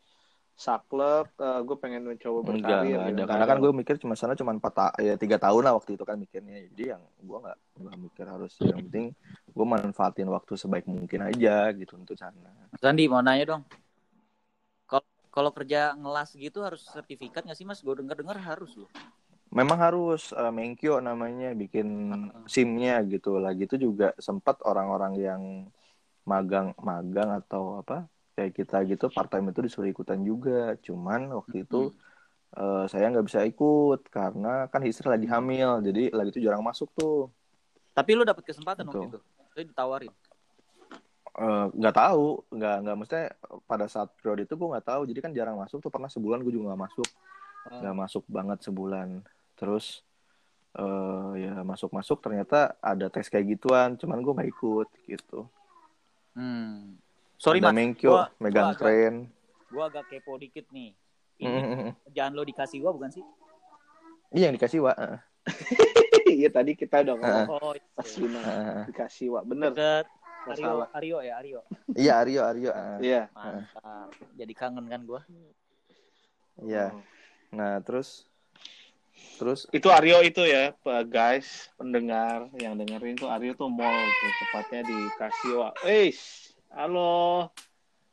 saklek 0.55 1.27
gue 1.67 1.77
pengen 1.83 2.07
mencoba 2.07 2.39
berkarir 2.55 2.95
enggak 2.95 3.11
gitu. 3.11 3.19
ada 3.19 3.23
karena 3.27 3.45
kan 3.49 3.57
gue 3.59 3.71
mikir 3.75 3.95
cuma 3.99 4.15
sana 4.15 4.33
cuma 4.39 4.51
empat 4.55 4.73
ta- 4.73 4.95
ya 5.03 5.13
tiga 5.19 5.35
tahun 5.35 5.61
lah 5.67 5.73
waktu 5.75 5.99
itu 5.99 6.03
kan 6.07 6.15
mikirnya 6.15 6.57
jadi 6.71 6.83
yang 6.95 7.03
gue 7.27 7.37
nggak 7.43 7.57
nggak 7.83 7.97
mikir 8.07 8.25
harus 8.31 8.53
yang 8.63 8.79
penting 8.87 9.05
gue 9.51 9.65
manfaatin 9.67 10.29
waktu 10.31 10.53
sebaik 10.55 10.85
mungkin 10.87 11.21
aja 11.27 11.75
gitu 11.75 11.99
untuk 11.99 12.15
sana 12.15 12.39
Mas 12.71 12.83
Andi 12.83 13.07
mau 13.11 13.23
nanya 13.23 13.45
dong. 13.55 13.63
Kalau 14.89 15.05
kalau 15.35 15.51
kerja 15.57 15.95
ngelas 15.95 16.29
gitu 16.35 16.59
harus 16.67 16.81
sertifikat 16.87 17.41
nggak 17.47 17.57
sih 17.59 17.67
Mas? 17.67 17.79
Gue 17.85 17.95
denger 17.99 18.15
dengar 18.23 18.37
harus 18.39 18.71
loh. 18.79 18.89
Memang 19.55 19.77
harus 19.79 20.35
eh, 20.35 20.51
Menkyo 20.51 20.99
namanya 20.99 21.55
bikin 21.55 21.87
SIM-nya 22.45 22.99
gitu. 23.07 23.39
Lah 23.39 23.55
gitu 23.55 23.79
juga 23.79 24.11
sempat 24.19 24.59
orang-orang 24.67 25.13
yang 25.15 25.41
magang 26.27 26.75
magang 26.83 27.31
atau 27.39 27.79
apa 27.79 28.09
kayak 28.35 28.51
kita 28.51 28.83
gitu 28.83 29.07
part 29.07 29.31
time 29.31 29.55
itu 29.55 29.63
disuruh 29.63 29.87
ikutan 29.87 30.19
juga. 30.21 30.75
Cuman 30.83 31.31
waktu 31.31 31.63
itu 31.63 31.95
eh, 32.59 32.85
saya 32.91 33.07
nggak 33.15 33.25
bisa 33.31 33.47
ikut 33.47 34.11
karena 34.11 34.67
kan 34.67 34.83
istri 34.83 35.07
lagi 35.07 35.25
hamil. 35.31 35.79
Jadi 35.79 36.11
lagi 36.11 36.35
itu 36.35 36.43
jarang 36.43 36.61
masuk 36.61 36.91
tuh. 36.91 37.31
Tapi 37.95 38.11
lu 38.11 38.27
dapat 38.27 38.43
kesempatan 38.43 38.91
waktu 38.91 39.07
Betul. 39.07 39.11
itu. 39.15 39.19
Lu 39.55 39.61
ditawarin. 39.71 40.11
Eh, 41.35 41.65
nggak 41.79 41.95
tahu. 41.95 42.43
Nggak 42.51 42.75
nggak 42.83 42.95
maksudnya 42.99 43.27
pada 43.63 43.87
saat 43.87 44.11
periode 44.19 44.43
itu 44.43 44.59
gue 44.59 44.67
nggak 44.67 44.83
tahu. 44.83 45.01
Jadi 45.07 45.19
kan 45.23 45.31
jarang 45.31 45.55
masuk 45.55 45.79
tuh. 45.79 45.87
Pernah 45.87 46.11
sebulan 46.11 46.43
gue 46.43 46.51
juga 46.51 46.75
nggak 46.75 46.83
masuk. 46.91 47.07
Nggak 47.65 47.95
masuk 47.95 48.23
banget 48.27 48.59
sebulan 48.67 49.23
terus 49.55 50.03
eh 50.73 51.31
ya 51.41 51.63
masuk 51.63 51.89
masuk 51.89 52.19
ternyata 52.19 52.75
ada 52.77 53.07
tes 53.07 53.25
kayak 53.25 53.47
gituan 53.49 53.95
cuman 53.95 54.19
gue 54.19 54.33
nggak 54.33 54.51
ikut 54.51 54.87
gitu 55.07 55.47
Hmm. 56.35 56.99
Sorry 57.35 57.57
ada 57.57 57.71
Mas, 57.71 57.75
Menkyo 57.77 58.11
gua- 58.11 58.31
megang 58.37 58.59
gua 58.61 58.71
agak- 58.71 58.81
kren 58.81 59.15
gue 59.65 59.83
agak 59.83 60.03
kepo 60.05 60.35
dikit 60.35 60.67
nih. 60.69 60.91
Ini 61.37 61.47
Mm, 61.57 61.91
kerjaan 62.05 62.31
lo 62.31 62.43
dikasih 62.43 62.79
gua 62.79 62.91
bukan 62.91 63.07
sih? 63.09 63.23
iya 64.31 64.47
yang 64.47 64.55
dikasih 64.55 64.79
wa 64.81 64.91
iya 66.27 66.47
tadi 66.49 66.73
kita 66.73 67.01
udah 67.01 67.15
ngomong 67.15 67.47
Oh, 67.55 67.71
pas 67.93 68.03
iya. 68.05 68.19
Lina 68.19 68.39
eh, 68.41 68.83
dikasih 68.85 69.27
wak 69.31 69.43
bener 69.45 69.71
Deket 69.71 70.05
salah 70.53 70.91
Aryo 70.91 71.17
ya, 71.19 71.33
Aryo. 71.39 71.59
iya 71.95 72.13
Aryo 72.19 72.41
eh, 72.43 72.97
iya 73.01 73.21
Mantap. 73.31 74.11
Jadi 74.35 74.53
kangen 74.53 74.85
kan 74.85 75.01
gua. 75.03 75.21
iya 76.57 76.91
Oh. 76.91 76.99
nah 77.49 77.79
terus 77.79 78.27
terus 79.35 79.67
itu 79.75 79.87
Aryo 79.91 80.23
itu 80.23 80.43
ya 80.43 80.71
guys 81.07 81.71
pendengar 81.75 82.47
yang 82.59 82.79
dengerin 82.79 83.19
tuh 83.19 83.27
Aryo 83.31 83.55
tuh 83.55 83.67
mall 83.67 83.95
tuh 83.95 84.31
tepatnya 84.43 84.81
di 84.87 84.97
Kasiwa 85.19 85.75
Eish 85.83 86.55
halo. 86.75 87.49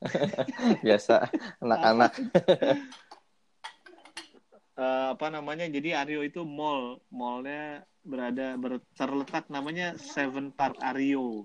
Biasa 0.86 1.26
anak-anak. 1.58 2.12
Eh, 4.72 5.06
apa 5.12 5.28
namanya 5.28 5.68
jadi 5.68 6.00
Aryo 6.00 6.24
itu 6.24 6.48
mall 6.48 6.96
mallnya 7.12 7.84
berada 8.00 8.56
ber, 8.56 8.80
terletak 8.96 9.44
namanya 9.52 10.00
Seven 10.00 10.48
Park 10.48 10.80
Aryo. 10.80 11.44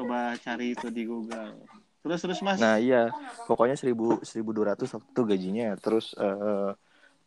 Coba 0.00 0.32
cari 0.40 0.72
itu 0.72 0.88
di 0.88 1.04
Google. 1.04 1.60
Terus 2.00 2.24
terus 2.24 2.40
mas? 2.40 2.56
Nah 2.56 2.80
iya, 2.80 3.12
pokoknya 3.44 3.76
seribu 3.76 4.16
seribu 4.24 4.56
dua 4.56 4.72
ratus 4.72 4.96
waktu 4.96 5.12
itu 5.12 5.22
gajinya. 5.28 5.76
Terus 5.76 6.16
eh, 6.16 6.72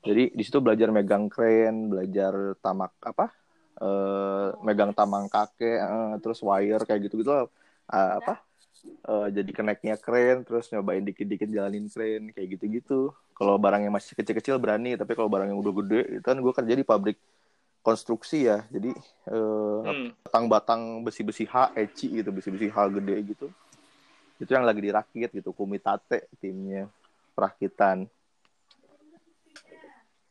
jadi 0.06 0.30
di 0.32 0.44
situ 0.46 0.60
belajar 0.62 0.90
megang 0.94 1.28
kren, 1.32 1.90
belajar 1.92 2.56
tamak 2.62 2.94
apa, 3.02 3.32
eh, 3.82 4.50
megang 4.66 4.92
tamang 4.94 5.26
kakek, 5.32 5.80
eh, 5.80 6.14
terus 6.24 6.40
wire 6.44 6.84
kayak 6.88 7.10
gitu 7.10 7.22
gitu 7.22 7.32
apa, 7.88 8.34
eh, 9.08 9.28
jadi 9.34 9.52
keneknya 9.52 9.96
kren, 10.00 10.44
terus 10.48 10.70
nyobain 10.72 11.04
dikit-dikit 11.04 11.50
jalanin 11.50 11.88
kren 11.90 12.30
kayak 12.36 12.48
gitu-gitu. 12.60 13.12
Kalau 13.38 13.56
barangnya 13.62 13.94
masih 13.94 14.18
kecil-kecil 14.18 14.58
berani, 14.58 14.98
tapi 14.98 15.14
kalau 15.14 15.30
barang 15.30 15.54
yang 15.54 15.60
udah 15.62 15.74
gede, 15.86 16.02
itu 16.20 16.26
kan 16.26 16.38
gue 16.42 16.54
kerja 16.54 16.74
di 16.74 16.86
pabrik 16.86 17.18
konstruksi 17.86 18.50
ya, 18.52 18.68
jadi 18.68 18.92
eh, 19.32 19.82
Hmm. 19.88 20.12
batang-batang 20.28 21.08
besi-besi 21.08 21.48
H, 21.48 21.72
eci 21.78 22.20
gitu, 22.20 22.30
besi-besi 22.36 22.68
H 22.68 22.78
gede 23.00 23.16
gitu. 23.32 23.48
Itu 24.38 24.52
yang 24.52 24.68
lagi 24.68 24.84
dirakit 24.84 25.32
gitu, 25.32 25.56
Kumitate 25.56 26.28
timnya 26.38 26.92
perakitan. 27.32 28.06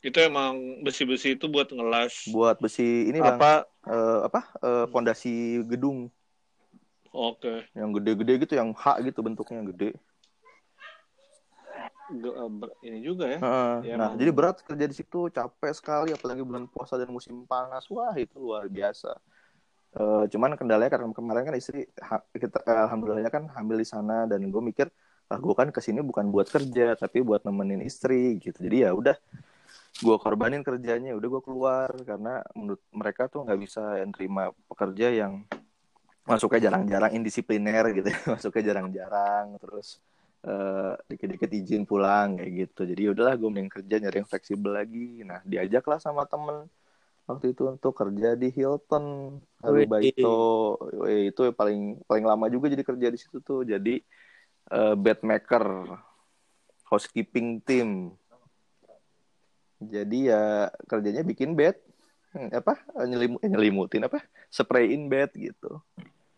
Itu 0.06 0.18
emang 0.22 0.54
besi-besi 0.86 1.34
itu 1.34 1.46
buat 1.50 1.68
ngelas 1.74 2.14
Buat 2.30 2.56
besi 2.62 3.10
ini 3.10 3.18
Bang, 3.18 3.38
apa 3.38 3.50
eh, 3.86 4.20
apa? 4.28 4.40
eh, 4.62 4.86
pondasi 4.90 5.62
gedung 5.66 6.10
oke 7.12 7.54
yang 7.76 7.90
gede-gede 7.92 8.32
gitu, 8.46 8.54
yang 8.56 8.70
H 8.72 8.84
gitu 9.04 9.20
bentuknya 9.20 9.60
gede. 9.70 9.90
Ge- 12.06 12.36
eh, 12.38 12.50
ini 12.86 12.98
juga 13.02 13.24
ya 13.26 13.38
Heeh. 13.42 13.74
Ya, 13.84 13.94
nah, 13.98 14.08
emang. 14.08 14.20
jadi 14.22 14.30
berat 14.32 14.56
kerja 14.64 14.86
di 14.88 14.94
situ, 14.96 15.18
capek 15.28 15.72
sekali 15.74 16.10
apalagi 16.14 16.42
bulan 16.46 16.64
puasa 16.70 16.94
dan 16.96 17.10
musim 17.10 17.44
panas. 17.44 17.84
Wah, 17.90 18.14
itu 18.16 18.38
luar 18.38 18.64
biasa. 18.70 19.12
Eh, 19.96 20.24
cuman 20.32 20.52
kendalanya 20.60 20.92
karena 20.92 21.08
kemarin 21.16 21.42
kan 21.48 21.56
istri 21.56 21.88
ha- 22.04 22.24
kita 22.36 22.60
alhamdulillahnya 22.68 23.32
kan 23.32 23.44
hamil 23.56 23.80
di 23.80 23.88
sana 23.88 24.28
dan 24.28 24.44
gue 24.44 24.62
mikir 24.62 24.86
ah 25.32 25.40
gue 25.40 25.54
kan 25.56 25.68
ke 25.74 25.80
sini 25.82 26.04
bukan 26.04 26.28
buat 26.30 26.46
kerja 26.52 26.94
tapi 27.00 27.18
buat 27.24 27.42
nemenin 27.48 27.80
istri 27.82 28.36
gitu 28.38 28.60
jadi 28.60 28.76
ya 28.86 28.90
udah 28.94 29.16
gue 30.00 30.16
korbanin 30.20 30.60
kerjanya 30.60 31.16
udah 31.16 31.28
gue 31.28 31.42
keluar. 31.42 31.90
Karena 32.04 32.42
menurut 32.52 32.82
mereka 32.92 33.28
tuh 33.28 33.44
nggak 33.44 33.60
bisa 33.60 33.82
nerima 34.04 34.52
pekerja 34.68 35.12
yang 35.12 35.44
masuknya 36.26 36.68
jarang-jarang 36.68 37.14
indisipliner 37.14 37.86
gitu 37.94 38.10
masuknya 38.34 38.74
jarang-jarang 38.74 39.62
terus 39.62 40.02
eh, 40.42 40.92
dikit-dikit 41.06 41.50
izin 41.54 41.86
pulang 41.86 42.36
kayak 42.36 42.52
gitu. 42.66 42.82
Jadi 42.82 43.00
ya 43.06 43.10
udahlah 43.14 43.34
gue 43.38 43.48
mending 43.48 43.70
kerja 43.70 43.94
nyari 44.02 44.16
yang 44.20 44.28
fleksibel 44.28 44.72
lagi. 44.74 45.22
Nah 45.22 45.40
diajaklah 45.46 46.02
sama 46.02 46.26
temen 46.26 46.66
waktu 47.26 47.54
itu 47.54 47.62
untuk 47.70 47.94
kerja 47.94 48.34
di 48.34 48.50
Hilton. 48.50 49.38
Harubaito 49.62 50.38
itu 51.10 51.42
paling 51.54 52.02
paling 52.06 52.24
lama 52.26 52.46
juga 52.50 52.70
jadi 52.70 52.82
kerja 52.82 53.08
di 53.10 53.18
situ 53.18 53.38
tuh. 53.38 53.62
Jadi 53.62 54.02
eh, 54.74 54.94
bed 54.98 55.22
maker 55.22 55.64
housekeeping 56.86 57.62
team 57.66 58.14
jadi 59.78 60.18
ya 60.26 60.42
kerjanya 60.84 61.22
bikin 61.22 61.52
bed 61.52 61.76
Hmm, 62.28 62.52
apa 62.52 62.76
Nyelimu- 63.00 63.40
eh, 63.40 63.48
nyelimutin 63.48 64.04
apa 64.04 64.20
sprayin 64.46 65.08
bed 65.08 65.32
gitu 65.32 65.80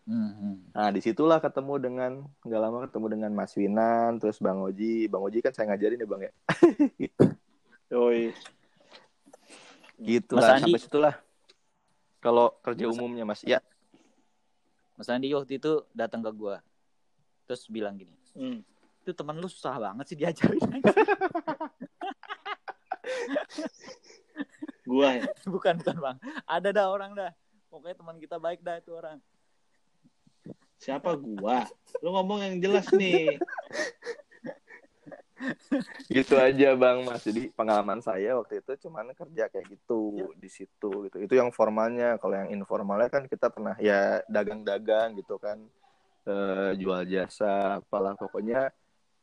Mhm. 0.05 0.73
Nah, 0.73 0.89
di 0.89 1.05
situlah 1.05 1.37
ketemu 1.37 1.77
dengan 1.77 2.11
nggak 2.41 2.57
lama 2.57 2.77
ketemu 2.81 3.05
dengan 3.13 3.29
Mas 3.29 3.53
Winan, 3.53 4.17
terus 4.17 4.41
Bang 4.41 4.57
Oji. 4.57 5.05
Bang 5.05 5.21
Oji 5.21 5.37
kan 5.37 5.53
saya 5.53 5.69
ngajarin 5.69 6.01
ya 6.01 6.07
Bang 6.09 6.25
ya. 6.25 6.33
Yoi. 7.93 8.33
Gitu 10.01 10.33
Mas 10.33 10.41
lah, 10.41 10.57
Andi. 10.57 10.65
sampai 10.65 10.81
situlah. 10.81 11.15
Kalau 12.17 12.57
kerja 12.59 12.89
umumnya 12.89 13.21
Mas, 13.21 13.45
ya. 13.45 13.61
Mas 14.97 15.13
Andi 15.13 15.29
waktu 15.29 15.61
itu 15.61 15.85
datang 15.93 16.25
ke 16.25 16.31
gua. 16.33 16.57
Terus 17.45 17.69
bilang 17.69 17.93
gini, 17.93 18.17
Hmm. 18.33 18.65
itu 19.05 19.13
teman 19.13 19.37
lu 19.37 19.45
susah 19.45 19.77
banget 19.77 20.09
sih 20.09 20.17
diajarin. 20.17 20.57
Gua 24.89 25.07
ya. 25.21 25.23
bukan 25.53 25.75
bukan 25.79 25.95
bang. 25.99 26.17
Ada 26.49 26.69
dah 26.73 26.87
orang 26.89 27.11
dah. 27.13 27.31
Pokoknya 27.69 27.95
teman 27.97 28.17
kita 28.17 28.37
baik 28.41 28.59
dah 28.65 28.81
itu 28.81 28.91
orang. 28.93 29.17
Siapa 30.79 31.13
gua? 31.19 31.67
Lu 32.01 32.15
ngomong 32.15 32.39
yang 32.41 32.55
jelas 32.63 32.87
nih. 32.95 33.37
Gitu 36.11 36.35
aja 36.35 36.75
Bang 36.75 37.05
Mas. 37.07 37.23
Jadi 37.23 37.51
pengalaman 37.53 38.01
saya 38.03 38.35
waktu 38.39 38.59
itu 38.63 38.87
cuman 38.87 39.11
kerja 39.13 39.47
kayak 39.51 39.67
gitu 39.71 40.33
di 40.35 40.49
situ 40.49 41.07
gitu. 41.07 41.17
Itu 41.21 41.33
yang 41.37 41.51
formalnya. 41.53 42.17
Kalau 42.17 42.35
yang 42.35 42.49
informalnya 42.51 43.07
kan 43.11 43.27
kita 43.27 43.51
pernah 43.53 43.75
ya 43.79 44.23
dagang-dagang 44.27 45.15
gitu 45.19 45.37
kan. 45.37 45.59
Eh, 46.27 46.71
jual 46.77 47.07
jasa 47.09 47.79
apalah 47.81 48.13
pokoknya 48.13 48.69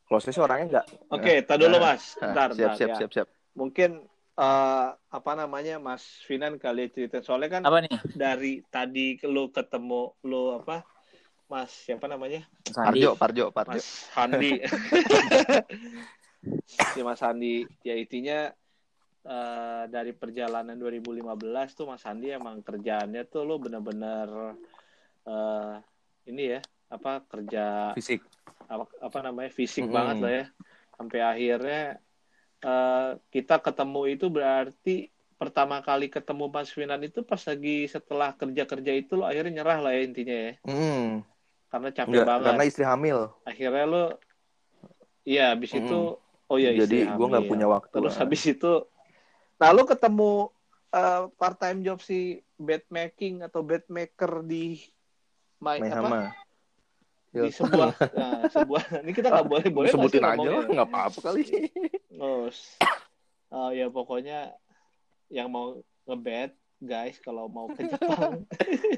kalau 0.09 0.19
saya 0.19 0.33
sih 0.33 0.43
orangnya 0.43 0.67
nggak 0.81 0.87
Oke, 1.13 1.33
dulu 1.45 1.77
Nah, 1.79 1.93
Mas. 1.93 2.03
Nah, 2.19 2.33
Bentar, 2.33 2.49
siap 2.51 2.57
bentar, 2.57 2.75
siap 2.79 2.89
ya. 2.91 2.97
siap 2.99 3.11
siap 3.15 3.29
Mungkin 3.57 3.91
eh, 4.37 4.89
apa 4.93 5.33
namanya 5.33 5.81
Mas 5.81 6.05
Finan 6.29 6.61
kali 6.61 6.93
cerita 6.93 7.25
soalnya 7.25 7.61
kan 7.61 7.63
Apa 7.65 7.81
nih? 7.81 7.91
dari 8.13 8.61
tadi 8.69 9.17
lu 9.25 9.49
ketemu 9.49 10.13
lu 10.29 10.61
apa 10.61 10.85
Mas 11.49 11.73
siapa 11.73 12.07
namanya. 12.11 12.45
Parjo 12.75 13.17
Parjo 13.17 13.45
Parjo 13.55 13.79
Mas 13.79 14.11
Handi 14.15 14.61
si 16.67 17.01
Mas 17.03 17.23
Handi 17.23 17.67
ya 17.87 17.95
intinya 17.95 18.51
eh, 19.27 19.85
dari 19.89 20.13
perjalanan 20.13 20.77
2015 20.77 21.79
tuh 21.79 21.87
Mas 21.89 22.03
Handi 22.07 22.35
emang 22.35 22.61
kerjaannya 22.63 23.23
tuh 23.31 23.43
lu 23.47 23.57
bener-bener 23.63 24.59
eh, 25.27 25.75
ini 26.27 26.59
ya 26.59 26.61
apa 26.91 27.23
kerja 27.27 27.95
fisik 27.99 28.23
apa, 28.67 28.87
apa 29.03 29.19
namanya 29.23 29.51
fisik 29.51 29.87
Mm-mm. 29.87 29.95
banget 29.95 30.17
lah 30.23 30.33
ya 30.33 30.45
sampai 30.97 31.21
akhirnya 31.23 31.83
eh, 32.63 33.11
kita 33.33 33.61
ketemu 33.61 34.01
itu 34.17 34.27
berarti 34.31 34.97
pertama 35.37 35.85
kali 35.85 36.09
ketemu 36.09 36.49
Mas 36.49 36.73
Finan 36.73 37.05
itu 37.05 37.21
pas 37.21 37.41
lagi 37.45 37.85
setelah 37.85 38.33
kerja-kerja 38.33 38.93
itu 38.97 39.21
lo 39.21 39.29
akhirnya 39.29 39.61
nyerah 39.61 39.79
lah 39.85 39.93
ya 39.93 40.03
intinya 40.09 40.37
ya 40.49 40.53
Hmm, 40.65 41.21
karena 41.69 41.89
capek 41.93 42.09
enggak, 42.09 42.27
banget 42.27 42.53
karena 42.57 42.65
istri 42.65 42.85
hamil. 42.89 43.19
akhirnya 43.45 43.85
lo 43.85 44.05
iya 45.29 45.53
habis 45.53 45.71
Mm-mm. 45.77 45.85
itu 45.85 45.99
oh 46.49 46.57
ya 46.57 46.71
Jadi 46.73 46.99
gue 47.05 47.27
nggak 47.29 47.47
punya 47.51 47.67
waktu. 47.69 47.93
terus 47.93 48.15
lah. 48.17 48.21
habis 48.25 48.43
itu 48.49 48.73
nah 49.61 49.69
lo 49.77 49.83
ketemu 49.85 50.33
part 51.37 51.57
time 51.61 51.85
job 51.85 52.01
si 52.01 52.41
bed 52.57 52.81
making 52.89 53.45
atau 53.45 53.61
bed 53.61 53.85
maker 53.93 54.41
di 54.41 54.81
my, 55.61 55.77
apa 55.85 55.85
Mehama. 55.85 56.23
Di 57.37 57.49
Ya. 57.49 57.53
sebuah 57.53 57.89
nah, 58.19 58.41
sebuah 58.49 58.83
ini 59.05 59.13
kita 59.13 59.29
nggak 59.29 59.47
boleh 59.47 59.67
boleh 59.69 59.89
nggak 59.89 60.01
sebutin 60.01 60.23
aja 60.23 60.33
ngomongnya? 60.35 60.57
lah, 60.57 60.65
nggak 60.73 60.89
apa-apa 60.89 61.19
kali. 61.21 61.43
Terus, 62.09 62.59
oh 63.53 63.71
ya 63.71 63.87
pokoknya 63.87 64.39
yang 65.29 65.49
mau 65.49 65.77
ngebet 66.07 66.51
guys 66.79 67.17
kalau 67.21 67.49
mau 67.49 67.67
ke 67.69 67.85
Jepang 67.85 68.47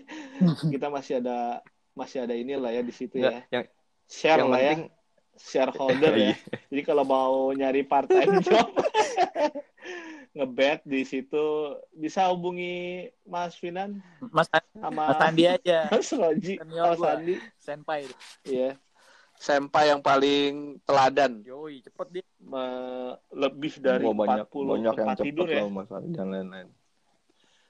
kita 0.73 0.87
masih 0.89 1.19
ada 1.19 1.63
masih 1.95 2.23
ada 2.23 2.35
inilah 2.35 2.71
ya 2.71 2.83
di 2.83 2.93
situ 2.93 3.19
ya 3.19 3.43
Nggak, 3.43 3.43
yang 3.51 3.65
share 4.05 4.39
yang 4.39 4.49
lah 4.51 4.61
ya 4.61 4.75
penting 4.77 4.83
shareholder 5.39 6.13
ya 6.13 6.21
Iya. 6.29 6.35
jadi 6.69 6.83
kalau 6.85 7.05
mau 7.07 7.35
nyari 7.51 7.83
part 7.83 8.07
time 8.07 8.43
job 8.43 8.67
ngebet 10.39 10.81
di 10.87 11.03
situ 11.03 11.75
bisa 11.91 12.31
hubungi 12.31 13.11
Mas 13.27 13.59
Finan 13.59 13.99
Mas, 14.31 14.47
sama 14.79 15.11
Mas 15.11 15.19
Andi 15.19 15.45
aja. 15.51 15.79
Mas 15.93 16.09
Roji 16.15 16.55
Senior 16.63 16.95
Mas. 16.95 17.03
Andi 17.03 17.35
Senpai. 17.59 18.07
ya 18.47 18.79
Senpai 19.39 19.91
yang 19.91 20.03
paling 20.03 20.83
teladan 20.83 21.43
Yoi, 21.47 21.83
cepet 21.83 22.07
dia. 22.11 22.25
me- 22.43 23.15
lebih 23.31 23.79
dari 23.79 24.07
Wah, 24.07 24.15
banyak 24.15 24.47
40 24.51 24.67
banyak 24.67 24.95
yang 24.95 24.99
tempat 24.99 25.17
cepet 25.19 25.27
tidur 25.31 25.47
ya 25.47 25.63
loh 25.63 25.71
mas 25.71 25.89
dan 25.91 26.27
lain-lain. 26.31 26.69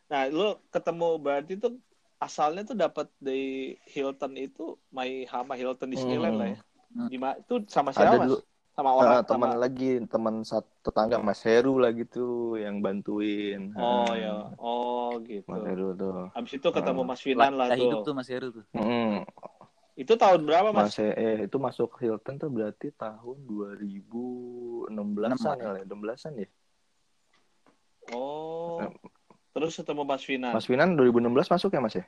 Nah, 0.08 0.22
lu 0.32 0.56
ketemu 0.72 1.08
berarti 1.20 1.52
tuh 1.60 1.76
asalnya 2.16 2.64
tuh 2.64 2.76
dapat 2.76 3.06
di 3.20 3.76
Hilton 3.92 4.32
itu 4.40 4.80
My 4.88 5.28
Hama 5.28 5.54
Hilton 5.60 5.92
Disneyland 5.92 6.36
Hmm. 6.36 6.40
lah 6.40 6.48
ya. 6.48 6.58
Hmm. 6.88 7.08
Di 7.12 7.16
itu 7.20 7.54
sama 7.68 7.92
siapa, 7.92 8.16
Ada 8.16 8.18
Mas? 8.24 8.28
dulu 8.32 8.38
Sama 8.78 8.94
orang 8.94 9.10
ah, 9.10 9.22
teman 9.26 9.50
sama- 9.50 9.58
lagi 9.58 9.90
teman 10.06 10.46
satu 10.46 10.70
tetangga 10.86 11.18
Mas 11.18 11.42
Heru 11.42 11.82
lah 11.82 11.90
gitu 11.90 12.54
yang 12.54 12.78
bantuin. 12.78 13.74
Oh 13.74 14.06
Ah, 14.06 14.14
ya. 14.14 14.54
Oh 14.54 15.18
gitu. 15.26 15.50
Mas 15.50 15.66
Heru 15.66 15.98
tuh. 15.98 16.30
Habis 16.30 16.52
itu 16.54 16.68
ketemu 16.70 17.02
Ah. 17.02 17.06
Mas 17.10 17.18
Finan 17.18 17.58
lah 17.58 17.66
Lah, 17.66 17.74
hidup 17.74 18.06
tuh. 18.06 18.06
tuh 18.06 18.14
Mas 18.14 18.30
Heru 18.30 18.54
tuh. 18.54 18.62
Mm, 18.70 19.26
Itu 19.98 20.14
tahun 20.14 20.46
berapa, 20.46 20.70
Mas? 20.70 20.94
Mas 20.94 21.02
eh 21.02 21.42
itu 21.42 21.58
masuk 21.58 21.90
Hilton 21.98 22.38
tuh 22.38 22.46
berarti 22.46 22.94
tahun 22.94 23.36
2016-an 23.50 25.58
ya, 25.58 25.82
16-an 25.82 26.32
ya. 26.38 26.46
Oh. 28.14 28.78
Terus 29.50 29.74
ketemu 29.74 30.06
Mas 30.06 30.22
Finan. 30.22 30.54
Mas 30.54 30.70
Winan 30.70 30.94
2016 30.94 31.50
masuk 31.50 31.74
ya 31.74 31.82
Mas 31.82 31.98
ya? 31.98 32.06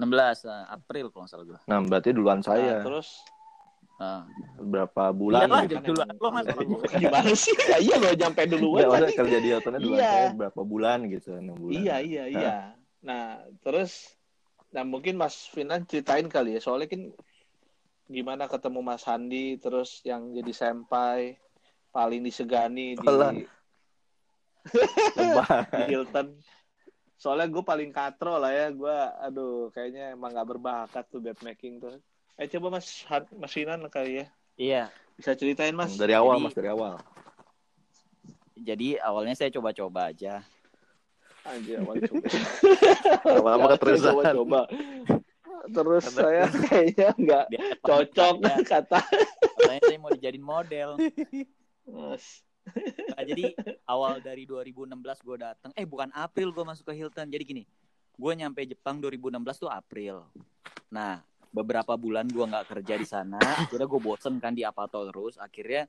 16 0.00 0.42
eh, 0.42 0.64
April 0.72 1.12
kalau 1.12 1.22
nggak 1.22 1.30
salah 1.30 1.44
gua. 1.44 1.60
Nah, 1.68 1.78
berarti 1.84 2.08
duluan 2.10 2.40
Nah, 2.40 2.42
saya. 2.42 2.80
terus 2.80 3.20
Ah. 3.94 4.26
Berapa 4.58 5.14
bulan 5.14 5.46
Iyalah, 5.46 5.62
gitu. 5.64 5.72
jadi 5.78 5.86
dulu 5.86 6.00
lo 6.18 6.28
Mas. 6.34 6.44
gimana 6.98 7.30
sih? 7.38 7.54
Ya, 7.70 7.78
iya 7.78 7.94
lo 8.02 8.10
nyampe 8.10 8.42
duluan 8.50 8.90
tadi. 8.90 9.14
kerja 9.14 9.38
di 9.38 9.48
Hiltonnya 9.54 9.80
duluan 9.80 10.00
Iya. 10.02 10.10
saya 10.10 10.28
berapa 10.34 10.60
bulan 10.66 10.98
gitu, 11.06 11.28
6 11.38 11.54
bulan. 11.54 11.74
Iya, 11.78 11.96
iya, 12.02 12.24
iya. 12.26 12.54
Nah, 13.06 13.38
terus 13.62 14.18
nah 14.74 14.82
mungkin 14.82 15.14
Mas 15.14 15.46
Finan 15.46 15.86
ceritain 15.86 16.26
kali 16.26 16.58
ya, 16.58 16.60
soalnya 16.60 16.90
kan 16.90 17.14
gimana 18.10 18.50
ketemu 18.50 18.80
Mas 18.82 19.06
Handi 19.06 19.56
terus 19.62 20.02
yang 20.02 20.34
jadi 20.34 20.50
senpai 20.50 21.38
paling 21.94 22.26
disegani 22.26 22.98
di, 22.98 23.06
di. 23.06 23.46
Hilton. 25.86 26.34
Soalnya 27.14 27.46
gue 27.46 27.62
paling 27.62 27.94
katro 27.94 28.36
lah 28.42 28.50
ya, 28.50 28.74
gue 28.74 28.96
aduh 29.22 29.70
kayaknya 29.70 30.18
emang 30.18 30.34
gak 30.34 30.48
berbakat 30.50 31.04
tuh 31.08 31.22
bed 31.22 31.38
making 31.46 31.78
tuh. 31.78 31.96
Eh 32.34 32.50
coba 32.50 32.66
Mas 32.72 33.06
Mas 33.32 33.52
Finan 33.52 33.78
kali 33.86 34.18
ya, 34.18 34.26
Iya. 34.56 34.82
bisa 35.14 35.34
ceritain 35.34 35.70
Mas. 35.70 35.94
Dari 35.94 36.12
awal 36.12 36.36
Jadi- 36.36 36.44
Mas, 36.44 36.54
dari 36.54 36.68
awal. 36.68 36.94
Jadi 38.54 38.88
awalnya 38.98 39.34
saya 39.34 39.50
coba-coba 39.50 40.10
aja. 40.10 40.42
Anjir, 41.44 41.78
awal 41.78 42.00
coba. 42.00 42.24
Lama-lama 43.38 43.66
keterusan. 43.76 44.12
Coba-coba. 44.14 44.60
Terus 45.64 46.04
saya 46.08 46.44
kayaknya 46.66 47.08
nggak 47.14 47.46
cocok 47.80 48.34
Ya, 48.42 48.56
kata 48.62 49.00
katanya 49.54 49.80
saya 49.82 49.98
mau 49.98 50.10
dijadiin 50.10 50.44
model. 50.44 50.88
Mas. 51.84 52.42
Nah, 53.12 53.22
jadi 53.22 53.52
awal 53.84 54.18
dari 54.18 54.48
2016 54.48 54.88
gue 55.20 55.36
datang. 55.36 55.70
Eh 55.76 55.84
bukan 55.84 56.08
April 56.10 56.48
gue 56.50 56.64
masuk 56.64 56.88
ke 56.88 56.96
Hilton. 56.96 57.28
Jadi 57.28 57.44
gini, 57.44 57.62
gue 58.14 58.32
nyampe 58.34 58.64
Jepang 58.64 58.96
2016 58.98 59.28
tuh 59.58 59.68
April. 59.68 60.24
Nah 60.88 61.20
beberapa 61.54 61.94
bulan 61.94 62.26
gue 62.26 62.42
nggak 62.42 62.66
kerja 62.66 62.94
di 62.98 63.06
sana. 63.06 63.38
Akhirnya 63.38 63.86
gue 63.86 64.00
bosen 64.02 64.42
kan 64.42 64.50
di 64.50 64.66
Apato 64.66 65.06
terus. 65.06 65.38
Akhirnya 65.38 65.86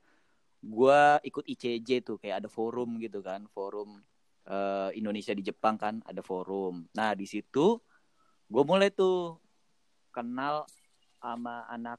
gue 0.61 0.99
ikut 1.25 1.41
ICJ 1.41 2.05
tuh 2.05 2.17
kayak 2.21 2.45
ada 2.45 2.49
forum 2.49 3.01
gitu 3.01 3.25
kan, 3.25 3.49
forum 3.49 3.97
eh, 4.45 4.89
Indonesia 4.93 5.33
di 5.33 5.41
Jepang 5.41 5.81
kan 5.81 6.05
ada 6.05 6.21
forum. 6.21 6.85
Nah 6.93 7.17
di 7.17 7.25
situ 7.25 7.81
gue 8.45 8.63
mulai 8.63 8.93
tuh 8.93 9.41
kenal 10.13 10.69
sama 11.17 11.65
anak 11.65 11.97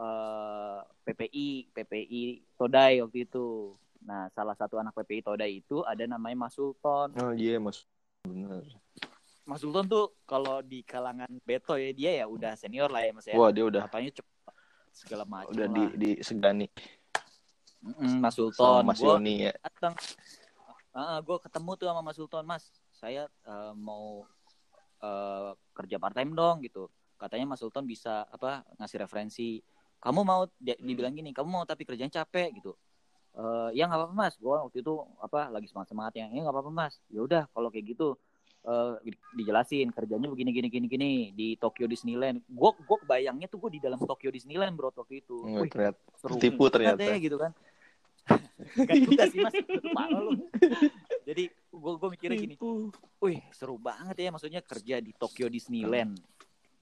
eh, 0.00 0.80
PPI, 1.04 1.76
PPI 1.76 2.56
Todai 2.56 3.04
waktu 3.04 3.28
itu. 3.28 3.76
Nah, 4.02 4.26
salah 4.34 4.58
satu 4.58 4.82
anak 4.82 4.98
PPI 4.98 5.22
Todai 5.22 5.62
itu 5.62 5.86
ada 5.86 6.02
namanya 6.10 6.46
Mas 6.48 6.58
Sultan. 6.58 7.14
Oh 7.22 7.30
iya 7.30 7.62
Mas. 7.62 7.86
Bener. 8.26 8.81
Mas 9.42 9.58
Sultan 9.58 9.90
tuh 9.90 10.14
kalau 10.22 10.62
di 10.62 10.86
kalangan 10.86 11.26
Beto 11.42 11.74
ya 11.74 11.90
dia 11.90 12.22
ya 12.22 12.26
udah 12.30 12.54
senior 12.54 12.88
lah 12.88 13.02
ya 13.02 13.10
Mas 13.10 13.26
ya. 13.26 13.34
Wah, 13.34 13.50
dia 13.50 13.64
udah 13.66 13.82
Apanya 13.86 14.14
cepet 14.14 14.54
segala 14.92 15.24
macam 15.26 15.50
udah 15.50 15.66
lah. 15.66 15.74
di 15.74 15.84
disegani 15.98 16.66
Mm-mm, 17.82 18.22
Mas 18.22 18.38
sama 18.38 18.46
Sultan. 18.54 18.82
Mas 18.86 18.98
Gua 19.02 19.18
Yoni 19.18 19.34
ya. 19.50 19.52
datang. 19.58 19.94
gue 21.24 21.36
ketemu 21.40 21.70
tuh 21.74 21.86
sama 21.88 22.00
Mas 22.04 22.16
Sultan, 22.20 22.44
Mas. 22.46 22.64
saya 22.92 23.26
eh, 23.26 23.74
mau 23.74 24.22
eh, 25.02 25.50
kerja 25.74 25.96
part 25.98 26.14
time 26.14 26.38
dong 26.38 26.62
gitu 26.62 26.86
katanya 27.18 27.54
Mas 27.54 27.58
Sultan 27.58 27.82
bisa 27.82 28.22
apa 28.30 28.62
ngasih 28.78 28.98
referensi 29.02 29.58
kamu 29.98 30.20
mau 30.22 30.46
dia, 30.58 30.74
dibilang 30.78 31.14
gini 31.14 31.30
kamu 31.34 31.48
mau 31.50 31.64
tapi 31.66 31.82
kerjanya 31.86 32.22
capek 32.22 32.62
gitu 32.62 32.74
Eh 33.32 33.68
ya 33.80 33.88
nggak 33.88 33.96
apa-apa 33.96 34.12
mas 34.12 34.34
gua 34.36 34.60
waktu 34.68 34.84
itu 34.84 34.92
apa 35.16 35.48
lagi 35.48 35.64
semangat 35.64 35.88
semangatnya 35.88 36.28
ya 36.36 36.44
nggak 36.44 36.52
apa-apa 36.52 36.68
mas 36.68 36.94
ya 37.08 37.24
udah 37.24 37.48
kalau 37.56 37.72
kayak 37.72 37.96
gitu 37.96 38.12
di- 39.02 39.18
dijelasin 39.34 39.90
kerjanya 39.90 40.30
begini 40.30 40.54
gini 40.54 40.68
gini 40.70 40.86
gini 40.86 41.10
di 41.34 41.58
Tokyo 41.58 41.90
Disneyland. 41.90 42.46
Gua 42.46 42.70
gua 42.86 42.98
bayangnya 43.02 43.50
tuh 43.50 43.58
gua 43.58 43.70
di 43.74 43.82
dalam 43.82 43.98
Tokyo 43.98 44.30
Disneyland 44.30 44.78
bro 44.78 44.94
waktu 44.94 45.18
itu. 45.18 45.42
Wih, 45.42 45.66
ternyata 45.66 45.98
seru 46.14 46.38
tipu 46.38 46.70
ternyata. 46.70 47.02
deh, 47.02 47.18
gitu 47.18 47.36
kan. 47.42 47.50
Gak 48.86 48.98
juga 49.02 49.22
sih 49.26 49.42
mas. 49.42 49.54
Lu. 50.14 50.46
Jadi 51.26 51.50
gua 51.74 51.98
gua 51.98 52.08
mikirnya 52.14 52.38
gini. 52.38 52.54
Wih 53.18 53.42
seru 53.50 53.74
banget 53.82 54.14
ya 54.14 54.30
maksudnya 54.30 54.62
kerja 54.62 55.02
di 55.02 55.10
Tokyo 55.10 55.50
Disneyland. 55.50 56.22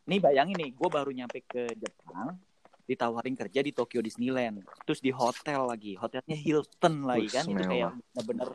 Nih 0.04 0.18
bayangin 0.20 0.56
nih 0.58 0.70
gue 0.74 0.88
baru 0.90 1.12
nyampe 1.12 1.44
ke 1.44 1.70
Jepang 1.76 2.34
ditawarin 2.82 3.38
kerja 3.38 3.62
di 3.62 3.70
Tokyo 3.70 4.02
Disneyland 4.02 4.66
terus 4.82 4.98
di 4.98 5.14
hotel 5.14 5.64
lagi. 5.64 5.94
Hotelnya 5.94 6.34
Hilton 6.34 7.06
lagi 7.06 7.28
Wih, 7.28 7.30
kan 7.30 7.44
itu 7.46 7.62
kayak 7.62 7.90
bener-bener 8.12 8.48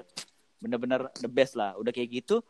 bener-bener 0.59 1.01
the 1.23 1.31
best 1.31 1.55
lah. 1.55 1.73
Udah 1.79 1.95
kayak 1.95 2.21
gitu 2.21 2.43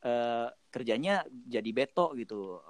eh 0.00 0.48
kerjanya 0.72 1.26
jadi 1.44 1.70
beto 1.74 2.16
gitu 2.16 2.60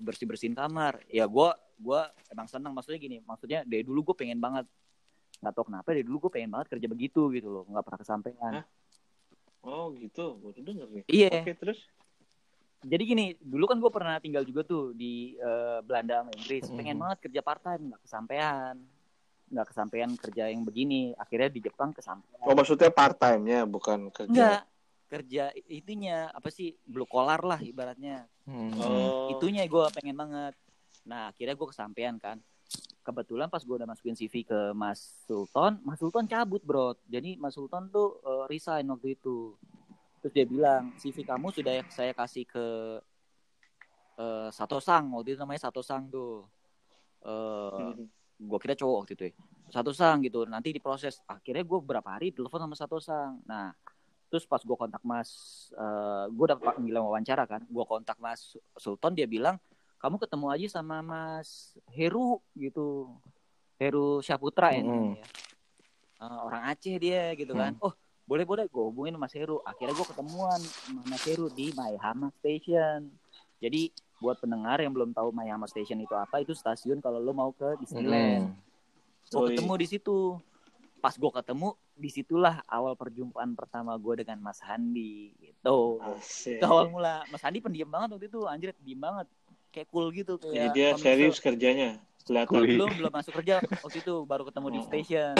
bersih 0.00 0.24
bersihin 0.24 0.56
kamar. 0.56 1.04
Ya 1.12 1.28
gue 1.28 1.48
gua 1.78 2.10
emang 2.32 2.48
senang 2.50 2.74
maksudnya 2.74 2.98
gini 2.98 3.22
maksudnya 3.22 3.62
dari 3.68 3.84
dulu 3.84 4.12
gue 4.12 4.16
pengen 4.24 4.40
banget. 4.40 4.64
Nggak 5.38 5.52
tahu 5.54 5.64
kenapa 5.70 5.88
dari 5.94 6.04
dulu 6.06 6.28
gue 6.28 6.32
pengen 6.40 6.50
banget 6.50 6.66
kerja 6.72 6.86
begitu 6.88 7.28
gitu 7.34 7.48
loh. 7.50 7.64
Nggak 7.68 7.84
pernah 7.84 8.00
kesampaian. 8.00 8.52
Hah? 8.62 8.66
Oh 9.68 9.90
gitu, 9.92 10.38
baru 10.38 10.60
denger 10.62 10.88
nih. 10.88 11.04
iya. 11.10 11.42
Oke 11.44 11.54
terus? 11.58 11.80
jadi 12.78 13.02
gini 13.02 13.34
dulu 13.42 13.66
kan 13.66 13.82
gue 13.82 13.90
pernah 13.90 14.22
tinggal 14.22 14.46
juga 14.46 14.62
tuh 14.62 14.94
di 14.94 15.34
eh, 15.34 15.78
Belanda 15.82 16.22
sama 16.22 16.30
Inggris. 16.30 16.64
Mm. 16.70 16.76
pengen 16.78 16.96
banget 17.02 17.18
kerja 17.26 17.40
part 17.42 17.62
time 17.62 17.82
nggak 17.90 18.02
kesampaian. 18.06 18.74
Nggak 19.48 19.66
kesampaian 19.74 20.10
kerja 20.14 20.42
yang 20.46 20.62
begini. 20.62 21.12
Akhirnya 21.18 21.50
di 21.50 21.60
Jepang 21.60 21.90
kesampaian. 21.90 22.46
Oh 22.46 22.54
maksudnya 22.54 22.94
part 22.94 23.18
time-nya 23.18 23.66
bukan 23.66 24.14
kerja. 24.14 24.30
enggak 24.30 24.62
kerja 25.08 25.50
itunya 25.66 26.28
apa 26.28 26.52
sih 26.52 26.76
blue 26.84 27.08
collar 27.08 27.40
lah 27.40 27.58
ibaratnya. 27.64 28.28
Hmm. 28.44 28.70
Oh. 28.76 29.32
itunya 29.32 29.64
gue 29.64 29.84
pengen 29.96 30.14
banget. 30.14 30.54
Nah 31.08 31.32
akhirnya 31.32 31.56
gue 31.56 31.68
kesampaian 31.68 32.14
kan. 32.20 32.38
Kebetulan 33.00 33.48
pas 33.48 33.64
gue 33.64 33.72
udah 33.72 33.88
masukin 33.88 34.12
CV 34.12 34.44
ke 34.44 34.76
Mas 34.76 35.24
Sultan 35.24 35.80
Mas 35.80 35.96
Sultan 35.96 36.28
cabut 36.28 36.60
bro. 36.60 36.92
Jadi 37.08 37.40
Mas 37.40 37.56
Sultan 37.56 37.88
tuh 37.88 38.20
eh, 38.20 38.44
resign 38.52 38.84
waktu 38.92 39.16
itu. 39.16 39.56
Terus 40.20 40.32
dia 40.36 40.44
bilang 40.44 40.92
CV 41.00 41.24
kamu 41.24 41.48
sudah 41.56 41.80
saya 41.88 42.12
kasih 42.12 42.44
ke 42.44 42.66
eh, 44.20 44.48
Sato 44.52 44.78
Sang. 44.78 45.08
Waktu 45.16 45.34
itu 45.34 45.40
namanya 45.40 45.66
Sato 45.66 45.80
Sang 45.80 46.12
tuh. 46.12 46.44
Eh 47.24 47.92
Hmm. 47.98 48.06
gue 48.38 48.58
kira 48.62 48.78
cowok 48.78 48.96
waktu 49.02 49.12
itu 49.18 49.24
ya. 49.30 49.34
Satu 49.68 49.90
sang 49.90 50.22
gitu. 50.22 50.46
Nanti 50.46 50.70
diproses. 50.70 51.20
Akhirnya 51.26 51.66
gue 51.66 51.78
berapa 51.82 52.06
hari 52.06 52.30
telepon 52.30 52.62
sama 52.62 52.78
satu 52.78 53.02
sang. 53.02 53.42
Nah 53.44 53.74
terus 54.28 54.44
pas 54.44 54.60
gue 54.60 54.76
kontak 54.76 55.00
mas 55.02 55.28
gue 56.28 56.44
udah 56.44 56.60
panggilan 56.60 57.00
wawancara 57.00 57.48
kan 57.48 57.64
gue 57.64 57.84
kontak 57.84 58.20
mas 58.20 58.54
Sultan 58.76 59.16
dia 59.16 59.24
bilang 59.24 59.56
kamu 59.98 60.14
ketemu 60.22 60.46
aja 60.54 60.66
sama 60.78 61.02
mas 61.02 61.74
Heru 61.90 62.38
gitu. 62.54 63.10
Heru 63.78 64.22
Syaputra 64.22 64.70
ya 64.74 64.82
Mm. 64.86 65.18
ya. 65.18 65.26
Eh, 66.18 66.38
orang 66.46 66.62
Aceh 66.70 66.94
dia 66.98 67.34
gitu 67.34 67.54
kan. 67.54 67.74
Oh 67.82 67.90
boleh 68.22 68.46
boleh 68.46 68.64
gue 68.70 68.84
hubungin 68.84 69.14
mas 69.18 69.34
Heru. 69.34 69.58
Akhirnya 69.62 69.94
gue 69.94 70.06
ketemuan 70.06 70.58
sama 70.62 71.02
mas 71.02 71.22
Heru 71.26 71.50
di 71.50 71.74
Maihama 71.74 72.30
Station. 72.38 73.10
Jadi 73.58 73.90
buat 74.18 74.38
pendengar 74.38 74.78
yang 74.78 74.94
belum 74.94 75.10
tahu 75.10 75.30
Maihama 75.30 75.66
Station 75.66 75.98
itu 75.98 76.14
apa 76.14 76.42
itu 76.42 76.54
stasiun 76.54 76.98
kalau 76.98 77.18
lo 77.18 77.34
mau 77.34 77.50
ke 77.50 77.78
Disneyland. 77.78 78.54
Hmm. 78.54 78.66
gue 79.28 79.52
ketemu 79.52 79.72
di 79.76 79.86
situ 79.86 80.18
pas 80.98 81.14
gue 81.14 81.30
ketemu 81.32 81.68
di 81.94 82.08
situlah 82.08 82.58
awal 82.66 82.92
perjumpaan 82.92 83.54
pertama 83.54 83.94
gue 83.94 84.20
dengan 84.20 84.38
Mas 84.40 84.58
Handi 84.58 85.30
gitu 85.36 86.02
Asik. 86.02 86.58
itu 86.58 86.64
awal 86.64 86.86
mula 86.88 87.22
Mas 87.28 87.40
Handi 87.40 87.58
pendiam 87.58 87.86
banget 87.86 88.18
waktu 88.18 88.26
itu 88.26 88.40
anjir 88.44 88.74
diem 88.78 88.98
banget 88.98 89.26
kayak 89.70 89.88
cool 89.88 90.10
gitu 90.10 90.34
Jadi 90.36 90.50
kayak 90.50 90.72
dia 90.72 90.88
Tom 90.90 91.00
serius 91.00 91.38
kerjanya. 91.38 91.90
Kelihatan. 92.24 92.60
Wih. 92.60 92.76
belum 92.76 92.90
belum 92.98 93.12
masuk 93.14 93.32
kerja 93.36 93.54
waktu 93.62 93.98
itu 94.00 94.14
baru 94.22 94.42
ketemu 94.44 94.66
di 94.68 94.80
Oh. 94.80 94.84
station 94.84 95.34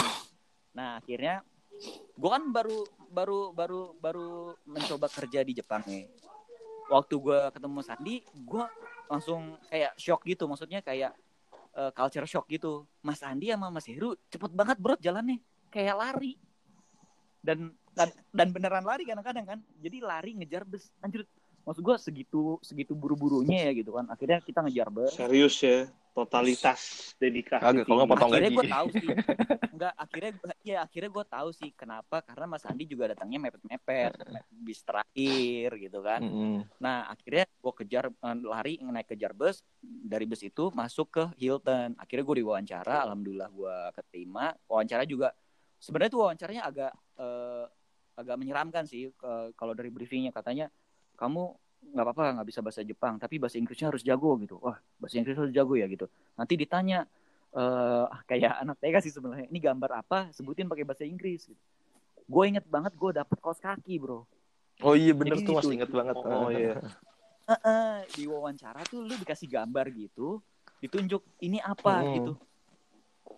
nah 0.71 0.97
akhirnya 0.97 1.43
gue 2.15 2.31
kan 2.31 2.43
baru 2.49 2.79
baru 3.09 3.41
baru 3.51 3.81
baru 3.95 4.29
mencoba 4.63 5.07
kerja 5.07 5.43
di 5.43 5.53
Jepang 5.53 5.83
nih 5.85 6.07
waktu 6.87 7.15
gue 7.15 7.39
ketemu 7.51 7.73
Mas 7.75 7.91
Handi 7.91 8.17
gue 8.25 8.65
langsung 9.07 9.41
kayak 9.67 9.93
shock 9.97 10.23
gitu 10.23 10.47
maksudnya 10.47 10.81
kayak 10.81 11.13
eh, 11.77 11.93
culture 11.93 12.29
shock 12.29 12.47
gitu. 12.49 12.87
Mas 13.03 13.21
Andi 13.21 13.53
sama 13.53 13.69
Mas 13.69 13.87
Heru 13.89 14.17
cepet 14.33 14.53
banget 14.55 14.77
bro 14.81 14.95
jalannya. 15.01 15.41
Kayak 15.69 15.97
lari. 15.99 16.33
Dan 17.45 17.73
dan, 17.93 18.09
dan 18.31 18.49
beneran 18.55 18.87
lari 18.87 19.05
kadang-kadang 19.05 19.45
kan. 19.45 19.59
Jadi 19.83 19.99
lari 20.01 20.31
ngejar 20.39 20.63
bus. 20.63 20.89
Anjir 21.03 21.27
maksud 21.67 21.83
gue 21.85 21.97
segitu 22.01 22.57
segitu 22.65 22.97
buru-burunya 22.97 23.69
ya 23.69 23.73
gitu 23.77 23.93
kan. 23.93 24.07
Akhirnya 24.09 24.41
kita 24.41 24.65
ngejar 24.65 24.89
bus. 24.89 25.13
Serius 25.13 25.59
ya. 25.61 25.91
Totalitas 26.19 26.81
dedikasi. 27.23 27.63
Kagak, 27.63 27.85
kalau 27.87 27.97
nggak 28.03 28.11
potong 28.11 28.31
akhirnya 28.35 28.51
gaji. 28.51 28.59
gue 28.59 28.67
tahu 28.75 28.89
sih 28.99 29.09
enggak 29.79 29.95
akhirnya 29.95 30.33
ya 30.67 30.77
akhirnya 30.83 31.11
gue 31.15 31.25
tahu 31.31 31.49
sih 31.55 31.71
kenapa 31.79 32.17
karena 32.27 32.45
Mas 32.51 32.67
Andi 32.67 32.85
juga 32.91 33.15
datangnya 33.15 33.39
mepet-mepet 33.39 34.13
bis 34.51 34.81
terakhir 34.83 35.79
gitu 35.79 36.03
kan 36.03 36.21
Hmm. 36.29 36.61
Nah, 36.79 37.09
akhirnya 37.09 37.49
gue 37.49 37.73
kejar 37.73 38.05
eh, 38.11 38.37
lari 38.45 38.79
naik 38.83 39.15
kejar 39.15 39.33
bus 39.33 39.65
dari 39.81 40.29
bus 40.29 40.45
itu 40.45 40.69
masuk 40.75 41.09
ke 41.09 41.25
Hilton. 41.41 41.97
Akhirnya 41.97 42.25
gue 42.27 42.37
diwawancara, 42.45 43.07
alhamdulillah 43.09 43.49
gue 43.49 43.77
keterima. 43.97 44.53
Wawancara 44.69 45.09
juga 45.09 45.33
sebenarnya 45.81 46.11
tuh 46.13 46.21
wawancaranya 46.27 46.63
agak 46.69 46.93
eh, 47.19 47.65
agak 48.19 48.35
menyeramkan 48.35 48.83
sih 48.83 49.15
kalau 49.55 49.79
dari 49.79 49.95
briefingnya 49.95 50.35
katanya 50.35 50.67
kamu 51.15 51.55
nggak 51.79 52.05
apa-apa 52.05 52.25
nggak 52.39 52.47
bisa 52.47 52.61
bahasa 52.61 52.81
Jepang 52.83 53.17
tapi 53.17 53.41
bahasa 53.41 53.57
Inggrisnya 53.57 53.89
harus 53.89 54.03
jago 54.03 54.37
gitu. 54.39 54.61
Wah 54.61 54.77
bahasa 54.99 55.17
Inggris 55.17 55.37
harus 55.37 55.53
jago 55.53 55.75
ya 55.75 55.87
gitu. 55.87 56.07
Nanti 56.35 56.55
ditanya 56.55 57.09
eh 57.49 58.05
kayak 58.29 58.61
anak 58.61 58.77
TK 58.79 58.97
sih 59.01 59.13
sebenarnya 59.13 59.47
ini 59.49 59.59
gambar 59.59 59.91
apa 60.05 60.29
sebutin 60.31 60.69
pakai 60.69 60.85
bahasa 60.85 61.05
Inggris. 61.05 61.49
Gitu. 61.49 61.63
Gue 62.29 62.45
inget 62.47 62.69
banget 62.69 62.93
gue 62.93 63.11
dapet 63.11 63.39
kaos 63.41 63.57
kaki 63.57 63.97
bro. 63.97 64.29
Oh 64.85 64.95
iya 64.95 65.11
bener 65.17 65.41
Jadi 65.41 65.47
tuh 65.49 65.55
masih 65.57 65.67
itu- 65.67 65.77
inget 65.81 65.91
banget. 65.91 66.15
Oh 66.21 66.51
iya. 66.53 66.77
Heeh, 67.49 67.95
di 68.13 68.29
wawancara 68.29 68.85
tuh 68.85 69.01
lu 69.01 69.17
dikasih 69.17 69.49
gambar 69.49 69.89
gitu, 69.97 70.45
ditunjuk 70.85 71.25
ini 71.41 71.57
apa 71.59 72.05
Hmm. 72.05 72.13
gitu. 72.21 72.33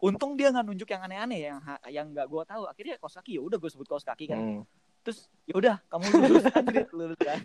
Untung 0.02 0.34
dia 0.34 0.50
nggak 0.50 0.66
nunjuk 0.66 0.88
yang 0.90 1.02
aneh-aneh 1.06 1.40
yang 1.46 1.58
yang 1.86 2.06
nggak 2.10 2.26
gua 2.26 2.42
tahu. 2.42 2.66
Akhirnya 2.66 2.98
kaos 2.98 3.14
kaki 3.14 3.38
ya 3.38 3.42
udah 3.42 3.54
gue 3.56 3.70
sebut 3.70 3.86
kaos 3.86 4.02
kaki 4.02 4.26
kan. 4.26 4.38
Hmm. 4.38 4.62
Terus 5.00 5.18
ya 5.48 5.54
udah 5.56 5.76
kamu 5.88 6.04
lulus 6.12 6.44
Anjir, 6.58 6.86
lulus 6.92 7.18
kan. 7.18 7.40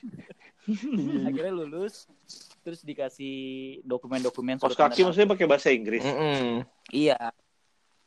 Akhirnya 1.25 1.53
lulus 1.53 1.95
terus 2.65 2.81
dikasih 2.81 3.35
dokumen-dokumen 3.85 4.57
Kos 4.57 4.73
tanda 4.73 4.89
kaki 4.89 5.05
maksudnya 5.05 5.29
pakai 5.31 5.45
bahasa 5.47 5.69
Inggris. 5.71 6.03
Mm-mm. 6.03 6.65
Iya. 6.91 7.17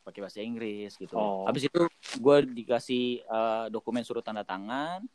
Pakai 0.05 0.19
bahasa 0.21 0.39
Inggris 0.43 0.95
gitu. 0.97 1.15
Oh. 1.17 1.45
Habis 1.49 1.69
itu 1.69 1.81
gue 2.19 2.37
dikasih 2.53 3.23
eh, 3.23 3.65
dokumen 3.73 4.05
suruh 4.05 4.21
tanda 4.21 4.45
tangan. 4.45 5.05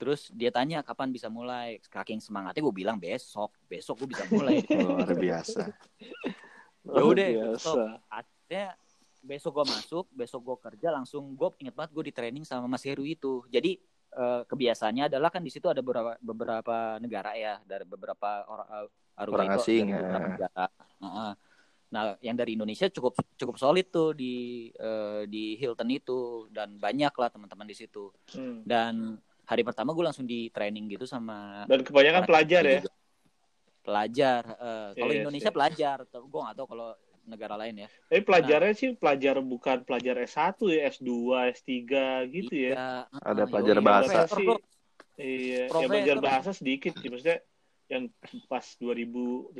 Terus 0.00 0.32
dia 0.32 0.48
tanya 0.48 0.80
kapan 0.80 1.12
bisa 1.12 1.28
mulai. 1.28 1.76
Saking 1.84 2.24
semangatnya 2.24 2.64
gue 2.64 2.74
bilang 2.74 2.96
besok, 2.96 3.52
besok 3.68 4.04
gue 4.04 4.16
bisa 4.16 4.24
mulai. 4.32 4.64
Luar 4.80 5.12
biasa. 5.12 5.68
Ya 6.88 7.02
udah, 7.04 7.28
biasa. 7.36 8.00
Akhirnya 8.08 8.66
besok 9.20 9.60
gue 9.60 9.66
masuk, 9.68 10.04
besok 10.10 10.40
gue 10.42 10.56
kerja 10.70 10.88
langsung 10.90 11.36
gue 11.36 11.48
inget 11.60 11.76
banget 11.76 11.92
gue 11.92 12.04
di 12.08 12.14
training 12.14 12.44
sama 12.44 12.64
Mas 12.66 12.84
Heru 12.84 13.04
itu. 13.04 13.44
Jadi 13.52 13.76
eh, 14.10 14.42
kebiasaannya 14.48 15.12
adalah 15.12 15.28
kan 15.28 15.44
di 15.44 15.52
situ 15.52 15.68
ada 15.68 15.84
beberapa 15.84 16.16
beberapa 16.18 16.96
negara 16.98 17.36
ya 17.36 17.60
dari 17.62 17.84
beberapa 17.84 18.44
orang 18.48 18.68
eh, 18.80 18.88
Orang 19.20 19.52
itu 19.52 19.60
asing, 19.60 19.84
dari 19.92 20.00
beberapa 20.00 20.16
ya. 20.16 20.32
negara. 20.32 20.64
Heeh. 21.04 21.32
Nah, 21.90 22.14
yang 22.22 22.38
dari 22.38 22.54
Indonesia 22.54 22.86
cukup 22.88 23.18
cukup 23.36 23.56
solid 23.58 23.90
tuh 23.90 24.14
di 24.16 24.70
eh, 24.72 25.22
di 25.28 25.58
Hilton 25.60 25.90
itu 25.90 26.46
dan 26.48 26.78
banyak 26.80 27.12
lah 27.12 27.28
teman-teman 27.28 27.66
di 27.68 27.76
situ. 27.76 28.08
Hmm. 28.32 28.62
Dan 28.64 29.18
hari 29.44 29.60
pertama 29.66 29.92
gue 29.92 30.04
langsung 30.06 30.24
di 30.24 30.48
training 30.48 30.86
gitu 30.88 31.04
sama 31.04 31.66
Dan 31.68 31.82
kebanyakan 31.84 32.22
orang 32.24 32.30
pelajar 32.30 32.62
ya. 32.64 32.80
juga. 32.80 32.92
Pelajar. 33.80 34.42
eh, 34.46 34.88
kalau 34.96 35.12
Yes, 35.12 35.20
Indonesia 35.20 35.50
yes. 35.50 35.56
pelajar, 35.56 35.96
gue 36.06 36.40
nggak 36.40 36.56
tahu 36.56 36.66
kalau 36.70 36.88
negara 37.26 37.54
lain 37.56 37.84
ya. 37.84 37.88
Tapi 38.08 38.22
pelajarnya 38.22 38.74
sih 38.74 38.88
pelajar 38.96 39.38
bukan 39.40 39.84
pelajar 39.84 40.16
S1 40.20 40.56
ya, 40.70 40.88
S2, 40.90 41.10
S3 41.52 41.72
gitu 42.28 42.54
ya. 42.54 42.72
Iya, 42.74 42.88
Ada 43.20 43.42
heeh, 43.44 43.50
pelajar 43.50 43.76
yoi, 43.76 43.84
bahasa. 43.84 44.12
profesor, 44.24 44.38
bro. 44.42 44.56
Iya, 45.20 45.62
Profesor. 45.68 45.80
yang 45.84 45.90
belajar 45.92 46.16
bahasa 46.18 46.50
sedikit 46.56 46.92
sih. 46.96 47.08
Maksudnya 47.12 47.38
yang 47.90 48.06
pas 48.46 48.62
2017 48.78 49.58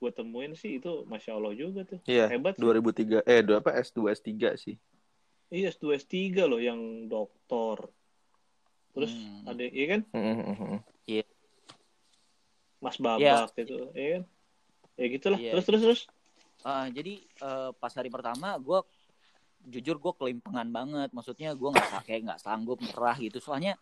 gue 0.00 0.10
temuin 0.10 0.52
sih 0.56 0.80
itu 0.80 1.04
Masya 1.06 1.36
Allah 1.36 1.52
juga 1.54 1.84
tuh. 1.84 2.00
Iya. 2.08 2.26
Hebat 2.32 2.56
sih. 2.56 2.64
2003 2.64 3.22
eh 3.22 3.40
dua 3.44 3.60
apa 3.62 3.70
S2 3.78 4.10
S3 4.10 4.56
sih. 4.58 4.74
Iya, 5.46 5.70
S2, 5.70 5.94
S3 5.94 6.16
loh 6.50 6.58
yang 6.58 7.06
doktor. 7.06 7.92
Terus 8.96 9.12
Hmm. 9.12 9.46
ada, 9.46 9.62
iya 9.62 9.86
kan? 9.94 10.00
Mm-mm. 10.10 10.80
Iya. 11.06 11.22
Mas 12.82 12.96
Babak 12.98 13.52
gitu, 13.54 13.92
ya 13.94 14.08
kan? 14.18 14.22
Ya 14.96 15.06
gitulah. 15.06 15.38
Iya. 15.38 15.52
Terus 15.54 15.64
terus 15.68 15.80
terus. 15.84 16.00
Ah, 16.66 16.90
jadi 16.90 17.22
eh, 17.22 17.70
pas 17.78 17.94
hari 17.94 18.10
pertama 18.10 18.58
gue 18.58 18.82
jujur 19.70 20.02
gue 20.02 20.12
kelimpangan 20.18 20.66
banget 20.66 21.10
maksudnya 21.14 21.54
gue 21.54 21.70
nggak 21.70 22.02
kayak 22.02 22.20
nggak 22.26 22.40
sanggup 22.42 22.82
nyerah 22.82 23.14
gitu 23.18 23.38
soalnya 23.38 23.78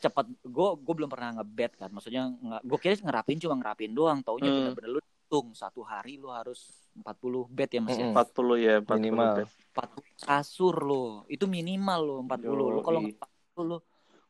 cepat 0.00 0.28
gue 0.44 0.68
gue 0.80 0.94
belum 0.96 1.08
pernah 1.08 1.40
ngebet 1.40 1.76
kan 1.76 1.88
maksudnya 1.88 2.28
nggak 2.28 2.62
gue 2.64 2.78
kira 2.80 2.94
ngerapin 3.00 3.36
cuma 3.36 3.54
ngerapin 3.56 3.92
doang 3.92 4.20
taunya 4.20 4.48
Hmm. 4.48 4.56
bener-bener 4.72 4.90
lu 4.96 5.00
hitung 5.00 5.52
satu 5.52 5.80
hari 5.80 6.16
lu 6.16 6.28
harus 6.28 6.72
40 6.96 7.48
bet 7.48 7.68
ya 7.72 7.80
mas 7.80 7.96
ya 7.96 8.08
Mm-mm. 8.08 8.16
40 8.16 8.56
ya, 8.60 8.74
40 8.80 8.96
Minimal. 8.96 9.32
bet. 9.40 9.48
40 9.70 10.24
kasur 10.24 10.74
lo 10.84 11.04
itu 11.28 11.44
minimal 11.44 12.00
lo 12.00 12.16
40 12.24 12.68
lo 12.68 12.80
kalau 12.80 12.98
nggak 13.00 13.16
40 13.16 13.64
lo 13.64 13.78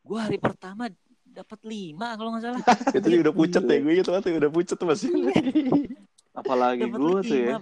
gue 0.02 0.18
hari 0.18 0.38
pertama 0.42 0.90
dapat 1.30 1.58
5 1.62 2.06
kalau 2.18 2.28
nggak 2.34 2.44
salah 2.46 2.62
Itu 2.98 3.06
juga 3.06 3.22
udah 3.30 3.34
pucet 3.34 3.62
ya, 3.62 3.76
gue 3.78 3.92
gitu 3.98 4.10
tuh 4.10 4.30
udah 4.42 4.50
pucet 4.50 4.76
tuh 4.78 4.86
masih. 4.90 5.10
Apalagi 6.40 6.82
gue 6.86 7.18
tuh 7.22 7.38
ya. 7.38 7.58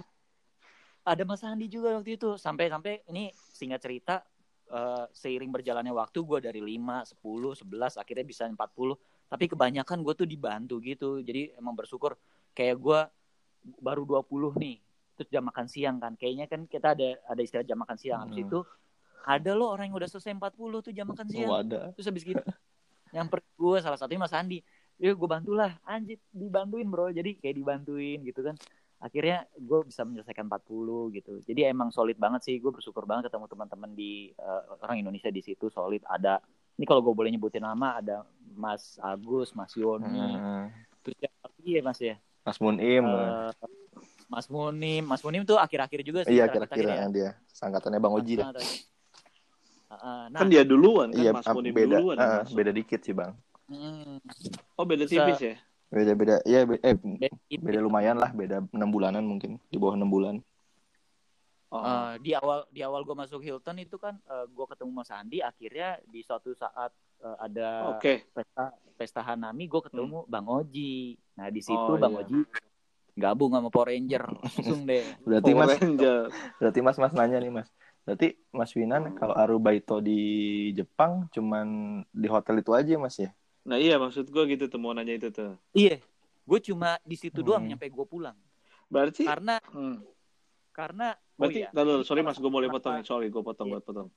Ada 1.09 1.25
Mas 1.25 1.41
Andi 1.41 1.65
juga 1.65 1.97
waktu 1.97 2.21
itu. 2.21 2.37
Sampai-sampai 2.37 3.09
ini 3.09 3.33
singkat 3.33 3.81
cerita 3.81 4.21
eh, 4.69 5.05
seiring 5.09 5.49
berjalannya 5.49 5.89
waktu 5.89 6.21
gue 6.21 6.39
dari 6.45 6.61
5, 6.61 7.17
10, 7.17 7.65
11 7.65 7.97
akhirnya 7.97 8.25
bisa 8.25 8.45
40. 8.45 8.93
Tapi 9.25 9.45
kebanyakan 9.49 10.05
gue 10.05 10.13
tuh 10.13 10.27
dibantu 10.29 10.77
gitu. 10.85 11.17
Jadi 11.25 11.57
emang 11.57 11.73
bersyukur 11.73 12.13
kayak 12.53 12.77
gue 12.77 12.99
baru 13.81 14.05
20 14.05 14.53
nih. 14.61 14.77
Terus 15.17 15.29
jam 15.33 15.43
makan 15.49 15.65
siang 15.65 15.97
kan. 15.97 16.13
Kayaknya 16.13 16.45
kan 16.45 16.61
kita 16.69 16.93
ada 16.93 17.09
ada 17.25 17.41
istilah 17.41 17.65
jam 17.65 17.81
makan 17.81 17.97
siang. 17.97 18.21
Habis 18.29 18.37
Hmm. 18.37 18.45
itu 18.45 18.59
ada 19.25 19.51
loh 19.57 19.73
orang 19.73 19.89
yang 19.89 19.97
udah 19.97 20.09
selesai 20.09 20.37
40 20.37 20.79
tuh 20.85 20.93
jam 20.93 21.09
makan 21.09 21.25
siang. 21.25 21.49
Oh, 21.49 21.57
ada. 21.57 21.89
Terus 21.97 22.05
habis 22.05 22.23
gitu 22.23 22.45
nyamper 23.09 23.41
gue 23.41 23.77
salah 23.81 23.97
satunya 23.97 24.21
Mas 24.21 24.33
Andi. 24.37 24.61
Ya 24.99 25.15
gue 25.15 25.29
bantulah 25.31 25.79
anjir 25.87 26.19
dibantuin 26.29 26.85
bro. 26.85 27.09
Jadi 27.09 27.39
kayak 27.39 27.55
dibantuin 27.55 28.19
gitu 28.21 28.43
kan. 28.45 28.55
Akhirnya 28.99 29.47
gue 29.55 29.79
bisa 29.87 30.03
menyelesaikan 30.03 30.51
40 30.51 31.07
gitu. 31.15 31.39
Jadi 31.47 31.63
emang 31.63 31.87
solid 31.87 32.19
banget 32.19 32.43
sih. 32.43 32.59
Gue 32.59 32.75
bersyukur 32.75 33.07
banget 33.07 33.31
ketemu 33.31 33.47
teman-teman 33.47 33.91
di 33.95 34.35
eh, 34.35 34.61
orang 34.83 34.99
Indonesia 34.99 35.31
di 35.31 35.39
situ 35.39 35.71
solid. 35.71 36.03
Ada 36.03 36.43
ini 36.75 36.83
kalau 36.83 36.99
gue 36.99 37.15
boleh 37.15 37.31
nyebutin 37.31 37.63
nama 37.63 37.99
ada 38.03 38.27
Mas 38.55 38.99
Agus, 38.99 39.55
Mas 39.55 39.71
Yoni, 39.75 40.35
Hmm. 40.35 40.67
terus 41.03 41.15
siapa 41.15 41.47
lagi 41.47 41.71
ya 41.71 41.81
Mas 41.83 41.99
ya? 41.99 42.15
Mas 42.43 42.57
Munim. 42.59 43.03
Eh, 43.07 43.51
Mas 44.27 44.47
Munim, 44.51 45.03
Mas 45.07 45.21
Munim 45.23 45.43
tuh 45.47 45.55
akhir-akhir 45.55 45.99
juga 46.03 46.21
sih. 46.27 46.35
iya, 46.35 46.47
terakhir-terakhir 46.51 46.83
kira-kira 46.83 47.03
yang 47.07 47.11
dia. 47.15 47.29
Sangkatannya 47.55 47.99
Bang 48.03 48.15
Oji 48.19 48.35
dah. 48.35 48.51
Nah, 48.51 48.63
Heeh, 49.89 50.21
nah, 50.29 50.39
Kan 50.45 50.53
dia 50.53 50.61
duluan 50.61 51.09
kan, 51.09 51.17
Iya, 51.17 51.31
Mas 51.33 51.47
Munim 51.49 51.73
beda, 51.73 51.97
duluan 51.97 52.15
masuk. 52.19 52.55
beda 52.61 52.71
dikit 52.75 52.99
sih 53.01 53.15
bang. 53.15 53.33
mm, 53.71 54.21
Oh, 54.77 54.85
beda 54.85 55.03
tipis 55.09 55.39
ya? 55.41 55.55
Beda-beda, 55.89 56.37
ya 56.45 56.69
be- 56.69 56.81
eh 56.85 56.93
beda 56.93 57.33
beda 57.49 57.79
lumayan 57.81 58.17
lah, 58.21 58.29
beda 58.29 58.61
enam 58.69 58.89
bulanan 58.93 59.25
mungkin 59.25 59.57
di 59.73 59.77
bawah 59.81 59.97
enam 59.97 60.09
bulan. 60.09 60.35
Oh. 61.69 61.85
Eh, 61.85 62.13
di 62.25 62.33
awal 62.33 62.65
di 62.73 62.81
awal 62.81 63.05
gue 63.05 63.13
masuk 63.13 63.45
Hilton 63.45 63.77
itu 63.77 64.01
kan 64.01 64.17
gue 64.49 64.65
ketemu 64.73 64.89
Mas 64.89 65.13
Andi 65.13 65.37
akhirnya 65.37 66.01
di 66.09 66.25
suatu 66.25 66.49
saat 66.57 66.89
eh, 67.21 67.37
ada 67.37 67.93
Oke. 67.93 68.25
pesta 68.33 68.73
pesta 68.97 69.21
Hanami 69.21 69.69
gue 69.69 69.81
ketemu 69.85 70.25
Bang 70.25 70.49
Oji 70.49 71.13
nah 71.37 71.53
di 71.53 71.61
situ 71.61 71.93
Oh, 71.93 72.01
Bang 72.01 72.17
iya. 72.17 72.25
Oji 72.25 72.41
gabung 73.13 73.53
sama 73.53 73.69
Power 73.69 73.93
Ranger 73.93 74.23
langsung 74.33 74.81
deh 74.89 75.05
Berarti 75.29 75.51
Power 75.53 75.69
mas, 75.69 75.71
Ranger. 75.77 76.19
berarti 76.57 76.79
mas 76.81 76.97
mas 76.97 77.13
nanya 77.13 77.37
nih 77.37 77.53
mas. 77.53 77.69
Berarti 78.01 78.27
Mas 78.49 78.71
Winan 78.73 79.13
kalau 79.13 79.37
Arubaito 79.37 80.01
di 80.01 80.17
Jepang 80.73 81.29
cuman 81.29 82.01
di 82.09 82.25
hotel 82.25 82.65
itu 82.65 82.73
aja 82.73 82.97
mas 82.97 83.13
ya? 83.21 83.29
Nah 83.69 83.77
iya 83.77 84.01
maksud 84.01 84.25
gue 84.33 84.43
gitu 84.57 84.65
tuh 84.65 84.81
mau 84.81 84.97
nanya 84.97 85.13
itu 85.13 85.29
tuh. 85.29 85.53
iya 85.77 86.01
gue 86.49 86.59
cuma 86.65 86.97
di 87.05 87.13
situ 87.13 87.45
doang 87.45 87.61
Hmm. 87.61 87.77
nyampe 87.77 87.85
gue 87.85 88.05
pulang 88.09 88.33
Berarti 88.89 89.29
karena 89.29 89.61
hmm. 89.69 90.01
karena 90.73 91.13
oh 91.13 91.45
berarti 91.45 91.61
iya, 91.61 91.69
tar 91.69 91.85
dulu, 91.85 92.01
sorry 92.01 92.25
Mas, 92.25 92.41
gue 92.41 92.49
boleh 92.49 92.65
potong, 92.73 92.97
sorry 93.05 93.29
gue 93.29 93.43
potong, 93.45 93.69
Iya. 93.69 93.77
gue 93.77 93.81
potong. 93.85 94.09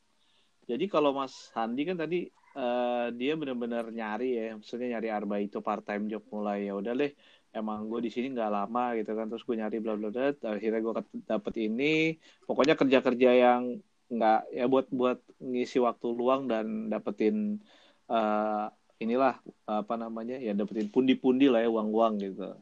Jadi 0.64 0.84
kalau 0.88 1.12
Mas 1.12 1.52
Handi 1.52 1.84
kan 1.84 2.00
tadi 2.00 2.24
eh, 2.32 3.06
dia 3.12 3.32
benar-benar 3.36 3.92
nyari 3.92 4.40
ya, 4.40 4.56
maksudnya 4.56 4.96
nyari 4.96 5.08
arba 5.12 5.36
itu 5.44 5.60
part 5.60 5.84
time 5.84 6.08
job 6.08 6.24
mulai 6.32 6.68
ya 6.68 6.72
udah 6.72 6.92
deh, 6.96 7.12
emang 7.52 7.84
gue 7.92 8.00
di 8.08 8.10
sini 8.12 8.32
nggak 8.32 8.48
lama 8.52 8.96
gitu 8.96 9.12
kan, 9.12 9.28
terus 9.28 9.44
gue 9.44 9.56
nyari 9.60 9.76
bla 9.84 9.92
bla 10.00 10.08
bla, 10.08 10.32
akhirnya 10.32 10.80
gue 10.80 10.94
dapet 11.28 11.54
ini, 11.60 12.16
pokoknya 12.48 12.74
kerja-kerja 12.80 13.30
yang 13.36 13.62
nggak 14.08 14.40
ya 14.52 14.64
buat 14.68 14.86
buat 14.92 15.18
ngisi 15.40 15.80
waktu 15.84 16.06
luang 16.12 16.48
dan 16.48 16.88
dapetin 16.92 17.60
eh, 18.08 18.66
inilah 19.02 19.36
apa 19.66 19.94
namanya 19.98 20.38
ya 20.38 20.54
dapetin 20.54 20.88
pundi-pundi 20.88 21.50
lah 21.50 21.60
ya 21.62 21.68
uang-uang 21.68 22.22
gitu. 22.22 22.54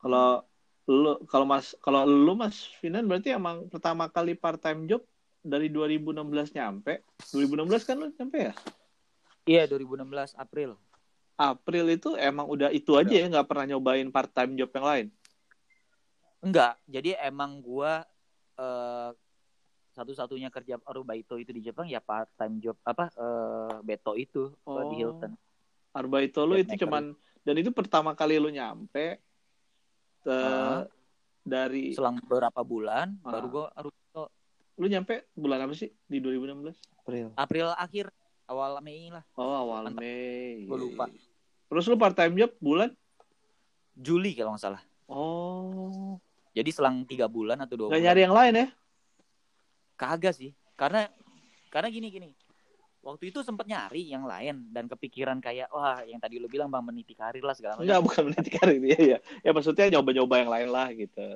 Kalau 0.00 0.42
lu 0.90 1.22
kalau 1.30 1.46
Mas 1.46 1.72
kalau 1.78 2.02
lu 2.02 2.34
Mas 2.34 2.66
Finan 2.82 3.06
berarti 3.06 3.30
emang 3.30 3.70
pertama 3.70 4.10
kali 4.10 4.34
part 4.34 4.58
time 4.58 4.90
job 4.90 5.02
dari 5.40 5.70
2016 5.70 6.52
nyampe. 6.52 7.06
2016 7.32 7.86
kan 7.88 7.94
lu 7.96 8.10
nyampe 8.10 8.38
ya? 8.50 8.54
iya 9.48 9.64
2016 9.66 10.36
April 10.36 10.76
April 11.34 11.84
itu 11.88 12.12
emang 12.14 12.44
udah 12.44 12.68
itu 12.68 12.92
aja 12.94 13.10
ya 13.10 13.26
nggak 13.26 13.48
pernah 13.48 13.74
nyobain 13.74 14.08
part 14.12 14.28
time 14.30 14.54
job 14.54 14.68
yang 14.76 14.86
lain. 14.86 15.06
enggak 16.40 16.76
jadi 16.88 17.20
emang 17.28 17.60
gue 17.60 17.92
eh, 18.56 19.10
satu-satunya 19.90 20.48
kerja 20.48 20.80
Arubaito 20.86 21.36
itu 21.36 21.52
di 21.52 21.60
Jepang 21.60 21.84
ya 21.84 22.00
part 22.00 22.28
time 22.36 22.60
job 22.60 22.76
apa 22.84 23.12
eh, 23.12 23.76
Beto 23.84 24.16
itu 24.16 24.48
eh, 24.48 24.84
di 24.88 24.94
Oh. 24.96 25.00
Hilton 25.04 25.32
Arba 25.92 26.18
itu 26.20 26.38
lu 26.40 26.54
itu 26.54 26.72
cuman 26.76 27.12
dan 27.40 27.54
itu 27.56 27.70
pertama 27.70 28.12
kali 28.12 28.36
lu 28.36 28.48
nyampe 28.48 29.18
eh, 30.20 30.28
Ah. 30.28 30.84
dari 31.40 31.90
selang 31.90 32.20
beberapa 32.20 32.60
bulan 32.60 33.16
Ah. 33.20 33.32
baru 33.32 33.46
gue 33.48 33.64
Arubaito 33.72 34.22
lu 34.76 34.86
nyampe 34.86 35.28
bulan 35.32 35.60
apa 35.60 35.74
sih 35.74 35.90
di 36.02 36.18
2016? 36.18 36.78
April. 36.96 37.26
April 37.34 37.66
akhir 37.74 38.06
awal 38.46 38.78
Mei 38.80 39.08
lah 39.08 39.24
Oh 39.34 39.54
awal 39.58 39.86
Mantap. 39.86 39.98
Mei. 39.98 40.64
Gua 40.64 40.78
lupa. 40.78 41.04
Terus 41.66 41.84
lu 41.84 41.96
part 41.96 42.12
time 42.12 42.34
job 42.36 42.52
bulan? 42.58 42.90
Juli 43.92 44.32
kalau 44.32 44.54
nggak 44.54 44.62
salah 44.62 44.82
Oh. 45.04 46.16
jadi 46.50 46.70
selang 46.70 47.02
tiga 47.02 47.26
bulan 47.26 47.58
atau 47.58 47.74
dua 47.76 47.86
Nggak 47.86 47.94
bulan 47.94 48.06
nyari 48.06 48.20
yang 48.22 48.32
lain 48.32 48.54
ya? 48.56 48.68
kagak 49.94 50.32
sih 50.32 50.50
karena 50.74 51.10
karena 51.68 51.88
gini 51.88 52.08
gini 52.08 52.28
waktu 53.00 53.32
itu 53.32 53.40
sempet 53.40 53.64
nyari 53.64 54.04
yang 54.06 54.24
lain 54.24 54.68
dan 54.70 54.84
kepikiran 54.84 55.40
kayak 55.40 55.72
wah 55.72 56.04
yang 56.04 56.20
tadi 56.20 56.36
lu 56.36 56.46
bilang 56.46 56.68
bang 56.68 56.84
meniti 56.84 57.16
karir 57.16 57.40
lah 57.40 57.56
segala 57.56 57.80
Enggak, 57.80 57.96
macam 57.96 58.04
bukan 58.04 58.22
meniti 58.28 58.50
karir 58.52 58.80
ya 58.84 58.98
ya. 58.98 59.18
Ya 59.40 59.50
maksudnya 59.50 59.88
nyoba-nyoba 59.88 60.34
yang 60.36 60.50
lain 60.50 60.68
lah 60.68 60.88
gitu. 60.92 61.26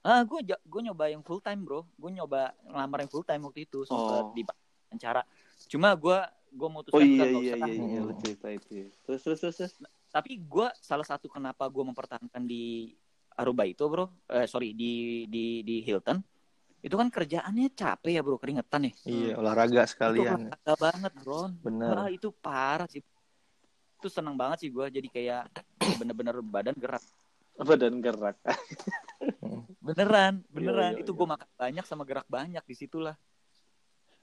ah 0.00 0.20
gue 0.20 0.36
gue 0.44 0.80
nyoba 0.84 1.04
yang 1.08 1.20
full 1.20 1.40
time 1.40 1.60
bro 1.60 1.80
gue 1.96 2.10
nyoba 2.12 2.52
ngelamar 2.62 2.98
yang 3.00 3.10
full 3.10 3.24
time 3.24 3.40
waktu 3.40 3.64
itu 3.64 3.84
sempet 3.84 4.20
Oh. 4.20 4.32
di 4.32 4.44
wawancara 4.44 5.24
cuma 5.64 5.96
gue 5.96 6.18
gue 6.52 6.60
Oh 6.60 6.70
memutuskan 6.70 7.00
iya 7.00 7.24
enggak, 7.24 7.28
iya 7.32 7.54
usah. 7.56 7.56
iya 7.64 7.74
iya 7.74 7.98
Hmm. 8.00 8.08
lu 8.08 8.14
cerita 8.20 8.46
itu. 8.48 8.68
Terus 9.02 9.20
terus 9.20 9.38
terus. 9.40 9.56
terus. 9.56 9.72
tapi 10.08 10.36
gue 10.38 10.68
salah 10.78 11.02
satu 11.02 11.26
kenapa 11.26 11.64
gue 11.66 11.84
mempertahankan 11.84 12.44
di 12.44 12.92
Aruba 13.34 13.64
itu 13.64 13.82
bro 13.84 14.06
eh 14.28 14.44
sorry 14.44 14.70
di 14.70 15.24
di 15.26 15.64
di 15.64 15.80
Hilton 15.82 16.20
itu 16.84 16.94
kan 16.94 17.08
kerjaannya 17.08 17.72
capek 17.72 18.12
ya 18.12 18.20
bro 18.20 18.36
keringetan 18.36 18.84
ya 18.84 18.92
Iya 19.08 19.32
olahraga 19.40 19.82
itu 19.82 19.92
sekalian. 19.96 20.52
olahraga 20.52 20.72
banget 20.76 21.12
bro 21.16 21.40
Bener. 21.64 21.94
Ah, 21.96 22.08
itu 22.12 22.28
parah 22.30 22.84
sih 22.84 23.00
itu 23.96 24.08
senang 24.12 24.36
banget 24.36 24.60
sih 24.60 24.70
gue 24.70 24.84
jadi 24.92 25.08
kayak 25.08 25.42
bener-bener 25.96 26.36
badan 26.44 26.76
gerak 26.76 27.00
Badan 27.54 28.02
gerak. 28.02 28.34
beneran 29.86 30.42
beneran 30.50 30.92
Iya, 30.92 30.96
iya, 30.98 31.02
itu 31.06 31.12
iya. 31.14 31.18
gue 31.22 31.26
makan 31.30 31.48
banyak 31.56 31.84
sama 31.86 32.02
gerak 32.04 32.26
banyak 32.28 32.64
di 32.66 32.74
situlah 32.76 33.16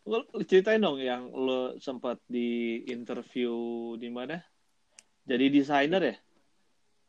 Lu 0.02 0.22
lu 0.34 0.42
ceritain 0.42 0.82
dong 0.82 0.98
yang 0.98 1.30
lu 1.30 1.78
sempat 1.78 2.18
di 2.26 2.82
interview 2.90 3.54
di 4.02 4.10
mana? 4.10 4.42
Jadi 5.30 5.46
desainer 5.54 6.02
ya? 6.02 6.16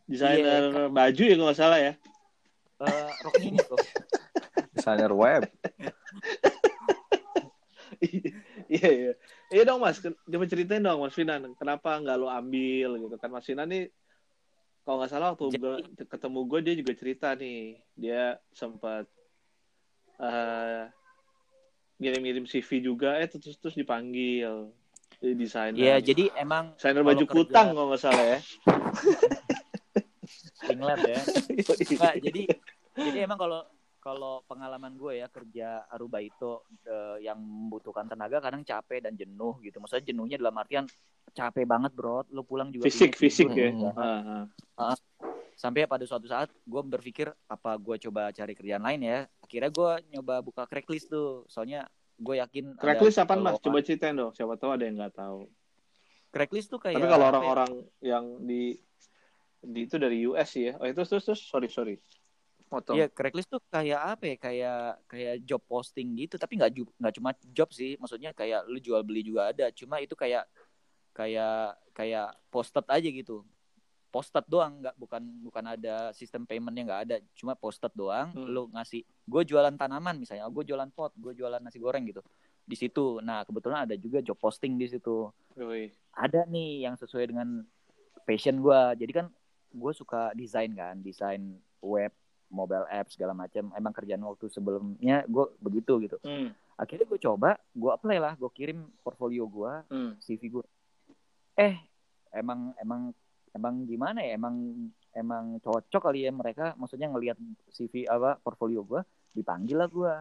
Desainer 0.04 0.62
Iya, 0.68 0.92
baju 0.92 1.22
ya 1.24 1.32
kalau 1.32 1.46
nggak 1.48 1.56
salah 1.56 1.80
ya? 1.80 1.92
Eh 2.84 3.10
rok 3.24 3.34
ini 3.40 3.56
bro 3.64 3.76
Desainer 4.82 5.14
web. 5.14 5.46
Iya 8.66 8.88
iya. 8.90 9.12
Iya 9.52 9.62
dong 9.62 9.78
Mas, 9.78 10.02
coba 10.02 10.44
ceritain 10.50 10.82
dong 10.82 11.06
Mas 11.06 11.14
Finan, 11.14 11.54
kenapa 11.54 12.02
nggak 12.02 12.18
lu 12.18 12.26
ambil 12.26 12.98
gitu 12.98 13.14
kan? 13.14 13.30
Mas 13.30 13.46
Finan 13.46 13.70
nih 13.70 13.94
kalau 14.82 14.98
nggak 14.98 15.12
salah 15.14 15.38
waktu 15.38 15.54
Jadi- 15.54 15.62
gua, 15.62 15.76
ketemu 16.10 16.38
gue 16.50 16.58
dia 16.66 16.74
juga 16.74 16.92
cerita 16.98 17.28
nih. 17.38 17.78
Dia 17.94 18.22
sempat 18.50 19.06
eh 20.18 20.82
ngirim-ngirim 22.02 22.50
CV 22.50 22.82
juga. 22.82 23.22
Eh 23.22 23.30
terus 23.30 23.54
terus 23.54 23.78
dipanggil. 23.78 24.74
Jadi 25.22 25.34
desainer. 25.38 25.78
Iya 25.78 25.94
jadi 26.02 26.34
emang 26.34 26.74
desainer 26.74 27.06
baju 27.06 27.22
kerja- 27.22 27.34
kutang 27.38 27.66
kalau 27.78 27.86
nggak 27.94 28.02
salah 28.02 28.24
ya. 28.26 28.38
Singlet 30.58 31.00
ya. 31.06 31.20
Nggak, 31.94 32.14
jadi 32.18 32.42
jadi 32.98 33.18
emang 33.26 33.38
kalau 33.38 33.62
kalau 34.02 34.42
pengalaman 34.50 34.98
gue 34.98 35.22
ya 35.22 35.30
kerja 35.30 35.86
Aruba 35.94 36.18
itu 36.18 36.58
eh, 36.82 37.22
yang 37.22 37.38
membutuhkan 37.38 38.10
tenaga 38.10 38.42
kadang 38.42 38.66
capek 38.66 39.06
dan 39.06 39.14
jenuh 39.14 39.62
gitu. 39.62 39.78
Maksudnya 39.78 40.10
jenuhnya 40.10 40.36
dalam 40.42 40.58
artian 40.58 40.84
capek 41.30 41.64
banget 41.64 41.94
bro 41.94 42.26
lu 42.34 42.42
pulang 42.42 42.74
juga 42.74 42.84
Fisik, 42.90 43.14
tidur, 43.14 43.22
fisik 43.22 43.48
ya. 43.54 43.70
udah. 43.72 43.94
Ah, 43.94 44.44
ah. 44.92 44.96
sampai 45.54 45.86
pada 45.86 46.02
suatu 46.04 46.26
saat 46.26 46.50
gue 46.66 46.82
berpikir 46.82 47.30
apa 47.46 47.78
gue 47.78 47.96
coba 48.08 48.34
cari 48.34 48.52
kerjaan 48.52 48.82
lain 48.82 49.00
ya 49.06 49.18
akhirnya 49.40 49.70
gue 49.70 49.90
nyoba 50.18 50.42
buka 50.42 50.66
Craigslist 50.66 51.08
tuh 51.08 51.46
soalnya 51.46 51.86
gue 52.18 52.36
yakin 52.42 52.76
Craigslist 52.76 53.22
apa 53.22 53.38
mas? 53.38 53.56
Coba 53.62 53.80
ceritain 53.80 54.14
dong. 54.14 54.34
Siapa 54.34 54.58
tahu 54.58 54.70
ada 54.76 54.84
yang 54.84 54.98
nggak 54.98 55.14
tahu. 55.16 55.46
Craigslist 56.32 56.68
tuh 56.72 56.80
kayak 56.82 56.98
Tapi 56.98 57.08
kalau 57.08 57.24
ya? 57.24 57.30
orang-orang 57.32 57.70
yang 58.02 58.24
di 58.42 58.76
di 59.62 59.80
itu 59.86 59.96
dari 59.96 60.26
US 60.26 60.50
ya. 60.58 60.74
Oh 60.80 60.86
itu 60.88 61.00
terus 61.06 61.24
terus 61.24 61.40
sorry 61.44 61.68
sorry. 61.70 61.96
Potong. 62.72 62.96
Iya, 62.96 63.06
Craigslist 63.12 63.52
tuh 63.52 63.60
kayak 63.68 64.00
apa 64.16 64.24
ya? 64.24 64.36
Kayak 64.40 64.80
kayak 65.04 65.34
job 65.44 65.62
posting 65.68 66.16
gitu, 66.16 66.40
tapi 66.40 66.56
nggak 66.56 66.72
nggak 66.96 67.14
cuma 67.20 67.30
job 67.52 67.68
sih. 67.68 68.00
Maksudnya 68.00 68.32
kayak 68.32 68.64
lu 68.64 68.80
jual 68.80 69.04
beli 69.04 69.20
juga 69.20 69.52
ada. 69.52 69.68
Cuma 69.76 70.00
itu 70.00 70.16
kayak 70.16 70.48
kayak 71.12 71.76
kayak 71.92 72.32
posted 72.48 72.88
aja 72.88 73.08
gitu. 73.12 73.44
Posted 74.08 74.44
doang, 74.48 74.80
nggak 74.80 74.96
bukan 74.96 75.22
bukan 75.44 75.64
ada 75.76 76.16
sistem 76.16 76.48
paymentnya 76.48 76.88
nggak 76.88 77.02
ada. 77.08 77.16
Cuma 77.36 77.52
posted 77.52 77.92
doang. 77.92 78.32
Hmm. 78.32 78.48
Lu 78.48 78.72
ngasih, 78.72 79.04
gue 79.04 79.42
jualan 79.44 79.76
tanaman 79.76 80.16
misalnya, 80.16 80.48
gue 80.48 80.64
jualan 80.64 80.88
pot, 80.96 81.12
gue 81.16 81.36
jualan 81.36 81.60
nasi 81.60 81.76
goreng 81.76 82.08
gitu. 82.08 82.24
Di 82.64 82.76
situ. 82.76 83.20
Nah 83.20 83.44
kebetulan 83.44 83.84
ada 83.84 83.96
juga 84.00 84.24
job 84.24 84.40
posting 84.40 84.80
di 84.80 84.88
situ 84.88 85.28
Yoi. 85.56 85.92
ada 86.16 86.48
nih 86.48 86.88
yang 86.88 86.96
sesuai 86.96 87.28
dengan 87.28 87.60
passion 88.24 88.62
gue 88.62 88.80
jadi 89.04 89.12
kan 89.12 89.26
gue 89.72 89.92
suka 89.92 90.32
desain 90.36 90.70
kan 90.72 91.00
desain 91.00 91.60
web 91.82 92.12
mobile 92.52 92.84
app 92.86 93.08
segala 93.08 93.32
macam 93.32 93.72
emang 93.72 93.90
kerjaan 93.90 94.20
waktu 94.22 94.46
sebelumnya 94.46 95.24
gue 95.24 95.44
begitu 95.58 95.96
gitu. 96.04 96.16
Hmm, 96.20 96.52
akhirnya 96.76 97.08
gue 97.08 97.16
coba 97.18 97.56
gue 97.72 97.90
apply 97.90 98.18
lah 98.20 98.36
gue 98.36 98.50
kirim 98.52 98.84
portfolio 99.00 99.48
gue 99.48 99.72
hmm. 99.88 100.12
CV 100.20 100.42
gue 100.52 100.64
eh 101.56 101.80
emang 102.30 102.76
emang 102.76 103.10
emang 103.56 103.74
gimana 103.84 104.20
ya? 104.20 104.36
Emang 104.36 104.54
emang 105.12 105.56
cocok 105.58 106.12
kali 106.12 106.28
ya 106.28 106.32
mereka. 106.32 106.76
Maksudnya 106.76 107.08
ngelihat 107.08 107.40
CV 107.72 108.04
apa 108.04 108.36
portfolio 108.38 108.84
gue 108.84 109.00
dipanggil 109.32 109.80
lah 109.80 109.88
gue 109.88 110.12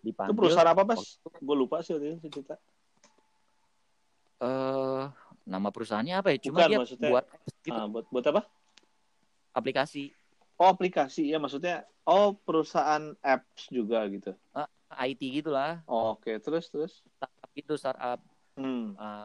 Itu 0.00 0.08
dipanggil 0.08 0.36
perusahaan 0.36 0.72
apa 0.72 0.82
mas? 0.88 1.20
Gue 1.36 1.56
lupa 1.56 1.84
sih 1.84 1.92
waktu 1.92 2.16
itu 2.16 2.28
cerita. 2.32 2.56
eh 4.42 5.04
nama 5.46 5.68
perusahaannya 5.70 6.14
apa 6.16 6.28
ya? 6.34 6.38
Cuma 6.42 6.58
Bukan, 6.58 6.68
dia 6.70 6.78
maksudnya- 6.82 7.10
buat 7.12 7.24
gitu, 7.62 7.78
Ah, 7.78 7.86
buat 7.86 8.06
buat 8.10 8.26
apa? 8.26 8.42
aplikasi 9.52 10.08
Oh 10.60 10.68
aplikasi. 10.70 11.28
Ya 11.30 11.38
maksudnya. 11.38 11.86
Oh 12.02 12.34
perusahaan 12.34 13.14
apps 13.22 13.70
juga 13.70 14.02
gitu. 14.10 14.34
IT 14.92 15.22
gitulah. 15.22 15.80
Oh, 15.88 16.18
Oke 16.18 16.36
terus 16.42 16.68
terus. 16.68 17.00
startup 17.16 17.52
itu 17.56 17.74
startup. 17.78 18.20
Hmm. 18.52 18.92
uh, 19.00 19.24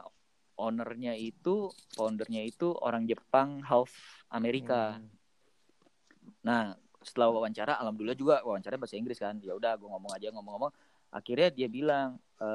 ownernya 0.55 1.13
itu 1.19 1.67
foundernya 1.93 2.41
itu 2.47 2.71
orang 2.79 3.03
Jepang 3.03 3.59
half 3.59 3.91
Amerika 4.31 5.03
nah 6.47 6.79
setelah 7.03 7.27
wawancara 7.27 7.75
alhamdulillah 7.75 8.15
juga 8.15 8.39
wawancara 8.43 8.79
bahasa 8.79 8.95
Inggris 8.95 9.19
kan. 9.19 9.39
Ya 9.43 9.55
udah 9.55 9.75
gue 9.75 9.87
ngomong 9.87 10.11
aja 10.15 10.31
ngomong-ngomong. 10.31 10.71
Akhirnya 11.11 11.51
dia 11.51 11.67
bilang 11.71 12.19
e, 12.39 12.47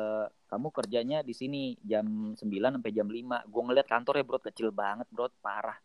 kamu 0.49 0.69
kerjanya 0.73 1.19
di 1.25 1.33
sini 1.33 1.77
jam 1.81 2.37
9 2.37 2.37
sampai 2.77 2.93
jam 2.93 3.09
5 3.09 3.49
gue 3.49 3.63
ngeliat 3.65 3.89
kantornya 3.89 4.25
bro 4.29 4.41
kecil 4.41 4.69
banget 4.69 5.09
bro 5.09 5.33
parah 5.41 5.77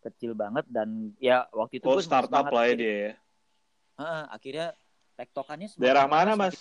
kecil 0.00 0.32
banget 0.32 0.64
dan 0.68 1.12
ya 1.20 1.46
waktu 1.52 1.78
itu 1.78 1.86
Oh 1.86 2.00
startup 2.00 2.48
lah 2.48 2.64
ya 2.66 2.74
dia 2.74 2.94
ya. 2.94 3.12
Heeh, 4.00 4.22
akhirnya 4.32 4.66
tektokannya 5.20 5.68
Daerah 5.76 6.08
mana, 6.08 6.32
Mas? 6.34 6.56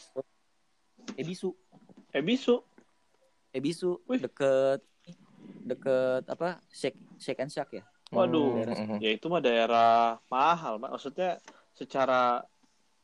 Ebisu 1.16 1.56
Ebisu. 2.12 2.60
Ebisu 3.56 4.04
Wih. 4.06 4.20
deket 4.22 4.84
deket 5.64 6.24
apa 6.28 6.60
shake 6.72 7.00
shake 7.20 7.40
and 7.44 7.52
shack 7.52 7.70
ya 7.72 7.84
Waduh. 8.10 8.58
daerah 8.58 8.98
Ya 8.98 9.10
itu 9.14 9.26
mah 9.30 9.42
daerah 9.42 10.18
mahal, 10.34 10.82
Mas. 10.82 10.98
Maksudnya 10.98 11.38
secara 11.78 12.42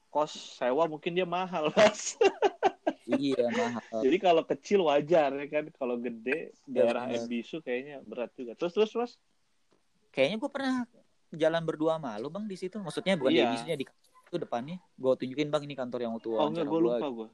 kos 0.09 0.33
sewa 0.57 0.89
mungkin 0.89 1.13
dia 1.13 1.27
mahal, 1.29 1.69
Mas. 1.77 2.17
iya 3.05 3.53
mahal 3.53 4.01
Jadi 4.01 4.17
kalau 4.17 4.41
kecil 4.49 4.81
wajar 4.81 5.29
ya 5.29 5.45
kan, 5.45 5.65
kalau 5.77 6.01
gede 6.01 6.57
daerah 6.65 7.05
benar. 7.05 7.21
Ebisu 7.29 7.61
kayaknya 7.61 8.01
berat 8.01 8.33
juga. 8.33 8.57
Terus 8.57 8.73
terus 8.73 8.91
Mas. 8.97 9.13
Kayaknya 10.15 10.37
gue 10.39 10.47
pernah 10.49 10.75
jalan 11.29 11.61
berdua 11.61 11.99
sama 11.99 12.15
lu 12.15 12.31
bang 12.31 12.47
di 12.47 12.55
situ 12.55 12.79
maksudnya 12.79 13.19
bukan 13.19 13.29
di 13.29 13.37
Iya. 13.37 13.51
Ebisunya 13.51 13.75
di 13.75 13.85
itu 14.25 14.37
depannya 14.39 14.79
gue 14.79 15.11
tunjukin 15.13 15.51
bang 15.51 15.63
ini 15.67 15.75
kantor 15.75 15.99
yang 16.01 16.13
waktu 16.15 16.29
Oh 16.31 16.47
enggak, 16.47 16.65
gue 16.65 16.79
lupa 16.79 17.07
gue. 17.07 17.27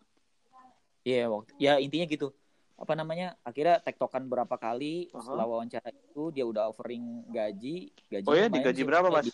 iya 1.03 1.25
waktu 1.25 1.51
ya 1.55 1.77
intinya 1.77 2.05
gitu 2.05 2.33
apa 2.75 2.93
namanya 2.93 3.37
akhirnya 3.41 3.77
tektokan 3.77 4.25
berapa 4.25 4.57
kali 4.57 5.13
Aha. 5.13 5.21
setelah 5.21 5.45
wawancara 5.45 5.89
itu 5.89 6.33
dia 6.33 6.41
udah 6.43 6.67
offering 6.67 7.21
gaji 7.29 7.93
gaji 8.09 8.25
Oh 8.25 8.33
ya, 8.33 8.49
digaji 8.49 8.81
berapa, 8.81 9.05
Mas? 9.07 9.29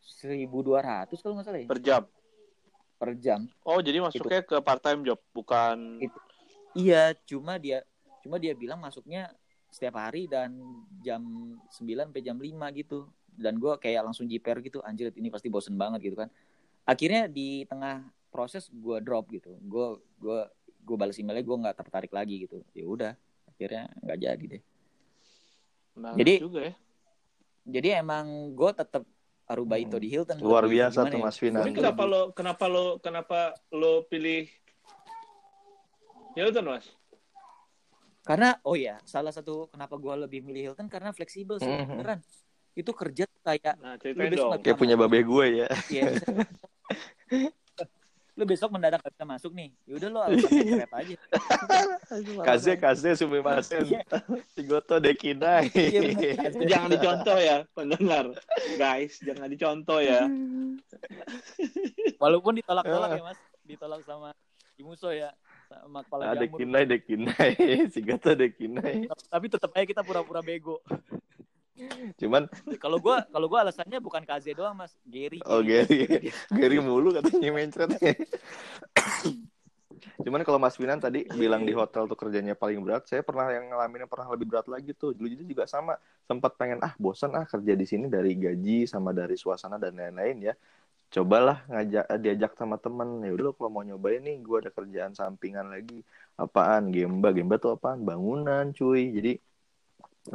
seribu 0.00 0.64
dua 0.64 0.80
ratus 0.80 1.20
kalau 1.20 1.36
nggak 1.36 1.46
salah 1.46 1.60
ya 1.60 1.68
Per 1.68 1.78
jam. 1.78 2.02
per 2.98 3.10
jam 3.14 3.40
Oh, 3.62 3.78
jadi 3.78 4.00
masuknya 4.00 4.40
ke 4.40 4.56
part 4.58 4.80
time 4.80 5.04
job, 5.04 5.20
bukan 5.30 6.00
Itu. 6.00 6.18
Iya, 6.74 7.12
cuma 7.24 7.54
dia 7.56 7.84
cuma 8.20 8.36
dia 8.36 8.52
bilang 8.52 8.76
masuknya 8.78 9.28
setiap 9.68 10.00
hari 10.00 10.26
dan 10.26 10.56
jam 11.04 11.22
9 11.70 12.08
sampai 12.10 12.22
jam 12.24 12.36
5 12.36 12.78
gitu. 12.78 13.08
Dan 13.38 13.62
gue 13.62 13.70
kayak 13.78 14.02
langsung 14.02 14.26
jiper 14.26 14.58
gitu, 14.64 14.82
anjir 14.82 15.14
ini 15.14 15.30
pasti 15.30 15.46
bosen 15.46 15.78
banget 15.78 16.10
gitu 16.10 16.16
kan. 16.18 16.26
Akhirnya 16.82 17.30
di 17.30 17.62
tengah 17.68 18.02
proses 18.34 18.66
gue 18.72 18.98
drop 18.98 19.30
gitu. 19.30 19.54
Gue 19.62 20.02
gue 20.18 20.38
gue 20.82 20.96
balas 20.98 21.14
emailnya 21.20 21.44
gue 21.44 21.56
nggak 21.62 21.76
tertarik 21.78 22.10
lagi 22.10 22.48
gitu. 22.48 22.64
Ya 22.74 22.84
udah, 22.88 23.12
akhirnya 23.46 23.92
nggak 24.02 24.18
jadi 24.18 24.44
deh. 24.58 24.62
menarik 25.98 26.18
Jadi- 26.22 26.38
juga 26.38 26.60
ya. 26.62 26.74
Jadi 27.68 27.88
emang 28.00 28.56
gue 28.56 28.70
tetap 28.72 29.04
Aruba 29.48 29.80
itu 29.80 29.96
di 29.96 30.12
Hilton. 30.12 30.36
Luar 30.44 30.68
biasa 30.68 31.08
gimana 31.08 31.12
tuh 31.12 31.18
ya? 31.18 31.24
Mas 31.24 31.36
Finan. 31.40 31.64
Tapi 31.64 31.72
kenapa 31.72 32.02
lo 32.04 32.20
kenapa 32.36 32.64
lo 32.68 33.00
kenapa 33.00 33.38
lo 33.72 34.04
pilih 34.04 34.44
Hilton, 36.36 36.68
Mas? 36.68 36.84
Karena 38.28 38.60
oh 38.60 38.76
ya, 38.76 39.00
salah 39.08 39.32
satu 39.32 39.72
kenapa 39.72 39.96
gue 39.96 40.14
lebih 40.28 40.44
milih 40.44 40.76
Hilton 40.76 40.92
karena 40.92 41.16
fleksibel 41.16 41.56
sih, 41.56 41.64
Mhm. 41.64 41.88
beneran. 41.88 42.20
Itu 42.76 42.92
kerja 42.92 43.24
kayak 43.40 43.80
Nah, 43.80 43.96
Lu 43.96 44.22
besok 44.28 44.52
dong. 44.52 44.60
Kayak 44.60 44.76
punya 44.76 44.94
babe 44.94 45.24
gue 45.24 45.46
ya. 45.64 45.68
Iya. 45.88 46.12
lu 48.38 48.46
besok 48.46 48.70
mendadak 48.70 49.02
gak 49.02 49.18
bisa 49.18 49.26
masuk 49.26 49.50
nih. 49.50 49.74
Yaudah 49.82 50.08
lo 50.14 50.20
alasan 50.22 50.46
keret 50.46 50.92
aja. 50.94 51.16
Kaze 52.46 52.72
kaze 52.78 53.10
sumimasen. 53.18 53.82
Iya. 53.82 54.06
Sigoto 54.54 55.02
dekinai. 55.02 55.66
Iya, 55.74 56.46
jangan 56.70 56.88
dicontoh 56.94 57.34
ya, 57.34 57.66
pendengar. 57.74 58.30
Guys, 58.78 59.18
jangan 59.18 59.50
dicontoh 59.50 59.98
ya. 59.98 60.22
Walaupun 62.22 62.62
ditolak-tolak 62.62 63.10
ya 63.18 63.22
mas. 63.26 63.38
Ditolak 63.66 64.06
sama 64.06 64.30
Imuso 64.78 65.10
ya. 65.10 65.34
Sama 65.68 66.00
kepala 66.00 66.22
Ah, 66.24 66.32
jamur. 66.32 66.56
dekinai 66.56 66.84
dekinai. 66.88 67.50
Sigoto 67.92 68.32
dekinai. 68.32 69.04
Tapi 69.28 69.46
tetap 69.46 69.70
aja 69.76 69.84
kita 69.84 70.00
pura-pura 70.00 70.40
bego. 70.40 70.80
Cuman 72.18 72.48
Kalau 72.82 72.98
gua 72.98 73.22
kalau 73.30 73.46
gua 73.46 73.62
alasannya 73.62 74.00
bukan 74.00 74.24
Kaze 74.24 74.50
doang 74.50 74.74
mas. 74.74 74.96
Gary. 75.06 75.38
Oh 75.46 75.62
Gary, 75.62 76.26
Gary 76.58 76.80
mulu 76.80 77.14
katanya 77.14 77.52
mencret. 77.54 77.92
Cuman 80.18 80.42
kalau 80.42 80.58
Mas 80.58 80.74
Winan 80.78 80.98
tadi 80.98 81.26
bilang 81.30 81.62
di 81.62 81.70
hotel 81.70 82.10
tuh 82.10 82.18
kerjanya 82.18 82.54
paling 82.54 82.82
berat, 82.82 83.06
saya 83.06 83.22
pernah 83.22 83.46
yang 83.54 83.70
ngalamin 83.70 84.02
yang 84.06 84.10
pernah 84.10 84.26
lebih 84.34 84.50
berat 84.50 84.66
lagi 84.66 84.90
tuh. 84.90 85.14
Dulu 85.14 85.26
itu 85.30 85.44
juga 85.46 85.66
sama, 85.66 85.94
sempat 86.26 86.58
pengen 86.58 86.82
ah 86.82 86.90
bosan 86.98 87.34
ah 87.34 87.46
kerja 87.46 87.74
di 87.74 87.86
sini 87.86 88.10
dari 88.10 88.34
gaji 88.34 88.86
sama 88.86 89.14
dari 89.14 89.38
suasana 89.38 89.78
dan 89.78 89.94
lain-lain 89.94 90.50
ya. 90.50 90.54
Cobalah 91.08 91.64
ngajak 91.72 92.04
diajak 92.20 92.52
sama 92.60 92.76
temen 92.76 93.24
ya 93.24 93.32
udah 93.32 93.56
kalau 93.56 93.70
mau 93.72 93.80
nyobain 93.80 94.20
nih 94.20 94.44
gue 94.44 94.56
ada 94.60 94.68
kerjaan 94.68 95.16
sampingan 95.16 95.72
lagi 95.72 96.04
apaan 96.36 96.92
gemba 96.92 97.32
gemba 97.32 97.56
tuh 97.56 97.80
apaan 97.80 98.04
bangunan 98.04 98.76
cuy 98.76 99.08
jadi 99.16 99.32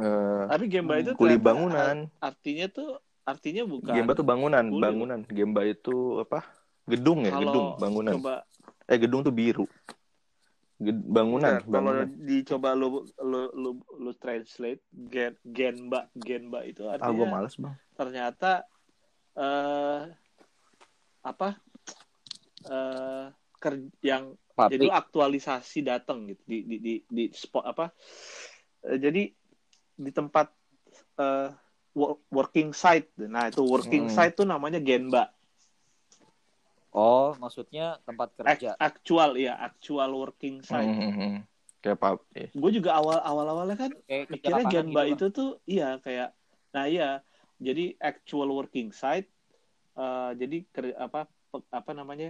eh 0.02 0.44
Tapi 0.50 0.64
Gemba 0.66 0.98
itu 0.98 1.14
kuli 1.14 1.38
bangunan 1.38 2.10
artinya 2.18 2.66
tuh 2.66 2.98
artinya 3.22 3.62
bukan 3.64 3.94
Gemba 3.94 4.12
tuh 4.18 4.26
bangunan, 4.26 4.64
Kuli. 4.66 4.82
bangunan. 4.82 5.20
Gemba 5.30 5.62
itu 5.64 6.20
apa? 6.20 6.42
Gedung 6.90 7.22
ya, 7.24 7.30
Kalau 7.32 7.46
gedung, 7.46 7.66
bangunan. 7.78 8.12
Coba 8.18 8.34
Eh 8.90 8.98
gedung 9.00 9.20
tuh 9.24 9.32
biru. 9.32 9.64
Ged- 10.82 11.06
bangunan, 11.06 11.54
Bentar, 11.54 11.70
kalau 11.70 11.90
bangunan. 11.94 12.06
dicoba 12.18 12.68
lu 12.74 12.88
lu 13.22 13.40
lu, 13.54 13.70
lu 14.02 14.10
translate 14.18 14.82
gen, 14.90 15.32
genba 15.46 16.10
genba 16.18 16.66
itu 16.66 16.82
Ah, 16.84 16.98
artinya 16.98 17.26
males 17.30 17.54
bang. 17.56 17.74
ternyata 17.94 18.50
eh 19.38 20.02
apa 21.24 21.56
eh 22.68 23.26
ker- 23.58 23.92
yang 24.04 24.36
jadi 24.54 24.86
Pabrik. 24.86 24.92
aktualisasi 24.92 25.82
datang 25.82 26.28
gitu 26.30 26.42
di 26.46 26.58
di 26.68 26.76
di, 26.80 26.94
di 27.08 27.24
spot 27.34 27.64
apa 27.64 27.90
Eh, 28.84 29.00
jadi 29.00 29.32
di 29.96 30.10
tempat 30.12 30.52
eh 31.16 31.48
wo- 31.96 32.20
working 32.28 32.76
site 32.76 33.08
nah 33.26 33.48
itu 33.48 33.64
working 33.64 34.04
Hmm. 34.06 34.12
site 34.12 34.34
tuh 34.36 34.44
namanya 34.44 34.76
genba 34.78 35.32
Oh 36.94 37.34
maksudnya 37.40 37.98
tempat 38.06 38.28
kerja. 38.38 38.76
actual 38.78 39.34
ya 39.34 39.58
actual 39.58 40.14
working 40.14 40.62
site 40.62 40.86
Hmm, 40.86 41.10
hmm, 41.10 41.12
hmm. 41.18 41.34
kayak 41.82 41.96
apa 41.98 42.08
eh, 42.38 42.48
gue 42.54 42.70
juga 42.70 42.90
awal 42.94 43.18
awal 43.24 43.46
awalnya 43.50 43.76
kan 43.76 43.92
Kayak 44.06 44.30
mikirnya 44.30 44.64
Genba 44.70 45.02
gitu, 45.08 45.14
itu 45.16 45.26
tuh 45.34 45.48
iya 45.66 45.88
kayak 45.98 46.28
nah 46.70 46.84
iya 46.86 47.24
jadi 47.58 47.98
actual 47.98 48.52
working 48.54 48.94
site 48.94 49.26
eh, 49.98 50.30
jadi 50.40 50.56
ker- 50.74 50.98
apa 51.06 51.18
pe- 51.50 51.70
apa 51.78 51.90
namanya 51.98 52.28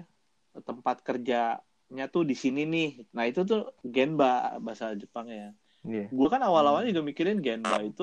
tempat 0.69 0.97
kerjanya 1.07 2.05
tuh 2.15 2.23
di 2.31 2.35
sini 2.39 2.61
nih 2.75 2.89
nah 3.17 3.25
itu 3.31 3.41
tuh 3.51 3.61
Genba 3.95 4.57
bahasa 4.65 4.95
Jepangnya 5.01 5.55
iya 5.89 6.05
gue 6.19 6.29
kan 6.33 6.41
awal 6.49 6.65
awalnya 6.71 6.89
juga 6.95 7.05
mikirin 7.11 7.39
Genba 7.47 7.79
itu 7.83 8.03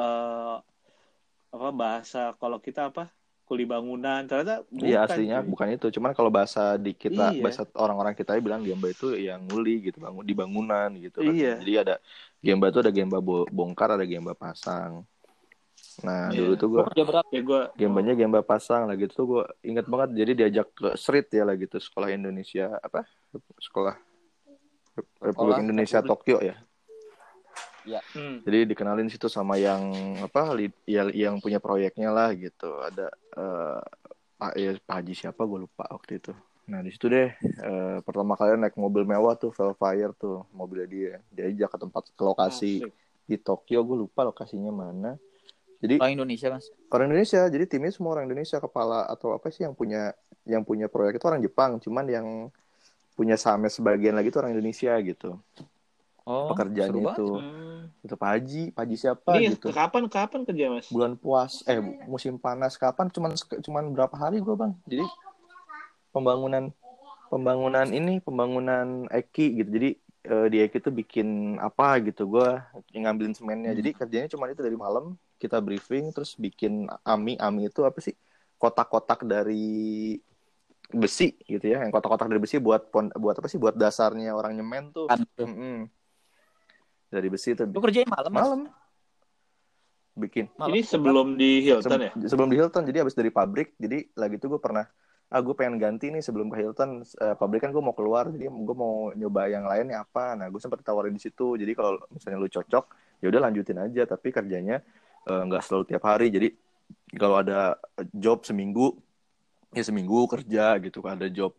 eh, 0.00 0.56
apa 1.54 1.68
bahasa 1.72 2.18
kalau 2.40 2.58
kita 2.60 2.90
apa 2.92 3.08
kuli 3.46 3.62
bangunan 3.62 4.26
ternyata 4.26 4.66
bukan 4.66 4.86
Iya 4.90 4.98
aslinya 5.06 5.38
cuy. 5.40 5.50
bukan 5.54 5.68
itu, 5.78 5.86
cuman 5.94 6.12
kalau 6.18 6.30
bahasa 6.34 6.74
di 6.76 6.90
kita, 6.92 7.30
Iya. 7.30 7.42
bahasa 7.46 7.62
orang-orang 7.78 8.14
kita 8.18 8.34
bilang 8.42 8.60
gemba 8.66 8.90
itu 8.90 9.14
yang 9.14 9.40
nguli 9.46 9.86
gitu, 9.86 10.02
bangun 10.02 10.24
di 10.26 10.34
bangunan 10.34 10.88
gitu 10.98 11.18
kan. 11.22 11.30
Iya. 11.30 11.52
Jadi 11.62 11.72
ada 11.78 11.94
gemba 12.42 12.64
itu 12.74 12.78
ada 12.82 12.90
gemba 12.90 13.18
bo- 13.22 13.46
bongkar, 13.46 13.88
ada 13.94 14.02
gemba 14.02 14.34
pasang. 14.34 15.06
Nah 16.04 16.28
Iya. 16.28 16.38
dulu 16.44 16.52
tuh 16.56 16.68
gue 16.68 16.80
Gua 16.82 16.88
kerja 16.92 17.04
berat. 17.06 17.24
ya 17.32 17.40
gue 17.40 17.60
gembanya 17.74 18.12
gemba 18.12 18.40
pasang 18.42 18.84
lah 18.84 18.94
gitu 18.98 19.12
tuh 19.14 19.26
gue 19.30 19.42
inget 19.62 19.86
banget. 19.86 20.12
Jadi 20.12 20.32
diajak 20.34 20.66
ke 20.72 20.88
street 20.94 21.28
ya 21.32 21.48
lah 21.48 21.56
gitu 21.56 21.76
sekolah 21.78 22.08
Indonesia 22.10 22.76
apa 22.76 23.08
sekolah 23.56 23.96
Republik 25.20 25.32
Sekolah 25.32 25.56
Indonesia 25.60 25.98
Republik- 26.00 26.36
Tokyo 26.36 26.38
ya. 26.42 26.56
Hmm. 27.86 28.42
Jadi 28.42 28.66
dikenalin 28.66 29.06
situ 29.06 29.30
sama 29.30 29.54
yang 29.54 29.94
apa 30.18 30.50
li- 30.52 30.74
ya, 30.84 31.06
yang 31.06 31.38
punya 31.38 31.62
proyeknya 31.62 32.10
lah 32.10 32.34
gitu. 32.34 32.82
Ada 32.82 33.06
eh, 33.38 33.80
Pak 34.36 34.52
ya, 34.58 34.70
Pak 34.82 34.94
Haji 35.00 35.14
siapa 35.14 35.46
gue 35.46 35.64
lupa 35.64 35.86
waktu 35.88 36.18
itu. 36.18 36.34
Nah 36.66 36.82
di 36.82 36.90
situ 36.90 37.06
deh 37.06 37.30
eh, 37.38 37.96
pertama 38.02 38.34
kali 38.34 38.58
naik 38.58 38.74
mobil 38.74 39.06
mewah 39.06 39.38
tuh 39.38 39.54
Velfire 39.54 40.12
tuh 40.18 40.44
mobilnya 40.50 40.88
dia. 40.90 41.12
Dia 41.30 41.46
ajak 41.46 41.70
ke 41.72 41.78
tempat 41.78 42.02
ke 42.10 42.22
lokasi 42.26 42.72
Asik. 42.82 42.92
di 43.22 43.36
Tokyo 43.38 43.86
gue 43.86 43.96
lupa 44.02 44.26
lokasinya 44.26 44.74
mana. 44.74 45.14
Jadi 45.86 46.02
Orang 46.02 46.14
Indonesia 46.18 46.48
mas. 46.50 46.66
orang 46.90 47.06
Indonesia. 47.08 47.40
Jadi 47.46 47.64
timnya 47.70 47.92
semua 47.94 48.18
orang 48.18 48.26
Indonesia 48.26 48.58
kepala 48.58 49.06
atau 49.06 49.30
apa 49.30 49.46
sih 49.48 49.62
yang 49.62 49.72
punya 49.72 50.10
yang 50.42 50.66
punya 50.66 50.90
proyek 50.90 51.22
itu 51.22 51.26
orang 51.30 51.40
Jepang. 51.40 51.78
Cuman 51.78 52.04
yang 52.10 52.26
punya 53.14 53.38
sahamnya 53.38 53.70
sebagian 53.70 54.18
lagi 54.18 54.28
itu 54.28 54.38
orang 54.42 54.52
Indonesia 54.52 54.92
gitu. 55.00 55.38
Oh, 56.26 56.50
banget. 57.06 57.22
itu. 57.22 57.28
Hmm. 57.38 57.82
itu 58.02 58.14
Pak 58.18 58.28
Haji. 58.34 58.62
Pak 58.74 58.82
Haji 58.82 58.96
siapa 58.98 59.30
Ini 59.38 59.46
gitu. 59.54 59.70
kapan 59.70 60.10
kapan 60.10 60.40
kerja 60.42 60.64
mas? 60.74 60.90
bulan 60.90 61.14
puas. 61.14 61.62
Eh 61.70 61.78
musim 62.04 62.34
panas. 62.34 62.74
Kapan? 62.74 63.06
Cuman 63.14 63.30
cuman 63.62 63.84
berapa 63.94 64.14
hari 64.18 64.42
gue 64.42 64.54
bang? 64.58 64.74
Jadi 64.90 65.06
pembangunan 66.10 66.74
pembangunan 67.30 67.86
ini 67.88 68.18
pembangunan 68.18 69.06
Eki 69.06 69.62
gitu. 69.62 69.70
Jadi 69.70 69.90
eh, 70.26 70.46
di 70.50 70.58
Eki 70.66 70.78
tuh 70.82 70.90
bikin 70.90 71.56
apa 71.62 72.02
gitu. 72.02 72.26
Gue 72.26 72.58
ngambilin 72.90 73.34
semennya. 73.34 73.70
Jadi 73.70 73.94
kerjanya 73.94 74.26
cuma 74.26 74.50
itu 74.50 74.60
dari 74.60 74.74
malam 74.74 75.14
kita 75.36 75.60
briefing 75.60 76.12
terus 76.12 76.34
bikin 76.36 76.88
ami 77.04 77.36
ami 77.40 77.68
itu 77.68 77.84
apa 77.84 78.00
sih? 78.00 78.16
Kotak-kotak 78.56 79.24
dari 79.28 80.16
besi 80.86 81.34
gitu 81.42 81.66
ya 81.66 81.82
yang 81.82 81.90
kotak-kotak 81.90 82.30
dari 82.30 82.38
besi 82.38 82.62
buat 82.62 82.88
pon- 82.94 83.12
buat 83.14 83.36
apa 83.38 83.48
sih? 83.50 83.58
Buat 83.58 83.74
dasarnya 83.74 84.32
orang 84.32 84.54
nyemen 84.54 84.94
tuh. 84.94 85.10
Kan. 85.10 85.22
Mm-mm. 85.40 85.90
dari 87.06 87.28
besi 87.30 87.54
itu. 87.54 87.64
Lu 87.66 87.80
kerjain 87.80 88.08
malam 88.10 88.30
mas? 88.34 88.42
malam. 88.42 88.60
Bikin. 90.16 90.48
Malam. 90.56 90.72
Ini 90.72 90.80
sebelum 90.82 91.26
di 91.36 91.50
Hilton 91.62 91.90
ya? 92.00 92.12
Se- 92.16 92.28
sebelum 92.32 92.48
di 92.48 92.56
Hilton 92.56 92.82
jadi 92.88 93.04
habis 93.04 93.14
dari 93.14 93.30
pabrik 93.30 93.76
jadi 93.76 94.08
lagi 94.16 94.40
tuh 94.40 94.56
gue 94.56 94.60
pernah 94.60 94.88
ah 95.26 95.42
gue 95.42 95.54
pengen 95.58 95.74
ganti 95.74 96.08
nih 96.08 96.22
sebelum 96.22 96.48
ke 96.48 96.56
Hilton. 96.62 97.02
Eh, 97.02 97.34
pabrik 97.36 97.62
kan 97.66 97.70
gue 97.74 97.82
mau 97.82 97.94
keluar 97.94 98.30
jadi 98.30 98.48
gue 98.48 98.76
mau 98.76 99.12
nyoba 99.12 99.48
yang 99.50 99.68
lainnya 99.68 100.02
apa. 100.02 100.34
Nah 100.34 100.48
gue 100.48 100.60
sempat 100.60 100.82
tawarin 100.82 101.14
di 101.14 101.22
situ. 101.22 101.54
Jadi 101.58 101.72
kalau 101.76 102.00
misalnya 102.10 102.38
lu 102.40 102.48
cocok 102.50 102.84
ya 103.22 103.26
udah 103.28 103.40
lanjutin 103.50 103.78
aja. 103.78 104.02
Tapi 104.08 104.28
kerjanya 104.32 104.80
eh, 105.26 105.42
nggak 105.46 105.62
selalu 105.66 105.84
tiap 105.90 106.02
hari 106.06 106.30
jadi 106.30 106.48
kalau 107.18 107.36
ada 107.42 107.76
job 108.14 108.42
seminggu 108.46 108.94
ya 109.74 109.82
seminggu 109.82 110.24
kerja 110.30 110.78
gitu 110.80 111.02
kalau 111.02 111.14
ada 111.18 111.28
job 111.28 111.52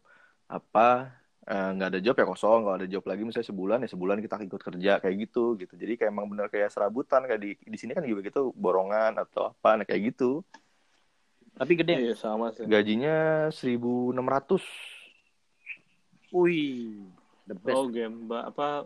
apa 0.47 1.11
eh, 1.47 1.69
nggak 1.75 1.89
ada 1.91 1.99
job 1.99 2.15
ya 2.15 2.25
kosong 2.25 2.59
kalau 2.63 2.75
ada 2.79 2.87
job 2.87 3.03
lagi 3.03 3.21
misalnya 3.27 3.49
sebulan 3.51 3.77
ya 3.83 3.89
sebulan 3.91 4.17
kita 4.23 4.35
ikut 4.47 4.61
kerja 4.63 4.91
kayak 5.03 5.15
gitu 5.27 5.59
gitu 5.59 5.73
jadi 5.75 5.93
kayak 5.99 6.11
emang 6.11 6.27
bener 6.31 6.47
kayak 6.47 6.71
serabutan 6.71 7.27
kayak 7.27 7.41
di 7.43 7.51
di 7.59 7.77
sini 7.77 7.91
kan 7.91 8.03
juga 8.07 8.23
gitu 8.23 8.55
borongan 8.55 9.19
atau 9.19 9.51
apa 9.51 9.69
nah 9.83 9.85
kayak 9.85 10.15
gitu 10.15 10.41
Tapi 11.57 11.73
gede. 11.73 11.93
Iya 11.97 12.13
sama 12.13 12.53
sih. 12.53 12.69
gajinya 12.69 13.49
1.600 13.49 14.61
Wih, 16.29 17.07
the 17.49 17.55
best. 17.57 17.73
Oh 17.73 17.89
Gemba 17.89 18.51
apa? 18.53 18.85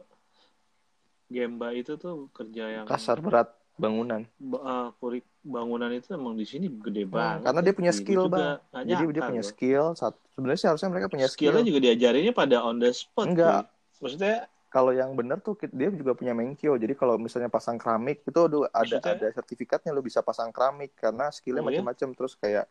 Gemba 1.27 1.75
itu 1.75 1.99
tuh 1.99 2.32
kerja 2.32 2.79
yang 2.79 2.86
kasar 2.88 3.19
berat 3.19 3.51
bangunan 3.84 4.21
ba- 4.51 4.63
ah, 4.65 4.88
kurik 4.99 5.25
bangunan 5.41 5.89
itu 5.93 6.07
emang 6.13 6.34
di 6.38 6.45
sini 6.45 6.65
gede 6.86 7.03
banget. 7.09 7.45
karena 7.45 7.59
dia 7.65 7.73
punya 7.77 7.93
skill 7.93 8.23
juga 8.25 8.34
bang 8.34 8.45
nggak 8.71 8.89
jadi 8.89 9.01
dia 9.13 9.23
punya 9.29 9.43
gua. 9.43 9.51
skill 9.51 9.84
satu 9.97 10.17
sebenarnya 10.34 10.59
sih 10.61 10.67
harusnya 10.69 10.89
mereka 10.93 11.07
punya 11.13 11.27
skill 11.29 11.53
Skillnya 11.53 11.63
juga 11.69 11.79
diajarinnya 11.86 12.34
pada 12.41 12.57
on 12.65 12.75
the 12.82 12.89
spot. 12.93 13.25
Enggak. 13.29 13.61
cuy. 13.61 14.01
Maksudnya 14.01 14.36
kalau 14.71 14.91
yang 14.95 15.11
benar 15.19 15.38
tuh 15.43 15.53
dia 15.75 15.89
juga 15.91 16.15
punya 16.15 16.32
menkyo 16.32 16.79
jadi 16.79 16.93
kalau 16.95 17.19
misalnya 17.19 17.51
pasang 17.51 17.75
keramik 17.75 18.23
itu 18.23 18.39
aduh, 18.39 18.63
ada 18.71 18.79
Maksudnya? 18.79 19.13
ada 19.19 19.27
sertifikatnya 19.36 19.91
lo 19.91 19.99
bisa 19.99 20.23
pasang 20.23 20.49
keramik 20.55 20.95
karena 20.95 21.27
skillnya 21.27 21.59
Oh, 21.59 21.67
iya? 21.67 21.84
macam-macam 21.84 22.09
terus 22.15 22.34
kayak 22.39 22.65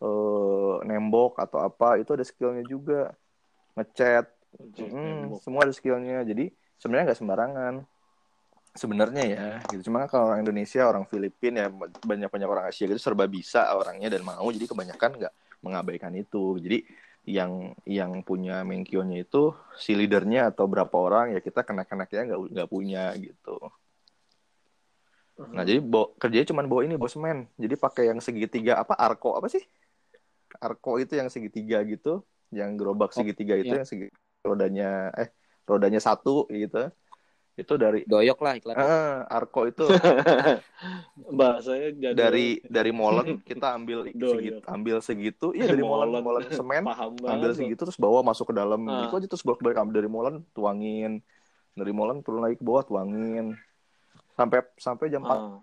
eh, 0.00 0.74
nembok 0.88 1.36
atau 1.44 1.58
apa 1.60 2.00
itu 2.00 2.10
ada 2.16 2.24
skillnya 2.24 2.64
juga 2.66 3.12
ngecat 3.78 4.26
Mm, 4.52 5.40
semua 5.40 5.64
ada 5.64 5.72
skillnya 5.72 6.20
jadi 6.28 6.52
sebenarnya 6.76 7.04
nggak 7.08 7.20
sembarangan 7.24 7.74
sebenarnya 8.72 9.24
ya 9.24 9.48
gitu. 9.68 9.92
Cuma 9.92 10.08
kalau 10.08 10.32
orang 10.32 10.44
Indonesia 10.44 10.88
orang 10.88 11.04
Filipina 11.08 11.68
ya 11.68 11.70
banyak 12.02 12.28
banyak 12.28 12.48
orang 12.48 12.64
Asia 12.68 12.88
gitu 12.88 13.00
serba 13.00 13.28
bisa 13.28 13.68
orangnya 13.76 14.08
dan 14.12 14.24
mau. 14.24 14.48
Jadi 14.48 14.64
kebanyakan 14.68 15.10
nggak 15.20 15.34
mengabaikan 15.64 16.12
itu. 16.16 16.56
Jadi 16.58 16.84
yang 17.22 17.76
yang 17.86 18.26
punya 18.26 18.66
menkyonya 18.66 19.22
itu 19.22 19.54
si 19.78 19.94
leadernya 19.94 20.50
atau 20.50 20.66
berapa 20.66 20.90
orang 20.90 21.38
ya 21.38 21.40
kita 21.44 21.62
kena-kenaknya 21.62 22.34
nggak 22.34 22.40
nggak 22.50 22.68
punya 22.68 23.14
gitu. 23.20 23.56
Nah 25.38 25.62
jadi 25.64 25.80
bawa, 25.80 26.12
kerjanya 26.18 26.46
cuma 26.50 26.66
bawa 26.66 26.82
ini 26.84 26.98
semen 27.06 27.46
jadi 27.54 27.74
pakai 27.78 28.10
yang 28.10 28.18
segitiga 28.18 28.82
apa 28.82 28.98
arko 28.98 29.38
apa 29.38 29.46
sih? 29.46 29.62
Arko 30.58 30.98
itu 30.98 31.14
yang 31.14 31.30
segitiga 31.30 31.80
gitu 31.86 32.26
yang 32.52 32.76
gerobak 32.76 33.16
segitiga 33.16 33.56
itu 33.56 33.72
iya. 33.72 33.80
yang 33.80 33.88
segi 33.88 34.06
rodanya 34.44 35.08
eh 35.16 35.32
rodanya 35.64 36.00
satu 36.02 36.44
gitu 36.52 36.92
itu 37.54 37.74
dari 37.74 38.00
Doyok 38.02 38.38
lah 38.38 38.52
iklan. 38.54 38.74
eh, 38.74 39.16
arko 39.28 39.60
itu 39.66 39.84
bahasanya 41.32 41.88
jadul. 41.92 42.16
dari 42.16 42.46
dari 42.62 42.90
molen 42.90 43.38
kita 43.48 43.74
ambil 43.74 44.08
segitu 44.08 44.64
ambil 44.66 44.96
segitu 44.98 45.46
iya 45.52 45.66
dari 45.66 45.82
molen 45.82 46.08
Molen. 46.14 46.48
semen 46.48 46.82
paham 46.82 47.12
ambil 47.18 47.52
segitu 47.52 47.82
terus 47.82 47.96
bawa 47.96 48.20
masuk 48.22 48.48
ke 48.48 48.54
dalam 48.54 48.80
Ah. 48.84 49.04
itu 49.04 49.14
aja 49.14 49.26
terus 49.26 49.42
bolak 49.42 49.60
balik 49.60 49.78
ambil 49.78 49.94
dari 49.94 50.08
molen 50.08 50.34
tuangin 50.50 51.20
dari 51.72 51.90
molen 51.90 52.20
turun 52.20 52.40
lagi 52.40 52.56
ke 52.56 52.64
bawah 52.64 52.82
tuangin 52.82 53.56
sampai 54.32 54.58
sampai 54.76 55.06
jam 55.08 55.20
4 55.20 55.30
Ah. 55.30 55.60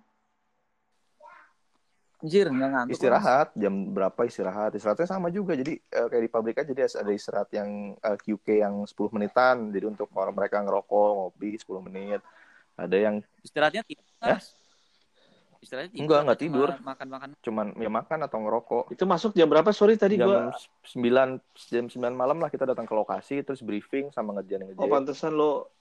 Anjir, 2.19 2.51
nggak 2.51 2.69
ngantuk. 2.75 2.93
istirahat 2.99 3.47
jam 3.55 3.71
berapa 3.95 4.21
istirahat 4.27 4.75
istirahatnya 4.75 5.07
sama 5.07 5.31
juga 5.31 5.55
jadi 5.55 5.79
eh, 5.79 6.07
kayak 6.11 6.23
di 6.27 6.31
pabrik 6.31 6.57
aja 6.59 6.71
dia 6.75 6.87
ada 6.91 7.11
istirahat 7.15 7.47
yang 7.55 7.95
eh, 7.95 8.17
QK 8.19 8.47
yang 8.59 8.75
10 8.83 8.91
menitan 9.15 9.71
jadi 9.71 9.87
untuk 9.87 10.11
orang 10.11 10.35
mereka 10.35 10.59
ngerokok 10.59 11.09
ngopi 11.15 11.55
10 11.55 11.87
menit 11.87 12.19
ada 12.75 12.95
yang. 12.95 13.15
Istirahatnya 13.43 13.83
tidur. 13.83 14.03
Mas. 14.19 14.55
Istirahatnya 15.59 15.91
tidur. 15.91 16.03
Enggak, 16.07 16.19
enggak 16.23 16.39
tidur. 16.39 16.69
Makan-makan. 16.79 17.29
cuman 17.39 17.65
ya 17.75 17.91
makan 17.91 18.19
atau 18.23 18.37
ngerokok 18.39 18.83
Itu 18.95 19.03
masuk 19.03 19.31
jam 19.35 19.47
berapa? 19.51 19.67
Sorry 19.75 19.95
tadi 19.95 20.15
jam 20.15 20.27
gua 20.27 20.55
9 20.87 21.39
jam 21.71 21.85
9 21.87 21.99
malam 22.15 22.39
lah 22.39 22.47
kita 22.47 22.63
datang 22.63 22.87
ke 22.87 22.95
lokasi 22.95 23.43
terus 23.43 23.59
briefing 23.59 24.11
sama 24.11 24.35
ngerjain 24.39 24.63
Oh 24.75 24.87
pantesan 24.87 25.35
lo 25.35 25.71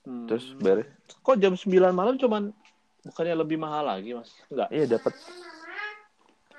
Hmm. 0.00 0.24
terus 0.24 0.56
beres 0.56 0.88
Kok 1.20 1.36
jam 1.36 1.52
9 1.52 1.68
malam 1.92 2.16
cuman 2.16 2.56
bukannya 3.04 3.36
lebih 3.36 3.60
mahal 3.60 3.84
lagi, 3.84 4.16
Mas? 4.16 4.32
Enggak. 4.48 4.68
iya 4.72 4.88
dapat 4.88 5.12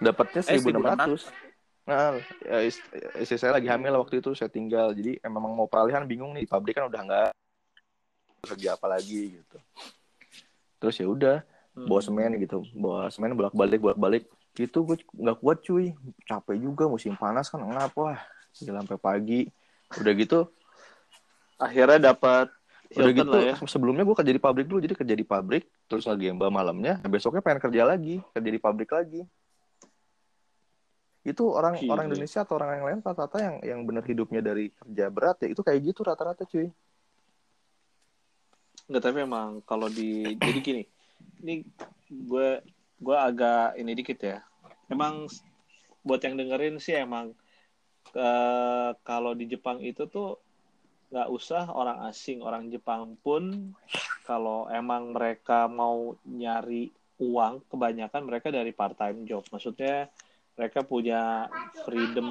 dapatnya 0.01 0.41
Eh, 0.43 0.57
1600 0.57 1.29
Nah, 1.81 2.13
ya, 2.45 2.61
ist- 2.61 2.85
istri 3.17 3.41
saya 3.41 3.57
lagi 3.57 3.65
hamil 3.65 3.97
waktu 3.97 4.21
itu 4.21 4.37
saya 4.37 4.47
tinggal. 4.47 4.93
Jadi 4.93 5.17
emang 5.25 5.49
mau 5.49 5.65
peralihan 5.65 6.05
bingung 6.05 6.29
nih. 6.37 6.45
Di 6.45 6.49
pabrik 6.49 6.77
kan 6.77 6.85
udah 6.85 7.01
nggak 7.01 7.29
kerja 8.45 8.77
apa 8.77 8.85
lagi 8.85 9.41
gitu. 9.41 9.57
Terus 10.77 10.95
ya 11.01 11.07
udah 11.09 11.35
Hmm. 11.73 11.89
bawa 11.89 12.01
semen 12.05 12.37
gitu. 12.37 12.61
Bawa 12.77 13.09
semen 13.09 13.33
bolak 13.33 13.57
balik 13.57 13.81
bolak 13.81 13.97
balik 13.97 14.23
itu 14.57 14.77
gue 14.85 14.97
nggak 15.09 15.37
kuat 15.41 15.57
cuy. 15.65 15.97
Capek 16.29 16.57
juga 16.61 16.85
musim 16.85 17.17
panas 17.17 17.49
kan 17.49 17.65
ngap 17.65 17.97
wah. 17.97 18.17
Gila 18.61 18.85
sampai 18.85 18.99
pagi. 19.01 19.41
Udah 19.97 20.13
gitu 20.13 20.39
Akhirnya 21.57 22.13
dapat 22.13 22.49
udah 22.91 23.13
gitu 23.15 23.29
lah 23.31 23.41
ya. 23.41 23.55
sebelumnya 23.65 24.03
gue 24.03 24.15
kerja 24.17 24.33
di 24.33 24.41
pabrik 24.41 24.67
dulu. 24.69 24.79
Jadi 24.85 24.95
kerja 24.97 25.15
di 25.17 25.25
pabrik 25.25 25.65
terus 25.89 26.05
lagi 26.05 26.29
mbak 26.29 26.51
malamnya 26.53 27.01
besoknya 27.09 27.41
pengen 27.41 27.59
kerja 27.59 27.83
lagi 27.89 28.21
kerja 28.31 28.49
di 28.53 28.61
pabrik 28.61 28.91
lagi 28.93 29.25
itu 31.21 31.43
orang 31.53 31.77
Gila. 31.77 31.93
orang 31.93 32.05
Indonesia 32.09 32.41
atau 32.41 32.57
orang 32.57 32.81
yang 32.81 32.85
lain 32.89 32.99
rata-rata 33.05 33.37
yang 33.37 33.55
yang 33.61 33.79
benar 33.85 34.01
hidupnya 34.05 34.41
dari 34.41 34.73
kerja 34.73 35.05
berat 35.13 35.37
ya 35.45 35.53
itu 35.53 35.61
kayak 35.61 35.79
gitu 35.93 36.01
rata-rata 36.01 36.49
cuy 36.49 36.73
Enggak 38.91 39.07
tapi 39.07 39.23
emang 39.23 39.63
kalau 39.63 39.87
di 39.87 40.35
jadi 40.35 40.59
gini, 40.59 40.83
ini 41.39 41.63
gue 42.11 42.59
gue 42.99 43.17
agak 43.17 43.79
ini 43.79 43.95
dikit 43.95 44.19
ya. 44.19 44.43
Emang 44.91 45.31
buat 46.03 46.19
yang 46.19 46.35
dengerin 46.35 46.75
sih 46.75 46.99
emang 46.99 47.31
eh, 48.11 48.91
kalau 49.07 49.31
di 49.31 49.47
Jepang 49.47 49.79
itu 49.79 50.11
tuh 50.11 50.43
nggak 51.07 51.31
usah 51.31 51.71
orang 51.71 52.03
asing, 52.11 52.43
orang 52.43 52.67
Jepang 52.67 53.15
pun 53.23 53.71
kalau 54.27 54.67
emang 54.67 55.15
mereka 55.15 55.71
mau 55.71 56.19
nyari 56.27 56.91
uang, 57.23 57.71
kebanyakan 57.71 58.27
mereka 58.27 58.51
dari 58.51 58.75
part 58.75 58.99
time 58.99 59.23
job. 59.23 59.47
Maksudnya 59.55 60.11
mereka 60.55 60.83
punya 60.83 61.47
freedom 61.87 62.27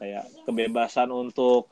kayak 0.00 0.24
kebebasan 0.48 1.12
untuk 1.12 1.70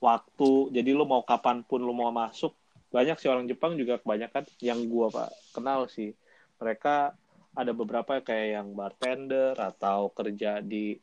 waktu. 0.00 0.72
Jadi 0.72 0.90
lu 0.92 1.04
mau 1.04 1.24
kapan 1.24 1.64
pun 1.64 1.80
lu 1.80 1.92
mau 1.92 2.12
masuk 2.12 2.54
banyak 2.90 3.16
sih 3.22 3.30
orang 3.30 3.46
Jepang 3.46 3.78
juga 3.78 4.02
kebanyakan 4.02 4.44
yang 4.58 4.82
gua 4.90 5.06
pak 5.14 5.30
kenal 5.54 5.86
sih 5.86 6.10
mereka 6.58 7.14
ada 7.54 7.70
beberapa 7.70 8.18
kayak 8.18 8.48
yang 8.60 8.68
bartender 8.74 9.54
atau 9.54 10.10
kerja 10.10 10.58
di 10.58 10.98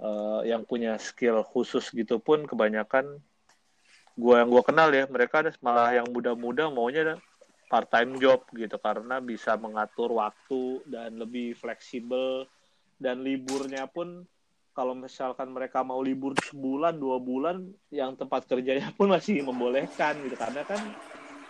eh, 0.00 0.40
yang 0.48 0.64
punya 0.64 0.96
skill 0.96 1.44
khusus 1.44 1.92
gitu 1.92 2.16
pun 2.16 2.48
kebanyakan 2.48 3.20
gua 4.16 4.40
yang 4.42 4.48
gua 4.48 4.64
kenal 4.64 4.88
ya 4.88 5.04
mereka 5.04 5.44
ada 5.44 5.52
malah 5.60 5.92
yang 5.92 6.08
muda-muda 6.08 6.72
maunya 6.72 7.20
part 7.68 7.92
time 7.92 8.16
job 8.16 8.40
gitu 8.56 8.80
karena 8.80 9.20
bisa 9.20 9.52
mengatur 9.60 10.08
waktu 10.16 10.80
dan 10.88 11.20
lebih 11.20 11.52
fleksibel 11.60 12.48
dan 12.98 13.22
liburnya 13.22 13.86
pun 13.86 14.26
kalau 14.74 14.94
misalkan 14.94 15.50
mereka 15.50 15.82
mau 15.82 15.98
libur 15.98 16.38
sebulan 16.38 16.94
dua 16.98 17.18
bulan 17.18 17.66
yang 17.90 18.14
tempat 18.14 18.46
kerjanya 18.46 18.94
pun 18.98 19.10
masih 19.10 19.42
membolehkan 19.42 20.18
gitu 20.22 20.38
karena 20.38 20.62
kan 20.62 20.80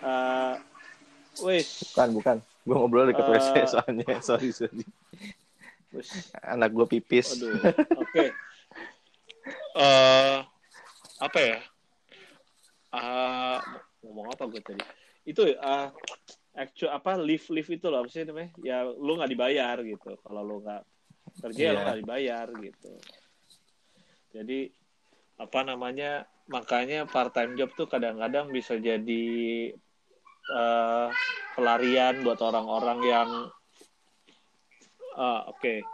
eh 0.05 0.55
wis 1.45 1.93
Bukan, 1.93 2.09
bukan. 2.17 2.37
Gue 2.69 2.77
ngobrol 2.77 3.09
deket 3.09 3.25
Eh. 3.25 3.33
WC 3.33 3.51
soalnya. 3.65 4.07
Sorry, 4.29 4.53
sorry. 4.53 4.85
wis 5.93 6.33
Anak 6.45 6.73
gue 6.77 6.85
pipis. 6.85 7.33
Aduh, 7.39 7.57
oke. 8.03 8.25
Eh, 9.79 10.39
apa 11.19 11.39
ya? 11.41 11.59
Ah, 12.93 13.61
ngomong 14.05 14.29
apa 14.33 14.45
gue 14.53 14.61
tadi? 14.61 14.85
Itu 15.25 15.49
uh, 15.49 15.89
actual 16.53 16.93
apa 16.93 17.17
live 17.17 17.45
live 17.53 17.69
itu 17.73 17.87
loh 17.89 18.05
apa 18.05 18.09
sih 18.13 18.25
namanya? 18.29 18.53
Ya 18.61 18.85
lu 18.85 19.17
nggak 19.17 19.33
dibayar 19.33 19.77
gitu. 19.81 20.17
Kalau 20.21 20.41
lu 20.45 20.61
nggak 20.61 20.83
kerja 21.39 21.65
lu 21.71 21.79
Iya. 21.79 21.83
nggak 21.85 21.99
dibayar 22.03 22.47
gitu. 22.59 22.93
Jadi 24.35 24.61
apa 25.39 25.61
namanya? 25.63 26.27
Makanya 26.49 27.05
part 27.05 27.31
time 27.37 27.55
job 27.61 27.71
tuh 27.77 27.85
kadang-kadang 27.87 28.49
bisa 28.49 28.77
jadi 28.81 29.25
eh, 30.49 31.07
pelarian 31.55 32.25
buat 32.25 32.41
orang-orang 32.41 32.99
yang 33.05 33.29
ah, 35.15 35.45
oke. 35.53 35.85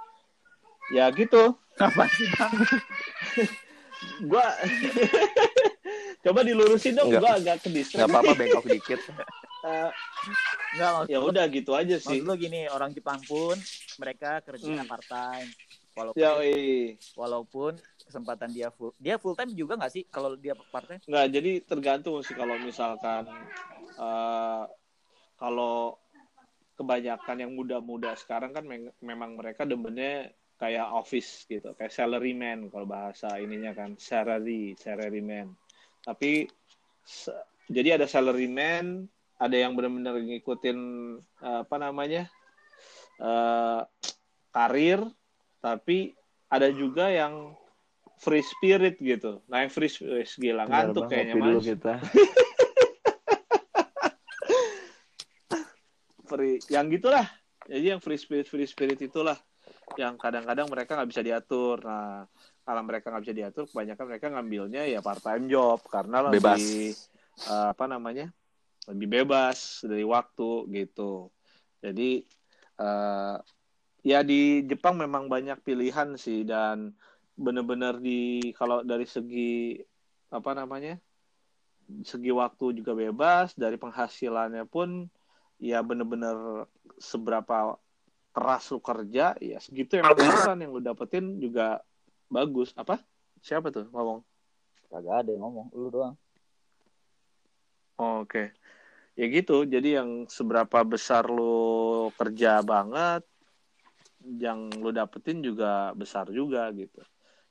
Ya 0.94 1.10
gitu. 1.10 1.58
Apa 1.74 2.06
sih 2.14 2.28
bang? 2.38 2.52
gua 4.30 4.46
coba 6.24 6.40
dilurusin 6.44 6.94
dong 6.94 7.10
Nggak. 7.10 7.20
gua 7.24 7.32
agak 7.40 7.56
ke 7.66 7.68
Gak 7.98 8.06
apa-apa 8.06 8.32
bengkok 8.36 8.66
dikit. 8.68 9.00
Enggak 10.74 10.90
maksud 11.00 11.10
ya 11.12 11.18
udah 11.22 11.44
gitu 11.48 11.70
aja 11.72 11.96
sih 11.96 12.18
Maksud 12.20 12.26
lu 12.26 12.34
gini, 12.36 12.60
orang 12.68 12.90
Jepang 12.92 13.20
pun 13.24 13.56
mereka 13.96 14.42
kerja 14.44 14.68
Hmm. 14.74 14.88
part 14.88 15.06
time. 15.06 15.48
Walaupun 15.94 16.18
ya 16.18 16.32
walaupun 17.14 17.72
kesempatan 18.02 18.50
dia 18.50 18.68
full 18.74 18.90
dia 18.98 19.14
full 19.16 19.38
time 19.38 19.54
juga 19.54 19.78
nggak 19.78 19.92
sih 19.94 20.02
kalau 20.10 20.34
dia 20.34 20.58
part 20.58 20.84
time? 20.90 21.00
nggak 21.06 21.26
jadi 21.30 21.52
tergantung 21.62 22.18
sih 22.26 22.34
kalau 22.34 22.58
misalkan 22.58 23.24
eh, 23.94 24.64
kalau 25.38 25.94
kebanyakan 26.74 27.36
yang 27.46 27.52
muda-muda 27.54 28.18
sekarang 28.18 28.50
kan 28.50 28.66
memang 28.98 29.38
mereka 29.38 29.62
demennya 29.62 30.34
kayak 30.58 30.90
office 30.90 31.46
gitu 31.46 31.70
kayak 31.78 31.94
salaryman 31.94 32.66
kalau 32.74 32.86
bahasa 32.86 33.38
ininya 33.38 33.70
kan 33.74 33.94
salary 33.94 34.74
salaryman 34.74 35.54
tapi 36.02 36.50
se- 37.06 37.34
jadi 37.70 37.98
ada 38.02 38.10
salaryman 38.10 39.06
ada 39.38 39.56
yang 39.56 39.74
benar-benar 39.74 40.14
ngikutin 40.20 40.78
eh, 41.42 41.58
apa 41.66 41.76
namanya 41.78 42.30
eh, 43.18 43.80
karir 44.54 45.02
tapi 45.58 46.14
ada 46.46 46.70
juga 46.70 47.10
yang 47.10 47.56
free 48.22 48.44
spirit 48.44 49.00
gitu 49.02 49.42
nah 49.50 49.66
yang 49.66 49.72
free 49.72 49.90
spirit 49.90 50.28
gila 50.38 50.66
ngantuk 50.70 51.10
kayaknya 51.10 51.34
mas 51.34 51.66
kita. 51.66 51.98
free 56.30 56.62
yang 56.70 56.88
gitulah 56.88 57.26
jadi 57.66 57.96
yang 57.96 58.00
free 58.00 58.20
spirit 58.20 58.46
free 58.46 58.68
spirit 58.70 59.00
itulah 59.02 59.36
yang 59.98 60.16
kadang-kadang 60.18 60.66
mereka 60.70 60.96
nggak 60.96 61.10
bisa 61.10 61.22
diatur 61.22 61.82
nah 61.84 62.24
kalau 62.64 62.82
mereka 62.86 63.12
nggak 63.12 63.24
bisa 63.28 63.34
diatur 63.36 63.64
kebanyakan 63.68 64.04
mereka 64.08 64.26
ngambilnya 64.32 64.82
ya 64.88 65.04
part 65.04 65.20
time 65.20 65.46
job 65.50 65.82
karena 65.90 66.32
lebih 66.32 66.40
Bebas. 66.40 67.10
eh, 67.50 67.66
apa 67.74 67.84
namanya 67.90 68.32
lebih 68.90 69.22
bebas 69.22 69.84
dari 69.84 70.04
waktu 70.04 70.68
gitu 70.72 71.30
jadi 71.80 72.24
eh, 72.80 73.36
ya 74.04 74.20
di 74.20 74.64
Jepang 74.68 75.00
memang 75.00 75.28
banyak 75.28 75.60
pilihan 75.64 76.16
sih 76.20 76.44
dan 76.44 76.92
bener-bener 77.34 77.98
di 77.98 78.52
kalau 78.54 78.84
dari 78.86 79.08
segi 79.08 79.80
apa 80.30 80.54
namanya 80.54 81.00
segi 82.04 82.30
waktu 82.32 82.80
juga 82.80 82.96
bebas 82.96 83.52
dari 83.58 83.76
penghasilannya 83.76 84.64
pun 84.68 85.08
ya 85.60 85.82
bener-bener 85.82 86.68
seberapa 86.96 87.76
keras 88.34 88.72
lu 88.74 88.80
kerja 88.82 89.38
ya 89.38 89.58
segitu 89.62 89.98
yang 89.98 90.10
beneran 90.14 90.58
yang 90.58 90.70
lu 90.74 90.82
dapetin 90.82 91.38
juga 91.38 91.82
bagus 92.26 92.74
apa 92.74 92.98
siapa 93.44 93.70
tuh 93.70 93.86
ngomong 93.92 94.24
Kagak 94.94 95.26
ada 95.26 95.30
yang 95.34 95.42
ngomong, 95.42 95.66
lu 95.74 95.90
doang. 95.90 96.14
Oh, 97.98 98.22
Oke. 98.22 98.54
Ya 99.14 99.26
gitu. 99.30 99.62
Jadi 99.62 99.94
yang 99.98 100.26
seberapa 100.26 100.82
besar 100.82 101.26
lu 101.30 102.10
kerja 102.18 102.60
banget, 102.66 103.22
yang 104.24 104.72
lu 104.82 104.90
dapetin 104.90 105.44
juga 105.44 105.94
besar 105.94 106.26
juga 106.32 106.66
gitu. 106.74 106.98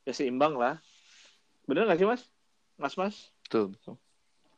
Ya 0.04 0.12
seimbang 0.12 0.60
lah. 0.60 0.82
Bener 1.64 1.88
gak 1.88 2.00
sih 2.00 2.08
mas? 2.08 2.28
Mas 2.76 2.96
mas? 3.00 3.16
Betul, 3.48 3.72
betul. 3.78 3.96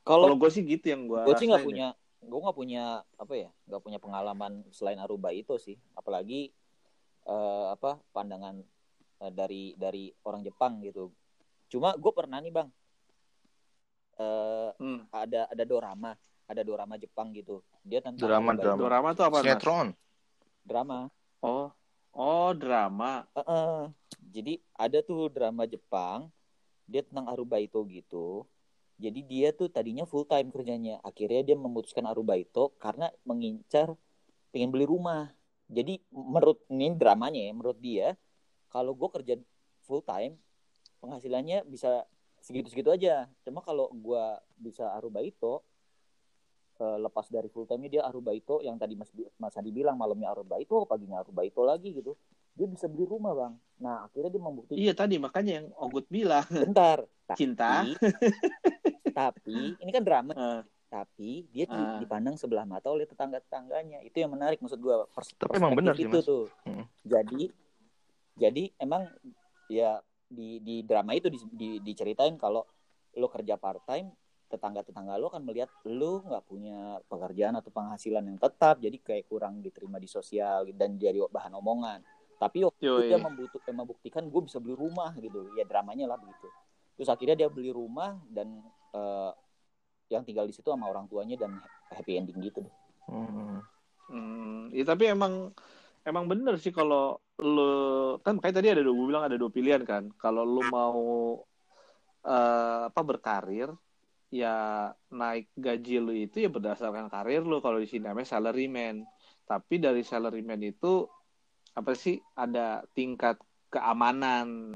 Kalau 0.05 0.29
Kalau 0.29 0.35
gue 0.37 0.49
sih 0.49 0.63
gitu 0.65 0.85
yang 0.89 1.05
gue 1.05 1.21
gue 1.21 1.33
sih 1.37 1.49
nggak 1.49 1.65
punya 1.65 1.87
gue 2.25 2.39
nggak 2.41 2.57
punya 2.57 2.83
apa 3.21 3.33
ya 3.37 3.49
nggak 3.69 3.81
punya 3.85 3.99
pengalaman 4.01 4.65
selain 4.73 4.97
Aruba 4.97 5.29
itu 5.29 5.57
sih 5.61 5.77
apalagi 5.93 6.49
eh, 7.25 7.65
apa 7.69 8.01
pandangan 8.13 8.61
eh, 9.21 9.31
dari 9.33 9.73
dari 9.77 10.09
orang 10.25 10.41
Jepang 10.45 10.81
gitu 10.81 11.09
cuma 11.69 11.93
gue 11.97 12.11
pernah 12.13 12.37
nih 12.41 12.53
bang 12.53 12.69
eh 14.21 14.71
Hmm. 14.77 15.05
ada 15.09 15.49
ada 15.49 15.63
dorama 15.65 16.13
ada 16.45 16.61
dorama 16.61 16.95
Jepang 16.97 17.33
gitu 17.33 17.61
dia 17.81 17.99
tentang 18.01 18.29
Drama, 18.29 18.53
drama. 18.53 18.77
itu. 18.77 18.81
Dorama 18.81 19.07
tuh 19.17 19.25
apa? 19.25 19.37
Sinetron. 19.41 19.87
drama 20.65 20.99
Oh, 21.45 21.69
oh 22.17 22.49
drama. 22.57 23.25
Eh, 23.37 23.41
eh. 23.45 23.79
jadi 24.33 24.53
ada 24.73 24.99
tuh 25.05 25.29
drama 25.29 25.69
Jepang 25.69 26.33
dia 26.85 27.01
tentang 27.01 27.29
Aruba 27.29 27.57
itu 27.57 27.81
gitu 27.89 28.45
jadi 28.95 29.19
dia 29.27 29.49
tuh 29.51 29.67
tadinya 29.67 30.07
full 30.07 30.23
time 30.23 30.53
kerjanya 30.53 31.03
akhirnya 31.03 31.43
dia 31.43 31.55
memutuskan 31.59 32.07
Aruba 32.07 32.39
itu 32.39 32.71
karena 32.79 33.11
mengincar 33.27 33.91
pengen 34.55 34.71
beli 34.71 34.87
rumah 34.87 35.33
jadi 35.67 35.99
menurut 36.13 36.61
ini 36.71 36.93
dramanya 36.95 37.41
ya 37.41 37.51
menurut 37.51 37.79
dia 37.81 38.07
kalau 38.71 38.95
gue 38.95 39.09
kerja 39.11 39.33
full 39.83 39.99
time 40.05 40.39
penghasilannya 41.03 41.67
bisa 41.67 42.07
segitu-segitu 42.39 42.93
aja 42.93 43.27
cuma 43.43 43.59
kalau 43.59 43.91
gue 43.91 44.25
bisa 44.55 44.87
Aruba 44.95 45.25
eh, 46.77 46.97
lepas 46.99 47.25
dari 47.27 47.47
full 47.47 47.63
time 47.63 47.87
dia 47.87 48.01
Aruba 48.01 48.31
itu 48.31 48.59
yang 48.59 48.75
tadi 48.75 48.93
Mas 48.93 49.07
Mas 49.35 49.53
Adi 49.53 49.69
bilang 49.69 49.95
malamnya 49.95 50.29
Aruba 50.29 50.57
itu 50.57 50.75
paginya 50.83 51.19
Aruba 51.19 51.41
itu 51.41 51.61
lagi 51.61 51.91
gitu 51.91 52.13
dia 52.51 52.65
bisa 52.65 52.85
beli 52.85 53.03
rumah 53.03 53.33
bang 53.33 53.53
nah 53.77 54.03
akhirnya 54.03 54.29
dia 54.29 54.41
membuktikan 54.41 54.77
Iya 54.77 54.93
tadi 54.93 55.15
makanya 55.17 55.51
yang 55.57 55.67
Ogut 55.75 56.07
bilang 56.07 56.43
bentar 56.47 57.03
tapi, 57.25 57.37
cinta. 57.37 57.83
tapi 59.13 59.75
ini 59.75 59.91
kan 59.91 60.03
drama 60.03 60.31
Eh, 60.31 60.61
tapi 60.87 61.31
dia 61.49 61.65
di- 61.65 61.75
Ah. 61.75 61.97
dipandang 61.97 62.35
sebelah 62.35 62.63
mata 62.63 62.87
oleh 62.87 63.03
tetangga 63.03 63.39
tetangganya 63.39 63.99
itu 64.01 64.15
yang 64.15 64.31
menarik 64.31 64.59
maksud 64.59 64.77
gua 64.77 65.07
pers- 65.09 65.33
Tapi 65.33 65.55
emang 65.55 65.73
benar 65.73 65.93
sih, 65.93 66.05
itu 66.05 66.13
Mas. 66.13 66.23
tuh 66.23 66.43
Mm. 66.63 66.85
jadi 67.03 67.41
jadi 68.35 68.63
emang 68.77 69.03
ya 69.67 69.99
di 70.25 70.59
di 70.59 70.81
drama 70.81 71.11
itu 71.11 71.27
di, 71.27 71.39
di- 71.49 71.79
diceritain 71.81 72.35
kalau 72.35 72.63
lo 73.13 73.27
kerja 73.27 73.55
part 73.55 73.83
time 73.83 74.11
tetangga 74.45 74.85
tetangga 74.85 75.17
lo 75.17 75.33
kan 75.33 75.41
melihat 75.41 75.69
lo 75.89 76.21
nggak 76.21 76.43
punya 76.45 77.01
pekerjaan 77.09 77.57
atau 77.57 77.73
penghasilan 77.73 78.23
yang 78.23 78.37
tetap 78.37 78.77
jadi 78.77 78.97
kayak 79.01 79.25
kurang 79.25 79.59
diterima 79.59 79.97
di 79.97 80.05
sosial 80.05 80.69
dan 80.77 80.95
jadi 81.01 81.25
bahan 81.27 81.53
omongan 81.57 81.99
tapi 82.37 82.67
waktu 82.67 82.83
itu 82.83 83.01
Yoi. 83.01 83.09
dia 83.09 83.19
membutuh 83.19 83.61
eh, 83.63 83.75
membuktikan 83.75 84.23
gue 84.27 84.41
bisa 84.45 84.61
beli 84.61 84.75
rumah 84.77 85.15
gitu 85.17 85.49
ya 85.57 85.65
dramanya 85.65 86.13
lah 86.13 86.17
begitu 86.21 86.47
terus 86.95 87.09
akhirnya 87.09 87.45
dia 87.45 87.49
beli 87.49 87.73
rumah 87.73 88.21
dan 88.29 88.61
eh, 88.93 89.31
yang 90.09 90.23
tinggal 90.25 90.45
di 90.45 90.53
situ 90.53 90.69
sama 90.69 90.85
orang 90.85 91.09
tuanya 91.09 91.35
dan 91.39 91.57
happy 91.89 92.17
ending 92.17 92.37
gitu 92.41 92.61
deh. 92.61 92.75
Hmm. 93.09 93.61
Hmm, 94.05 94.69
ya 94.69 94.85
tapi 94.85 95.09
emang 95.09 95.49
emang 96.05 96.29
bener 96.29 96.61
sih 96.61 96.69
kalau 96.69 97.17
lu 97.41 98.21
kan 98.21 98.37
kayak 98.37 98.61
tadi 98.61 98.69
ada 98.69 98.85
dua 98.85 98.93
gue 98.93 99.07
bilang 99.09 99.25
ada 99.25 99.37
dua 99.37 99.49
pilihan 99.49 99.81
kan. 99.81 100.13
Kalau 100.21 100.45
lu 100.45 100.61
mau 100.69 101.01
eh, 102.21 102.81
apa 102.89 103.01
berkarir 103.01 103.73
ya 104.35 104.91
naik 105.15 105.47
gaji 105.55 106.03
lu 106.03 106.11
itu 106.11 106.43
ya 106.43 106.49
berdasarkan 106.51 107.07
karir 107.07 107.47
lu 107.47 107.63
kalau 107.63 107.79
di 107.79 107.87
sini 107.87 108.11
namanya 108.11 108.35
salaryman. 108.35 109.07
Tapi 109.47 109.79
dari 109.79 110.03
salaryman 110.03 110.59
itu 110.59 111.07
apa 111.71 111.95
sih 111.95 112.19
ada 112.35 112.83
tingkat 112.91 113.39
keamanan 113.71 114.71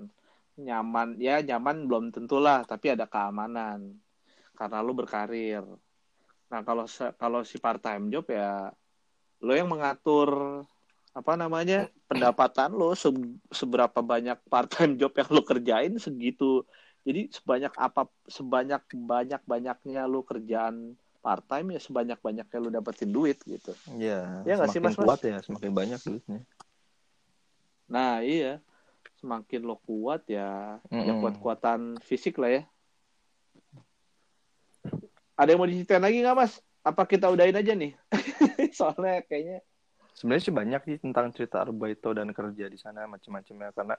nyaman 0.60 1.16
ya 1.16 1.39
nyaman 1.39 1.88
belum 1.88 2.12
tentulah 2.12 2.68
tapi 2.68 2.91
ada 2.91 3.07
keamanan 3.07 3.99
karena 4.55 4.80
lu 4.84 4.95
berkarir. 4.95 5.64
Nah 6.51 6.62
kalau 6.64 6.88
kalau 7.16 7.43
si 7.43 7.60
part 7.60 7.80
time 7.84 8.12
job 8.12 8.28
ya 8.32 8.72
lo 9.39 9.51
yang 9.55 9.72
mengatur 9.72 10.64
apa 11.16 11.34
namanya 11.36 11.88
pendapatan 12.12 12.76
lo 12.76 12.91
se- 12.95 13.39
seberapa 13.51 13.99
banyak 14.03 14.39
part 14.51 14.72
time 14.72 14.99
job 14.99 15.16
yang 15.16 15.30
lo 15.32 15.41
kerjain 15.43 15.95
segitu 15.95 16.68
jadi 17.02 17.32
sebanyak 17.32 17.74
apa 17.74 18.06
sebanyak 18.28 18.82
banyak 18.91 19.41
banyaknya 19.43 20.02
lo 20.06 20.22
kerjaan 20.22 20.93
part 21.20 21.43
time 21.45 21.76
ya 21.76 21.80
sebanyak 21.80 22.20
banyaknya 22.20 22.58
lo 22.58 22.70
dapetin 22.70 23.10
duit 23.10 23.39
gitu 23.43 23.76
Ya, 23.95 24.43
Ya 24.47 24.56
nggak 24.56 24.72
sih, 24.72 24.80
semakin 24.80 24.84
Mas, 24.84 24.95
Mas? 24.95 25.08
kuat 25.08 25.22
ya, 25.24 25.38
semakin 25.41 25.72
banyak 25.72 26.00
duitnya. 26.00 26.39
nah 27.86 28.22
iya 28.22 28.62
semakin 29.18 29.62
lo 29.66 29.76
kuat 29.82 30.24
ya 30.30 30.78
ya 30.80 30.93
Mm-mm. 30.93 31.20
kuat-kuatan 31.20 31.97
fisik 32.00 32.38
lah 32.38 32.52
ya 32.54 32.64
ada 35.34 35.50
yang 35.50 35.60
mau 35.60 35.68
diceritain 35.68 36.04
lagi 36.04 36.20
nggak 36.20 36.38
mas 36.38 36.54
apa 36.82 37.04
kita 37.04 37.28
udahin 37.28 37.56
aja 37.56 37.74
nih 37.74 37.95
soalnya 38.78 39.24
kayaknya 39.26 39.60
Sebenarnya 40.10 40.43
sih 40.43 40.52
banyak 40.52 40.82
sih 40.84 40.97
tentang 41.00 41.32
cerita 41.32 41.64
Arbaito 41.64 42.12
dan 42.12 42.28
kerja 42.30 42.68
di 42.68 42.76
sana 42.76 43.08
macam-macamnya 43.08 43.72
karena 43.72 43.95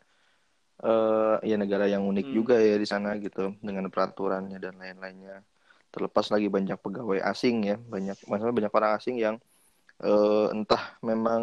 eh 0.87 1.37
ya 1.51 1.57
negara 1.62 1.85
yang 1.93 2.03
unik 2.11 2.26
Hmm. 2.26 2.37
juga 2.37 2.55
ya 2.61 2.76
di 2.81 2.87
sana 2.89 3.09
gitu 3.20 3.53
dengan 3.66 3.87
peraturannya 3.93 4.59
dan 4.64 4.74
lain-lainnya. 4.83 5.45
Terlepas 5.93 6.26
lagi 6.35 6.47
banyak 6.57 6.78
pegawai 6.85 7.20
asing 7.33 7.57
ya, 7.70 7.76
banyak 7.78 8.16
maksudnya 8.31 8.55
banyak 8.59 8.72
orang 8.78 8.93
asing 8.99 9.16
yang 9.20 9.37
eh, 10.05 10.47
entah 10.57 10.83
memang 11.05 11.43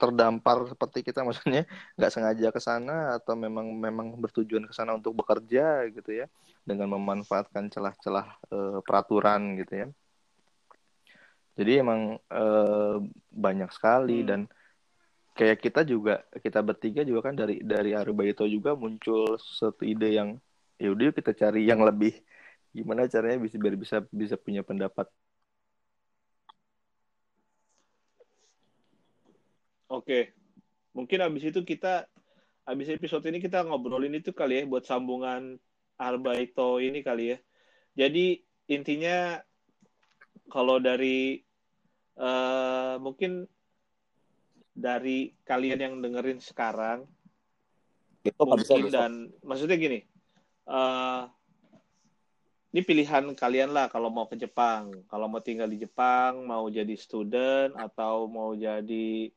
terdampar 0.00 0.58
seperti 0.72 0.98
kita 1.06 1.20
maksudnya 1.28 1.62
nggak 1.98 2.12
sengaja 2.14 2.48
ke 2.56 2.60
sana 2.62 2.92
atau 3.18 3.34
memang 3.38 3.66
memang 3.86 4.08
bertujuan 4.22 4.64
ke 4.70 4.74
sana 4.76 4.96
untuk 4.98 5.12
bekerja 5.20 5.88
gitu 5.96 6.10
ya 6.20 6.26
dengan 6.68 6.88
memanfaatkan 6.96 7.68
celah-celah 7.74 8.26
eh, 8.54 8.78
peraturan 8.86 9.42
gitu 9.60 9.74
ya. 9.84 9.88
Jadi 11.54 11.72
emang 11.82 12.00
eh, 12.18 12.96
banyak 13.30 13.70
sekali 13.70 14.22
Hmm. 14.22 14.28
dan 14.30 14.40
kayak 15.34 15.58
kita 15.64 15.80
juga 15.92 16.22
kita 16.44 16.60
bertiga 16.62 17.00
juga 17.08 17.20
kan 17.26 17.34
dari 17.34 17.58
dari 17.72 17.90
Arubaito 17.98 18.46
juga 18.46 18.70
muncul 18.78 19.34
satu 19.38 19.82
ide 19.82 20.08
yang 20.18 20.28
ya 20.78 20.88
udah 20.94 21.04
yuk 21.10 21.16
kita 21.18 21.32
cari 21.40 21.66
yang 21.70 21.80
lebih 21.82 22.12
gimana 22.74 23.06
caranya 23.10 23.38
bisa 23.46 23.56
biar 23.62 23.74
bisa 23.78 23.96
bisa 24.10 24.36
punya 24.38 24.62
pendapat 24.66 25.06
Oke, 29.94 30.34
mungkin 30.90 31.22
abis 31.22 31.54
itu 31.54 31.60
kita, 31.62 32.08
abis 32.66 32.88
episode 32.90 33.22
ini 33.30 33.38
kita 33.38 33.62
ngobrolin 33.62 34.16
itu 34.18 34.34
kali 34.34 34.58
ya, 34.58 34.62
buat 34.66 34.82
sambungan 34.82 35.54
Arbaito 35.94 36.82
ini 36.82 36.98
kali 37.04 37.30
ya. 37.30 37.38
Jadi 37.94 38.42
intinya 38.74 39.38
kalau 40.50 40.82
dari 40.82 41.38
eh, 42.18 42.94
mungkin 42.98 43.46
dari 44.74 45.32
kalian 45.46 45.80
yang 45.80 45.94
dengerin 46.02 46.42
sekarang, 46.42 47.06
bisa 48.20 48.42
mungkin 48.42 48.90
besok. 48.90 48.92
dan 48.92 49.12
maksudnya 49.46 49.78
gini, 49.78 50.02
eh 50.68 51.22
ini 52.74 52.82
pilihan 52.82 53.30
kalian 53.38 53.70
lah 53.70 53.86
kalau 53.86 54.10
mau 54.10 54.26
ke 54.26 54.34
Jepang, 54.34 55.06
kalau 55.06 55.30
mau 55.30 55.38
tinggal 55.38 55.70
di 55.70 55.78
Jepang, 55.78 56.42
mau 56.42 56.66
jadi 56.66 56.90
student 56.98 57.70
atau 57.78 58.26
mau 58.26 58.50
jadi 58.58 59.30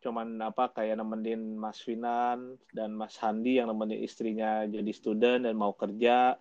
cuman 0.00 0.40
apa 0.40 0.72
kayak 0.72 0.96
nemenin 0.98 1.60
Mas 1.60 1.78
Finan 1.84 2.56
dan 2.72 2.96
Mas 2.96 3.14
Handi 3.20 3.60
yang 3.60 3.68
nemenin 3.68 4.00
istrinya 4.00 4.64
jadi 4.64 4.90
student 4.96 5.44
dan 5.44 5.54
mau 5.54 5.76
kerja 5.76 6.40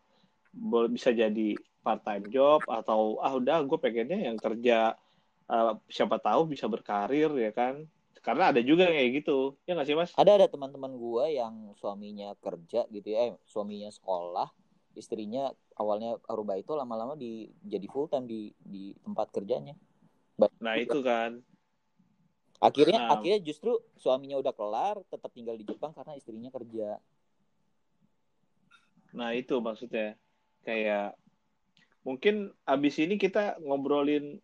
bisa 0.89 1.11
jadi 1.11 1.53
part 1.83 2.01
time 2.07 2.31
job 2.31 2.63
atau 2.65 3.19
ah 3.19 3.35
udah 3.35 3.59
gue 3.67 3.77
pengennya 3.77 4.31
yang 4.31 4.39
kerja 4.39 4.95
eh, 5.51 5.73
siapa 5.91 6.17
tahu 6.23 6.55
bisa 6.55 6.71
berkarir 6.71 7.29
ya 7.35 7.51
kan 7.51 7.83
karena 8.19 8.51
ada 8.51 8.61
juga 8.63 8.87
yang 8.87 8.95
kayak 8.95 9.11
gitu 9.23 9.37
ya 9.63 9.71
nggak 9.75 9.87
sih 9.87 9.95
mas 9.97 10.11
Ada 10.15 10.31
ada 10.39 10.47
teman-teman 10.51 10.91
gua 10.99 11.25
yang 11.31 11.71
suaminya 11.79 12.35
kerja 12.39 12.85
gitu 12.91 13.07
ya, 13.07 13.31
eh, 13.31 13.33
suaminya 13.47 13.89
sekolah, 13.89 14.51
istrinya 14.95 15.51
awalnya 15.79 16.19
Arubaito 16.27 16.75
lama-lama 16.75 17.15
di 17.15 17.47
jadi 17.63 17.87
full 17.87 18.11
time 18.11 18.27
di 18.27 18.51
di 18.59 18.91
tempat 19.03 19.31
kerjanya. 19.31 19.75
nah 20.59 20.75
itu 20.79 20.99
kan 21.03 21.39
Akhirnya 22.59 23.07
Nah. 23.07 23.15
akhirnya 23.15 23.39
justru 23.39 23.79
suaminya 23.95 24.35
udah 24.35 24.51
kelar, 24.51 24.99
tetap 25.07 25.31
tinggal 25.31 25.55
di 25.55 25.63
Jepang 25.63 25.95
karena 25.95 26.19
istrinya 26.19 26.51
kerja. 26.51 26.99
Nah 29.15 29.31
itu 29.31 29.55
maksudnya 29.63 30.19
kayak 30.67 31.15
mungkin 32.03 32.51
abis 32.67 32.99
ini 32.99 33.15
kita 33.15 33.55
ngobrolin 33.63 34.43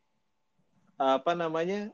apa 0.95 1.35
namanya 1.35 1.91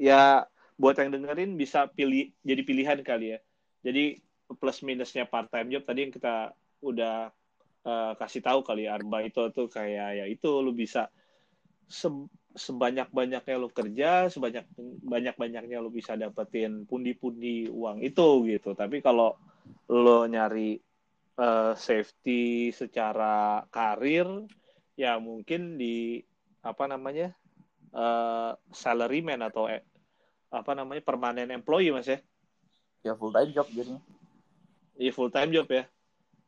ya 0.00 0.48
buat 0.74 0.98
yang 0.98 1.14
dengerin 1.14 1.54
bisa 1.54 1.86
pilih 1.90 2.34
jadi 2.42 2.62
pilihan 2.66 2.98
kali 3.06 3.36
ya. 3.36 3.38
Jadi 3.84 4.18
plus 4.58 4.80
minusnya 4.84 5.24
part 5.28 5.48
time 5.48 5.70
job 5.72 5.82
tadi 5.86 6.08
yang 6.08 6.12
kita 6.14 6.52
udah 6.84 7.30
eh, 7.86 8.12
kasih 8.18 8.42
tahu 8.44 8.60
kali 8.66 8.86
ya 8.88 8.98
Arba 8.98 9.24
itu 9.24 9.40
tuh 9.54 9.66
kayak 9.70 10.10
ya 10.20 10.24
itu 10.28 10.50
lu 10.60 10.74
bisa 10.74 11.08
se- 11.88 12.30
sebanyak-banyaknya 12.54 13.56
lu 13.58 13.66
kerja, 13.70 14.30
sebanyak 14.30 14.66
banyak-banyaknya 15.02 15.78
lu 15.82 15.90
bisa 15.90 16.14
dapetin 16.14 16.86
pundi-pundi 16.86 17.66
uang 17.70 18.02
itu 18.02 18.28
gitu. 18.50 18.74
Tapi 18.78 19.02
kalau 19.02 19.34
lo 19.90 20.18
nyari 20.26 20.78
eh, 21.38 21.72
safety 21.74 22.70
secara 22.74 23.62
karir 23.70 24.26
ya 24.94 25.18
mungkin 25.18 25.74
di 25.78 26.22
apa 26.62 26.84
namanya 26.86 27.34
eh 27.94 28.52
salaryman 28.74 29.38
atau 29.46 29.70
apa 30.54 30.70
namanya 30.72 31.02
permanent 31.02 31.50
employee 31.50 31.90
mas 31.90 32.06
ya 32.06 32.18
Ya 33.02 33.12
full 33.12 33.28
time 33.30 33.50
job 33.50 33.66
jadinya. 33.68 34.00
iya 34.94 35.10
full 35.10 35.28
time 35.28 35.50
job 35.50 35.66
ya 35.68 35.84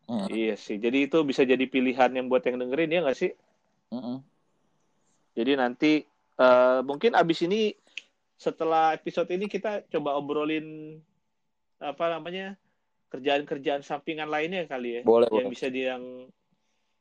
Hmm. 0.07 0.31
iya 0.31 0.55
sih 0.55 0.79
jadi 0.79 1.11
itu 1.11 1.19
bisa 1.27 1.43
jadi 1.43 1.67
pilihan 1.67 2.15
yang 2.15 2.31
buat 2.31 2.47
yang 2.47 2.63
dengerin 2.63 2.95
ya 2.95 3.03
nggak 3.03 3.19
sih 3.19 3.35
Mm-mm. 3.91 4.23
jadi 5.35 5.59
nanti 5.59 6.07
eh, 6.39 6.79
mungkin 6.81 7.13
abis 7.13 7.43
ini 7.43 7.75
setelah 8.35 8.95
episode 8.95 9.27
ini 9.29 9.51
kita 9.51 9.83
coba 9.91 10.15
obrolin 10.15 10.95
apa 11.77 12.07
namanya 12.07 12.55
kerjaan-kerjaan 13.09 13.83
sampingan 13.83 14.31
lainnya 14.31 14.63
kali 14.65 15.01
ya 15.01 15.03
Boleh, 15.03 15.27
yang 15.27 15.51
boleh. 15.51 15.53
bisa 15.53 15.67
di 15.67 15.83
yang 15.83 16.03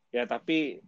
ya 0.10 0.26
tapi 0.26 0.82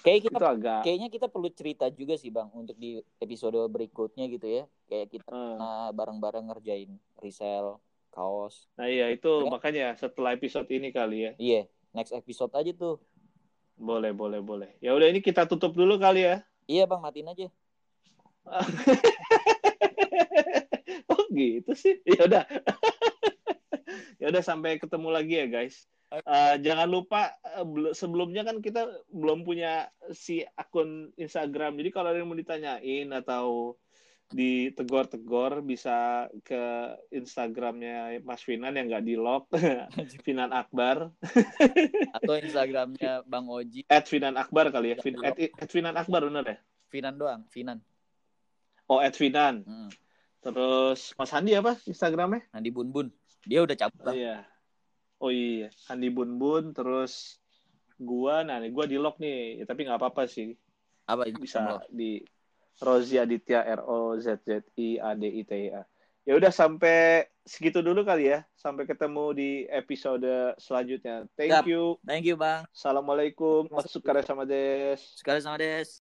Kayak 0.00 0.20
kita 0.26 0.46
agak 0.48 0.80
kayaknya 0.80 1.08
kita 1.08 1.26
perlu 1.26 1.48
cerita 1.50 1.84
juga 1.88 2.14
sih 2.14 2.28
Bang 2.28 2.48
untuk 2.52 2.74
di 2.74 2.98
episode 3.18 3.60
berikutnya 3.66 4.24
gitu 4.26 4.48
ya. 4.48 4.64
Kayak 4.84 5.06
kita 5.12 5.28
nah, 5.30 5.90
bareng-bareng 5.90 6.48
ngerjain 6.48 6.90
resell 7.16 7.76
kaos. 8.08 8.66
nah 8.74 8.84
iya 8.84 9.06
itu 9.08 9.28
Ya. 9.38 9.46
makanya 9.46 9.86
setelah 9.94 10.32
episode 10.32 10.66
ini 10.68 10.88
kali 10.88 11.18
ya 11.20 11.32
Iya, 11.36 11.60
next 11.92 12.10
episode 12.10 12.50
aja 12.52 12.72
tuh. 12.72 12.96
boleh 13.76 14.10
boleh 14.10 14.40
boleh 14.40 14.74
ya 14.78 14.90
udah 14.90 15.06
ini 15.06 15.20
kita 15.20 15.44
tutup 15.44 15.70
dulu 15.70 15.94
kali 15.96 16.24
ya 16.24 16.42
Iya 16.66 16.84
Bang, 16.84 16.98
matiin 16.98 17.28
aja. 17.28 17.46
oh 21.06 21.22
gitu 21.30 21.72
sih 21.74 22.00
ya 22.02 22.24
udah 22.24 22.44
ya 24.20 24.26
udah 24.26 24.42
sampai 24.42 24.76
ketemu 24.76 25.08
lagi 25.08 25.34
ya 25.36 25.46
guys 25.46 25.84
Eh, 26.08 26.54
jangan 26.64 26.88
lupa 26.88 27.36
bel- 27.68 27.92
sebelumnya 27.92 28.40
kan 28.40 28.64
kita 28.64 28.88
belum 29.12 29.44
punya 29.44 29.92
si 30.16 30.40
akun 30.56 31.12
Instagram. 31.20 31.76
Jadi 31.76 31.90
kalau 31.92 32.08
ada 32.08 32.18
yang 32.20 32.32
mau 32.32 32.38
ditanyain 32.38 33.12
atau 33.12 33.76
ditegor-tegor 34.28 35.64
bisa 35.64 36.28
ke 36.44 36.92
Instagramnya 37.12 38.20
Mas 38.24 38.44
Finan 38.44 38.76
yang 38.76 38.92
nggak 38.92 39.04
di 39.04 39.16
lock 39.16 39.48
Finan 40.26 40.52
Akbar. 40.52 41.12
Atau 42.12 42.34
Instagramnya 42.36 43.24
Bang 43.24 43.48
Oji, 43.48 43.88
at 43.88 44.04
Finan 44.04 44.36
Akbar 44.36 44.68
kali 44.68 44.92
ya. 44.92 44.96
Fin, 45.00 45.16
at, 45.24 45.36
at 45.36 45.68
Finan 45.72 45.96
Akbar 45.96 46.28
bener 46.28 46.44
ya? 46.44 46.58
Finan 46.88 47.16
doang, 47.16 47.44
Finan. 47.48 47.80
oh 48.88 49.00
at 49.00 49.12
Finan. 49.16 49.64
Hmm. 49.64 49.92
terus 50.38 51.12
Mas 51.18 51.32
Handi 51.34 51.52
apa 51.56 51.76
Instagramnya? 51.84 52.44
Nandi 52.52 52.70
Bun 52.72 52.88
Bun. 52.92 53.08
Dia 53.44 53.64
udah 53.64 53.76
cabut 53.76 54.00
Oh 54.08 54.16
iya. 54.16 54.44
Oh 55.18 55.34
iya, 55.34 55.68
Andi 55.90 56.08
Bun 56.14 56.38
Bun 56.38 56.70
terus 56.70 57.42
gua 57.98 58.46
nah 58.46 58.62
nih 58.62 58.70
gua 58.70 58.86
di 58.86 58.94
lock 58.94 59.18
nih, 59.18 59.62
ya, 59.62 59.64
tapi 59.66 59.82
nggak 59.82 59.98
apa-apa 59.98 60.30
sih. 60.30 60.54
Apa 61.10 61.26
Instagram 61.26 61.42
bisa 61.42 61.90
di 61.90 62.22
Rozi 62.78 63.18
Aditya 63.18 63.66
R 63.66 63.82
O 63.82 64.14
Z 64.20 64.46
Z 64.46 64.62
I 64.78 65.02
A 65.02 65.18
D 65.18 65.26
I 65.26 65.42
T 65.42 65.52
A. 65.74 65.82
Ya 66.28 66.36
udah 66.36 66.52
sampai 66.52 67.24
segitu 67.42 67.80
dulu 67.80 68.04
kali 68.04 68.30
ya. 68.30 68.44
Sampai 68.52 68.84
ketemu 68.84 69.32
di 69.32 69.50
episode 69.72 70.54
selanjutnya. 70.60 71.24
Thank 71.34 71.56
Siap. 71.56 71.64
you. 71.64 71.96
Thank 72.04 72.28
you, 72.28 72.36
Bang. 72.36 72.68
Assalamualaikum. 72.68 73.66
Masuk 73.72 74.04
sama 74.04 74.44
des. 74.44 75.00
Sekali 75.16 75.40
sama 75.40 75.56
Des. 75.56 76.04